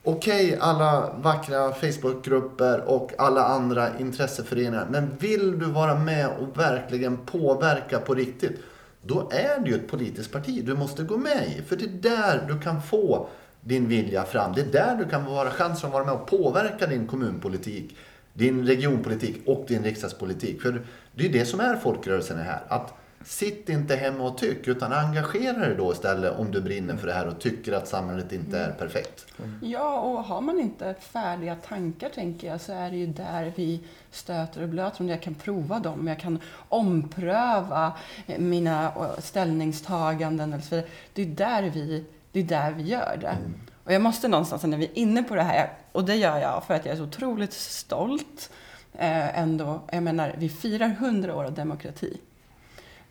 Okej, 0.04 0.58
alla 0.60 1.14
vackra 1.22 1.74
Facebookgrupper 1.74 2.90
och 2.90 3.12
alla 3.18 3.46
andra 3.46 4.00
intresseföreningar. 4.00 4.88
Men 4.90 5.18
vill 5.20 5.60
du 5.60 5.66
vara 5.66 5.96
med 5.96 6.28
och 6.28 6.60
verkligen 6.60 7.18
påverka 7.18 8.00
på 8.00 8.14
riktigt. 8.14 8.60
Då 9.02 9.30
är 9.32 9.60
det 9.60 9.70
ju 9.70 9.76
ett 9.76 9.88
politiskt 9.88 10.32
parti 10.32 10.66
du 10.66 10.74
måste 10.76 11.04
gå 11.04 11.18
med 11.18 11.48
i. 11.48 11.62
För 11.62 11.76
det 11.76 11.86
är 11.86 11.90
där 11.90 12.46
du 12.48 12.60
kan 12.60 12.82
få 12.82 13.28
din 13.62 13.88
vilja 13.88 14.24
fram. 14.24 14.54
Det 14.54 14.62
är 14.62 14.66
där 14.66 14.96
du 14.96 15.10
kan 15.10 15.26
vara 15.26 15.50
chansen 15.50 15.88
att 15.88 15.94
vara 15.94 16.06
med 16.06 16.14
och 16.14 16.28
påverka 16.28 16.88
din 16.88 17.08
kommunpolitik, 17.08 17.98
din 18.34 18.68
regionpolitik 18.68 19.42
och 19.46 19.66
din 19.68 19.84
riksdagspolitik. 19.84 20.62
För 20.62 20.86
det 21.16 21.26
är 21.26 21.30
det 21.30 21.46
som 21.46 21.60
är 21.60 21.76
folkrörelsen 21.76 22.38
här. 22.38 22.62
Att 22.68 22.94
sitt 23.26 23.70
inte 23.70 23.96
hemma 23.96 24.24
och 24.24 24.38
tyck, 24.38 24.68
utan 24.68 24.94
engagera 24.94 25.58
dig 25.58 25.76
då 25.76 25.92
istället 25.92 26.40
om 26.40 26.52
du 26.52 26.62
brinner 26.62 26.98
för 26.98 27.08
det 27.08 27.14
här 27.14 27.28
och 27.28 27.40
tycker 27.40 27.74
att 27.74 27.88
samhället 27.88 28.32
inte 28.32 28.60
är 28.60 28.72
perfekt. 28.72 29.26
Ja, 29.62 30.00
och 30.00 30.24
har 30.24 30.42
man 30.42 30.60
inte 30.60 30.96
färdiga 31.00 31.56
tankar, 31.56 32.10
tänker 32.10 32.48
jag, 32.48 32.62
så 32.62 32.74
är 32.74 32.92
det 32.92 32.98
ju 32.98 33.08
där 33.08 33.54
vi 33.56 33.80
stöter 34.12 34.64
och 34.64 34.70
blöter. 34.70 35.02
Om 35.02 35.10
jag 35.10 35.22
kan 35.22 35.34
prova 35.36 35.80
dem, 35.80 36.08
jag 36.08 36.20
kan 36.20 36.40
ompröva 36.70 37.94
mina 38.38 38.84
eh, 38.84 39.20
ställningstaganden. 39.20 40.54
eller 40.54 40.64
så 40.64 40.76
vidare. 40.76 40.90
Det 41.14 41.22
är 41.22 41.26
där 41.26 41.64
vi, 41.70 42.06
det 42.32 42.40
är 42.40 42.44
där 42.44 42.72
vi 42.72 42.84
gör 42.84 43.18
det. 43.22 43.38
Och 43.84 43.94
jag 43.94 44.02
måste 44.02 44.28
någonstans, 44.28 44.64
när 44.64 44.78
vi 44.78 44.86
är 44.86 44.98
inne 44.98 45.24
på 45.24 45.36
det 45.36 45.44
här, 45.44 45.74
och 45.92 46.06
det 46.06 46.16
gör 46.16 46.38
jag 46.38 46.64
för 46.64 46.74
att 46.74 46.86
jag 46.86 46.94
är 46.94 46.98
så 46.98 47.04
otroligt 47.04 47.54
stolt 47.54 48.50
eh, 48.94 49.40
ändå. 49.40 49.82
Jag 49.92 50.04
menar, 50.04 50.36
vi 50.38 50.50
firar 50.50 50.88
100 50.88 51.36
år 51.36 51.44
av 51.44 51.54
demokrati. 51.54 52.18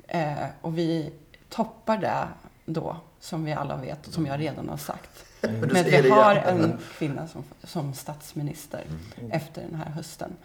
Eh, 0.09 0.47
och 0.61 0.79
vi 0.79 1.13
toppar 1.49 1.99
det 1.99 2.29
då, 2.65 2.97
som 3.21 3.45
vi 3.45 3.53
alla 3.53 3.77
vet 3.77 4.07
och 4.07 4.13
som 4.13 4.27
jag 4.27 4.41
redan 4.41 4.69
har 4.69 4.77
sagt. 4.77 5.25
Men 5.41 5.61
du 5.61 5.67
Men 5.67 5.85
vi 5.85 6.11
har 6.11 6.35
en 6.35 6.79
kvinna 6.99 7.29
som, 7.29 7.45
som 7.63 7.95
statsminister 7.95 8.85
efter 9.31 9.63
den 9.63 9.75
här 9.75 9.91
hösten. 9.91 10.37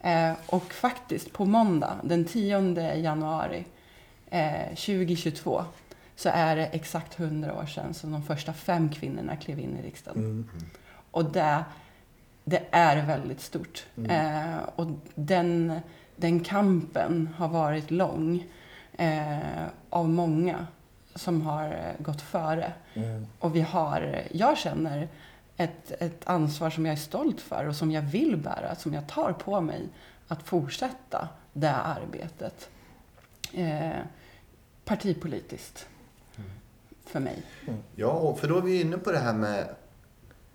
Eh, 0.00 0.32
och 0.46 0.72
faktiskt 0.72 1.32
på 1.32 1.44
måndag, 1.44 1.96
den 2.02 2.24
10 2.24 2.94
januari 2.96 3.64
eh, 4.30 4.68
2022, 4.68 5.64
så 6.16 6.28
är 6.28 6.56
det 6.56 6.66
exakt 6.66 7.20
100 7.20 7.54
år 7.54 7.66
sedan 7.66 7.94
som 7.94 8.12
de 8.12 8.22
första 8.22 8.52
fem 8.52 8.90
kvinnorna 8.90 9.36
klev 9.36 9.58
in 9.58 9.76
i 9.76 9.86
riksdagen. 9.86 10.24
Mm. 10.24 10.48
Och 11.10 11.24
det, 11.24 11.64
det 12.44 12.62
är 12.70 13.06
väldigt 13.06 13.40
stort. 13.40 13.86
Eh, 14.08 14.56
och 14.76 14.86
den, 15.14 15.80
den 16.16 16.40
kampen 16.40 17.28
har 17.36 17.48
varit 17.48 17.90
lång 17.90 18.44
eh, 19.00 19.66
av 19.90 20.08
många 20.08 20.66
som 21.14 21.42
har 21.42 21.64
eh, 21.64 22.02
gått 22.04 22.22
före. 22.22 22.72
Mm. 22.94 23.26
Och 23.38 23.56
vi 23.56 23.60
har, 23.60 24.22
jag 24.30 24.58
känner 24.58 25.08
ett, 25.56 26.02
ett 26.02 26.20
ansvar 26.24 26.70
som 26.70 26.86
jag 26.86 26.92
är 26.92 26.96
stolt 26.96 27.40
för 27.40 27.68
och 27.68 27.76
som 27.76 27.90
jag 27.90 28.02
vill 28.02 28.36
bära, 28.36 28.74
som 28.74 28.94
jag 28.94 29.08
tar 29.08 29.32
på 29.32 29.60
mig 29.60 29.88
att 30.28 30.42
fortsätta 30.42 31.28
det 31.52 31.74
arbetet. 31.74 32.68
Eh, 33.54 33.90
partipolitiskt. 34.84 35.86
För 37.06 37.20
mig. 37.20 37.42
Ja, 37.94 38.10
och 38.10 38.38
för 38.38 38.48
då 38.48 38.56
är 38.56 38.62
vi 38.62 38.80
inne 38.80 38.98
på 38.98 39.12
det 39.12 39.18
här 39.18 39.32
med 39.32 39.64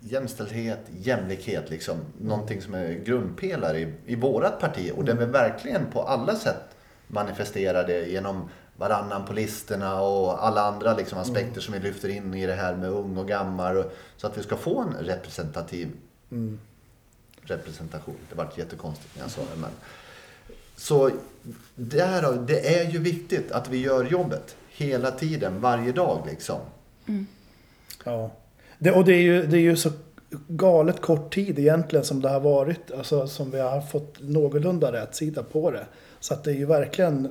jämställdhet, 0.00 0.80
jämlikhet, 0.98 1.70
liksom. 1.70 1.96
Någonting 2.20 2.62
som 2.62 2.74
är 2.74 2.92
grundpelare 2.92 3.80
i, 3.80 3.94
i 4.06 4.14
vårat 4.14 4.60
parti 4.60 4.92
och 4.96 5.04
där 5.04 5.14
vi 5.14 5.24
verkligen 5.24 5.86
på 5.86 6.02
alla 6.02 6.34
sätt 6.34 6.65
manifesterar 7.08 7.86
det 7.86 8.06
genom 8.08 8.48
varannan 8.76 9.24
på 9.24 9.32
listorna 9.32 10.00
och 10.00 10.46
alla 10.46 10.60
andra 10.62 10.96
liksom, 10.96 11.18
aspekter 11.18 11.60
som 11.60 11.74
vi 11.74 11.80
lyfter 11.80 12.08
in 12.08 12.34
i 12.34 12.46
det 12.46 12.54
här 12.54 12.76
med 12.76 12.90
ung 12.90 13.16
och 13.16 13.28
gammal. 13.28 13.76
och- 13.76 13.92
Så 14.16 14.26
att 14.26 14.38
vi 14.38 14.42
ska 14.42 14.56
få 14.56 14.80
en 14.80 14.94
representativ 15.06 15.88
Mm. 16.30 16.58
representation. 17.42 18.14
Det 18.30 18.34
vart 18.36 18.58
jättekonstigt 18.58 19.16
när 19.16 19.22
jag 19.22 19.30
sa 19.30 19.40
det. 19.40 19.60
Men... 19.60 19.70
Så 20.76 21.10
därav, 21.74 22.46
det 22.46 22.76
är 22.80 22.90
ju 22.90 22.98
viktigt 22.98 23.52
att 23.52 23.68
vi 23.68 23.78
gör 23.80 24.04
jobbet 24.04 24.56
hela 24.70 25.10
tiden, 25.10 25.60
varje 25.60 25.92
dag 25.92 26.22
liksom. 26.30 26.58
Ja. 28.04 28.30
Det, 28.78 28.90
och 28.92 29.04
det 29.04 29.12
är, 29.14 29.20
ju, 29.22 29.46
det 29.46 29.56
är 29.56 29.60
ju 29.60 29.76
så 29.76 29.90
galet 30.48 31.00
kort 31.00 31.34
tid 31.34 31.58
egentligen 31.58 32.04
som 32.04 32.22
det 32.22 32.28
har 32.28 32.40
varit. 32.40 32.90
Alltså 32.90 33.28
som 33.28 33.50
vi 33.50 33.60
har 33.60 33.80
fått 33.80 34.16
någorlunda 34.20 34.92
rätt 34.92 35.14
sida 35.14 35.42
på 35.42 35.70
det. 35.70 35.86
Så 36.26 36.34
att 36.34 36.44
det 36.44 36.50
är 36.50 36.54
ju 36.54 36.66
verkligen 36.66 37.24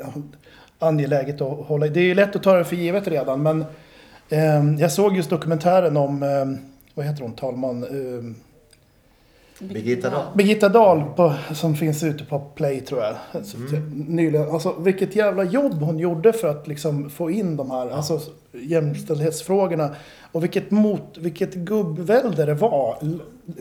eh, 0.00 0.08
angeläget 0.78 1.40
att 1.40 1.66
hålla 1.66 1.86
Det 1.86 2.00
är 2.00 2.04
ju 2.04 2.14
lätt 2.14 2.36
att 2.36 2.42
ta 2.42 2.56
det 2.56 2.64
för 2.64 2.76
givet 2.76 3.08
redan 3.08 3.42
men 3.42 3.64
eh, 4.28 4.80
jag 4.80 4.92
såg 4.92 5.16
just 5.16 5.30
dokumentären 5.30 5.96
om, 5.96 6.22
eh, 6.22 6.46
vad 6.94 7.06
heter 7.06 7.22
hon, 7.22 7.32
talman? 7.32 7.82
Eh, 7.82 8.34
Birgitta 9.66 10.10
Dahl. 10.10 10.36
Birgitta 10.36 10.68
Dahl 10.68 11.04
på, 11.16 11.34
som 11.54 11.76
finns 11.76 12.02
ute 12.02 12.24
på 12.24 12.38
Play 12.38 12.80
tror 12.80 13.00
jag. 13.00 13.14
Alltså, 13.32 13.58
Nyligen. 13.94 14.50
Alltså, 14.50 14.74
vilket 14.78 15.16
jävla 15.16 15.44
jobb 15.44 15.82
hon 15.82 15.98
gjorde 15.98 16.32
för 16.32 16.48
att 16.48 16.68
liksom, 16.68 17.10
få 17.10 17.30
in 17.30 17.56
de 17.56 17.70
här 17.70 17.90
alltså, 17.90 18.20
jämställdhetsfrågorna. 18.52 19.94
Och 20.32 20.42
vilket, 20.42 20.70
mot, 20.70 21.18
vilket 21.18 21.54
gubbvälde 21.54 22.46
det 22.46 22.54
var. 22.54 22.96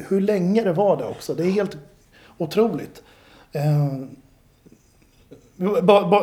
Hur 0.08 0.22
länge 0.22 0.64
det 0.64 0.74
var 0.74 0.98
det 0.98 1.06
också. 1.06 1.34
Det 1.34 1.44
är 1.44 1.52
helt 1.52 1.78
otroligt. 2.38 3.04
Eh, 3.52 3.88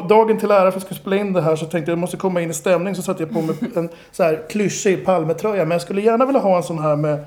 dagen 0.09 0.39
till 0.39 0.51
ära 0.51 0.61
för 0.61 0.67
att 0.69 0.75
jag 0.75 0.83
skulle 0.83 1.01
spela 1.01 1.17
in 1.17 1.33
det 1.33 1.41
här 1.43 1.57
så 1.57 1.67
tänkte 1.67 1.91
jag 1.91 1.97
jag 1.97 2.01
måste 2.01 2.17
komma 2.17 2.41
in 2.41 2.51
i 2.51 2.55
stämning. 2.55 2.95
Så 2.95 3.03
satte 3.03 3.23
jag 3.23 3.33
på 3.33 3.43
mig 3.43 3.57
en 3.75 3.89
så 4.13 4.23
här 4.23 4.43
klyschig 4.51 5.05
Palmetröja. 5.05 5.65
Men 5.65 5.71
jag 5.71 5.83
skulle 5.83 6.01
gärna 6.01 6.27
vilja 6.27 6.41
ha 6.41 6.57
en 6.57 6.63
sån 6.63 6.79
här 6.79 6.97
med, 6.97 7.25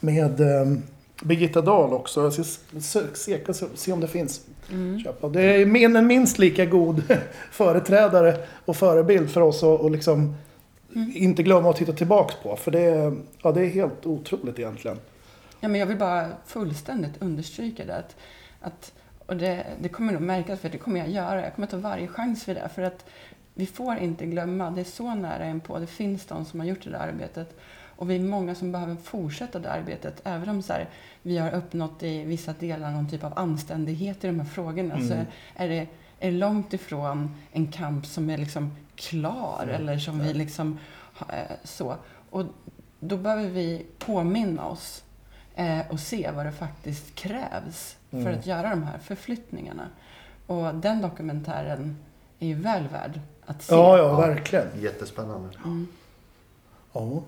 med 0.00 0.40
ehm, 0.40 0.82
Birgitta 1.22 1.60
Dahl 1.60 1.92
också. 1.92 2.22
Jag 2.22 2.32
ska 2.32 2.44
se, 2.44 3.00
se, 3.14 3.52
se, 3.54 3.64
se 3.74 3.92
om 3.92 4.00
det 4.00 4.08
finns. 4.08 4.40
Köpa. 5.04 5.28
Det 5.28 5.42
är 5.42 5.66
min, 5.66 5.96
en 5.96 6.06
minst 6.06 6.38
lika 6.38 6.64
god 6.64 7.02
företrädare 7.52 8.36
och 8.64 8.76
förebild 8.76 9.30
för 9.30 9.40
oss 9.40 9.62
att 9.62 9.92
liksom 9.92 10.34
inte 11.14 11.42
glömma 11.42 11.70
att 11.70 11.76
titta 11.76 11.92
tillbaks 11.92 12.34
på. 12.42 12.56
För 12.56 12.70
det, 12.70 12.80
är- 12.80 13.16
ja, 13.42 13.52
det 13.52 13.60
är 13.60 13.66
helt 13.68 14.06
otroligt 14.06 14.58
egentligen. 14.58 14.96
Ja, 15.60 15.68
men 15.68 15.80
jag 15.80 15.86
vill 15.86 15.96
bara 15.96 16.26
fullständigt 16.46 17.12
understryka 17.18 17.84
det. 17.84 17.96
Att, 17.96 18.16
att, 18.60 18.92
och 19.28 19.36
det, 19.36 19.66
det 19.80 19.88
kommer 19.88 20.12
nog 20.12 20.22
märkas, 20.22 20.60
för 20.60 20.68
det 20.68 20.78
kommer 20.78 21.00
jag 21.00 21.08
göra. 21.08 21.42
Jag 21.42 21.54
kommer 21.54 21.68
ta 21.68 21.76
varje 21.76 22.08
chans 22.08 22.44
för 22.44 22.54
det. 22.54 22.68
För 22.74 22.82
att 22.82 23.04
vi 23.54 23.66
får 23.66 23.96
inte 23.96 24.26
glömma, 24.26 24.70
det 24.70 24.80
är 24.80 24.84
så 24.84 25.14
nära 25.14 25.44
en 25.44 25.60
på. 25.60 25.78
Det 25.78 25.86
finns 25.86 26.26
de 26.26 26.44
som 26.44 26.60
har 26.60 26.66
gjort 26.66 26.84
det 26.84 26.90
där 26.90 26.98
arbetet. 26.98 27.58
Och 27.96 28.10
vi 28.10 28.16
är 28.16 28.20
många 28.20 28.54
som 28.54 28.72
behöver 28.72 28.96
fortsätta 28.96 29.58
det 29.58 29.72
arbetet. 29.72 30.20
Även 30.24 30.48
om 30.48 30.62
så 30.62 30.72
här, 30.72 30.88
vi 31.22 31.38
har 31.38 31.50
uppnått 31.50 32.02
i 32.02 32.24
vissa 32.24 32.52
delar 32.52 32.90
någon 32.90 33.10
typ 33.10 33.24
av 33.24 33.38
anständighet 33.38 34.24
i 34.24 34.26
de 34.26 34.40
här 34.40 34.46
frågorna. 34.46 35.00
Så 35.00 35.14
är 35.54 35.68
det, 35.68 35.86
är 36.20 36.32
långt 36.32 36.72
ifrån 36.72 37.36
en 37.52 37.72
kamp 37.72 38.06
som 38.06 38.30
är 38.30 38.38
liksom 38.38 38.76
klar. 38.96 39.66
Eller 39.72 39.98
som 39.98 40.18
vi 40.18 40.34
liksom 40.34 40.78
eh, 41.20 41.56
så. 41.64 41.96
Och 42.30 42.44
då 43.00 43.16
behöver 43.16 43.48
vi 43.48 43.86
påminna 43.98 44.66
oss 44.66 45.04
eh, 45.58 45.78
och 45.90 46.00
se 46.00 46.30
vad 46.36 46.46
det 46.46 46.52
faktiskt 46.52 47.14
krävs 47.14 47.96
för 48.10 48.30
att 48.32 48.46
göra 48.46 48.70
de 48.70 48.82
här 48.82 48.98
förflyttningarna. 48.98 49.86
Och 50.46 50.74
den 50.74 51.02
dokumentären 51.02 51.96
är 52.38 52.46
ju 52.46 52.54
väl 52.54 52.82
värd 52.92 53.20
att 53.46 53.62
se. 53.62 53.74
Ja, 53.74 53.98
ja, 53.98 54.16
verkligen. 54.20 54.66
Jättespännande. 54.80 55.48
Ja. 56.92 57.22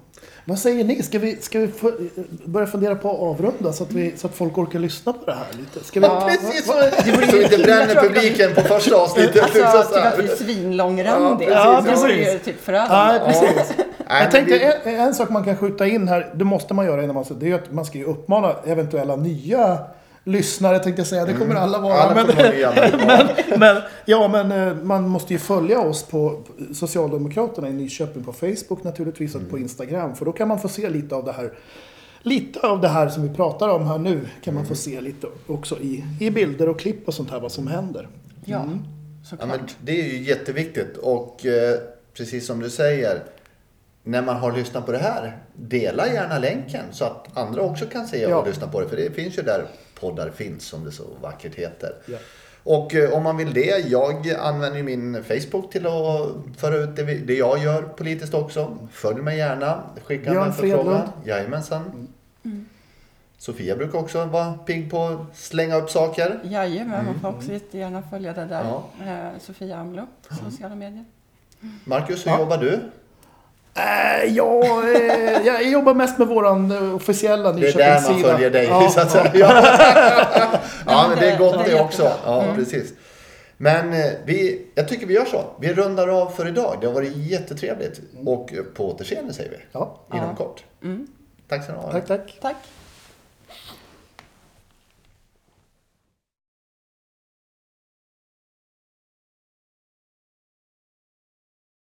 Vad 0.44 0.58
säger 0.58 0.84
ni? 0.84 1.02
Ska 1.02 1.18
vi, 1.18 1.36
ska 1.36 1.58
vi 1.58 1.68
få, 1.68 1.92
börja 2.44 2.66
fundera 2.66 2.94
på 2.94 3.10
att 3.10 3.18
avrunda 3.18 3.72
så 3.72 3.84
att, 3.84 3.92
vi, 3.92 4.16
så 4.16 4.26
att 4.26 4.34
folk 4.34 4.58
orkar 4.58 4.78
lyssna 4.78 5.12
på 5.12 5.24
det 5.24 5.34
här 5.34 5.46
lite? 5.58 5.84
Ska 5.84 6.00
vi, 6.00 6.06
Ja, 6.06 6.20
Precis 6.28 6.66
så! 6.66 6.72
det 6.72 7.12
vore 7.16 7.26
Så 7.26 7.36
ju- 7.36 7.42
inte 7.42 7.58
bränner 7.58 7.94
publiken 7.94 8.54
på 8.54 8.60
första 8.60 8.96
avsnittet. 8.96 9.42
Alltså, 9.42 9.58
liksom 9.58 9.82
så 9.82 9.94
typ 9.94 10.04
att 10.04 10.18
vi 10.18 10.30
är 10.32 10.36
svinlångrandiga. 10.36 11.50
Ja, 11.50 11.80
det 11.80 11.94
vore 11.96 12.12
ju 12.12 12.24
precis. 12.24 12.42
typ 12.42 12.60
förödande. 12.64 13.14
Ja, 13.14 13.26
precis. 13.26 13.72
Nej, 14.10 14.22
Jag 14.22 14.30
tänkte 14.30 14.58
vi- 14.84 14.90
en, 14.94 15.00
en 15.00 15.14
sak 15.14 15.30
man 15.30 15.44
kan 15.44 15.56
skjuta 15.56 15.86
in 15.86 16.08
här, 16.08 16.30
det 16.34 16.44
måste 16.44 16.74
man 16.74 16.86
göra 16.86 17.02
innan 17.02 17.14
man 17.14 17.24
det 17.30 17.46
är 17.46 17.48
ju 17.48 17.54
att 17.54 17.72
man 17.72 17.84
ska 17.84 17.98
ju 17.98 18.04
uppmana 18.04 18.54
eventuella 18.66 19.16
nya 19.16 19.78
lyssnare 20.24 20.78
tänkte 20.78 21.00
jag 21.00 21.06
säga, 21.06 21.24
det 21.24 21.32
kommer 21.34 21.54
alla 21.54 21.78
vara. 21.78 21.94
Alla 21.94 22.14
men, 22.14 22.26
men- 23.06 23.60
men, 23.60 23.82
ja, 24.04 24.28
men 24.28 24.52
eh, 24.68 24.74
man 24.82 25.08
måste 25.08 25.32
ju 25.32 25.38
följa 25.38 25.80
oss 25.80 26.02
på 26.02 26.40
Socialdemokraterna 26.74 27.68
i 27.68 27.72
Nyköping 27.72 28.24
på 28.24 28.32
Facebook 28.32 28.84
naturligtvis 28.84 29.34
och 29.34 29.50
på 29.50 29.58
Instagram. 29.58 30.14
För 30.16 30.24
då 30.24 30.32
kan 30.32 30.48
man 30.48 30.58
få 30.60 30.68
se 30.68 30.90
lite 30.90 31.14
av 31.14 31.24
det 31.24 31.32
här. 31.32 31.52
Lite 32.22 32.60
av 32.60 32.80
det 32.80 32.88
här 32.88 33.08
som 33.08 33.22
vi 33.28 33.34
pratar 33.36 33.68
om 33.68 33.86
här 33.86 33.98
nu 33.98 34.20
kan 34.44 34.54
man 34.54 34.66
få 34.66 34.74
se 34.74 35.00
lite 35.00 35.26
också 35.46 35.78
i, 35.80 36.04
i 36.20 36.30
bilder 36.30 36.68
och 36.68 36.80
klipp 36.80 37.08
och 37.08 37.14
sånt 37.14 37.30
här 37.30 37.40
vad 37.40 37.52
som 37.52 37.66
händer. 37.66 38.08
Ja, 38.44 38.56
Ja, 38.66 38.68
såklart. 39.24 39.48
men 39.48 39.60
det 39.82 40.00
är 40.00 40.04
ju 40.04 40.22
jätteviktigt 40.22 40.96
och 40.96 41.46
eh, 41.46 41.78
precis 42.16 42.46
som 42.46 42.60
du 42.60 42.70
säger, 42.70 43.22
när 44.04 44.22
man 44.22 44.36
har 44.36 44.52
lyssnat 44.52 44.86
på 44.86 44.92
det 44.92 44.98
här, 44.98 45.38
dela 45.54 46.06
gärna 46.12 46.38
länken 46.38 46.84
så 46.90 47.04
att 47.04 47.36
andra 47.36 47.62
också 47.62 47.86
kan 47.86 48.06
se 48.06 48.26
och 48.26 48.32
Ja. 48.32 48.44
lyssna 48.44 48.66
på 48.68 48.80
det. 48.80 48.88
För 48.88 48.96
det 48.96 49.10
finns 49.14 49.38
ju 49.38 49.42
där 49.42 49.64
poddar 50.00 50.30
finns, 50.30 50.64
som 50.64 50.84
det 50.84 50.92
så 50.92 51.04
vackert 51.22 51.54
heter. 51.54 51.94
Ja. 52.06 52.18
Och 52.62 52.94
eh, 52.94 53.12
om 53.12 53.22
man 53.22 53.36
vill 53.36 53.52
det, 53.54 53.78
jag 53.88 54.30
använder 54.30 54.76
ju 54.78 54.82
min 54.84 55.24
Facebook 55.24 55.72
till 55.72 55.86
att 55.86 56.28
föra 56.60 56.76
ut 56.76 56.96
det, 56.96 57.02
vi- 57.02 57.18
det 57.18 57.34
jag 57.34 57.58
gör 57.58 57.82
politiskt 57.82 58.34
också. 58.34 58.78
Följ 58.92 59.22
mig 59.22 59.38
gärna, 59.38 59.82
skicka 60.04 60.30
Björn 60.30 60.46
en 60.46 60.52
förfrågan. 60.52 61.08
Jajamensan. 61.24 62.08
Sofia 63.38 63.76
brukar 63.76 63.98
också 63.98 64.24
vara 64.24 64.52
pigg 64.52 64.90
på 64.90 65.04
att 65.06 65.36
slänga 65.36 65.76
upp 65.76 65.90
saker. 65.90 66.40
Jajamän, 66.44 67.04
man 67.04 67.20
får 67.20 67.28
också 67.28 67.52
jättegärna 67.52 68.02
följa 68.10 68.32
det 68.32 68.44
där. 68.44 68.64
Ja. 68.64 68.84
Eh, 69.06 69.38
Sofia 69.40 69.76
Amlo, 69.76 70.06
sociala 70.50 70.74
medier. 70.74 71.04
Marcus, 71.84 72.26
hur 72.26 72.30
Ja. 72.30 72.38
jobbar 72.40 72.58
du? 72.58 72.80
Äh, 73.74 74.24
ja, 74.36 74.82
eh, 74.94 75.46
jag 75.46 75.62
jobbar 75.70 75.94
mest 75.94 76.18
med 76.18 76.28
våran 76.28 76.70
eh, 76.70 76.94
officiella 76.94 77.52
Det 77.52 77.68
är 77.68 77.72
där 77.74 77.88
man 77.94 78.02
Nyköpingssida. 78.02 78.32
följer 78.32 78.50
dig. 78.50 78.64
Ja, 78.66 78.90
så 78.94 79.00
att 79.00 79.10
säga. 79.10 79.30
Ja. 79.34 79.62
ja, 80.86 81.06
men 81.08 81.18
det 81.18 81.30
är 81.30 81.38
gott 81.38 81.64
det 81.66 81.80
också. 81.80 82.12
Ja, 82.26 82.42
Mm. 82.42 82.56
precis. 82.56 82.92
Men 83.56 83.92
eh, 83.92 84.10
vi, 84.24 84.66
jag 84.74 84.88
tycker 84.88 85.06
vi 85.06 85.14
gör 85.14 85.24
så. 85.24 85.44
Vi 85.60 85.72
rundar 85.74 86.08
av 86.08 86.30
för 86.30 86.48
idag. 86.48 86.76
Det 86.80 86.86
har 86.86 86.94
varit 86.94 87.16
jättetrevligt. 87.16 88.00
Och 88.26 88.50
på 88.74 88.88
återseende 88.90 89.32
säger 89.32 89.50
vi. 89.50 89.56
Ja, 89.72 90.00
Inom 90.14 90.26
Ja. 90.28 90.34
kort. 90.44 90.64
Mm. 90.82 91.06
Tack 91.48 91.64
så 91.66 91.72
ni 91.72 91.78
ha. 91.78 91.92
tack, 91.92 92.06
tack. 92.06 92.38
Tack. 92.42 92.56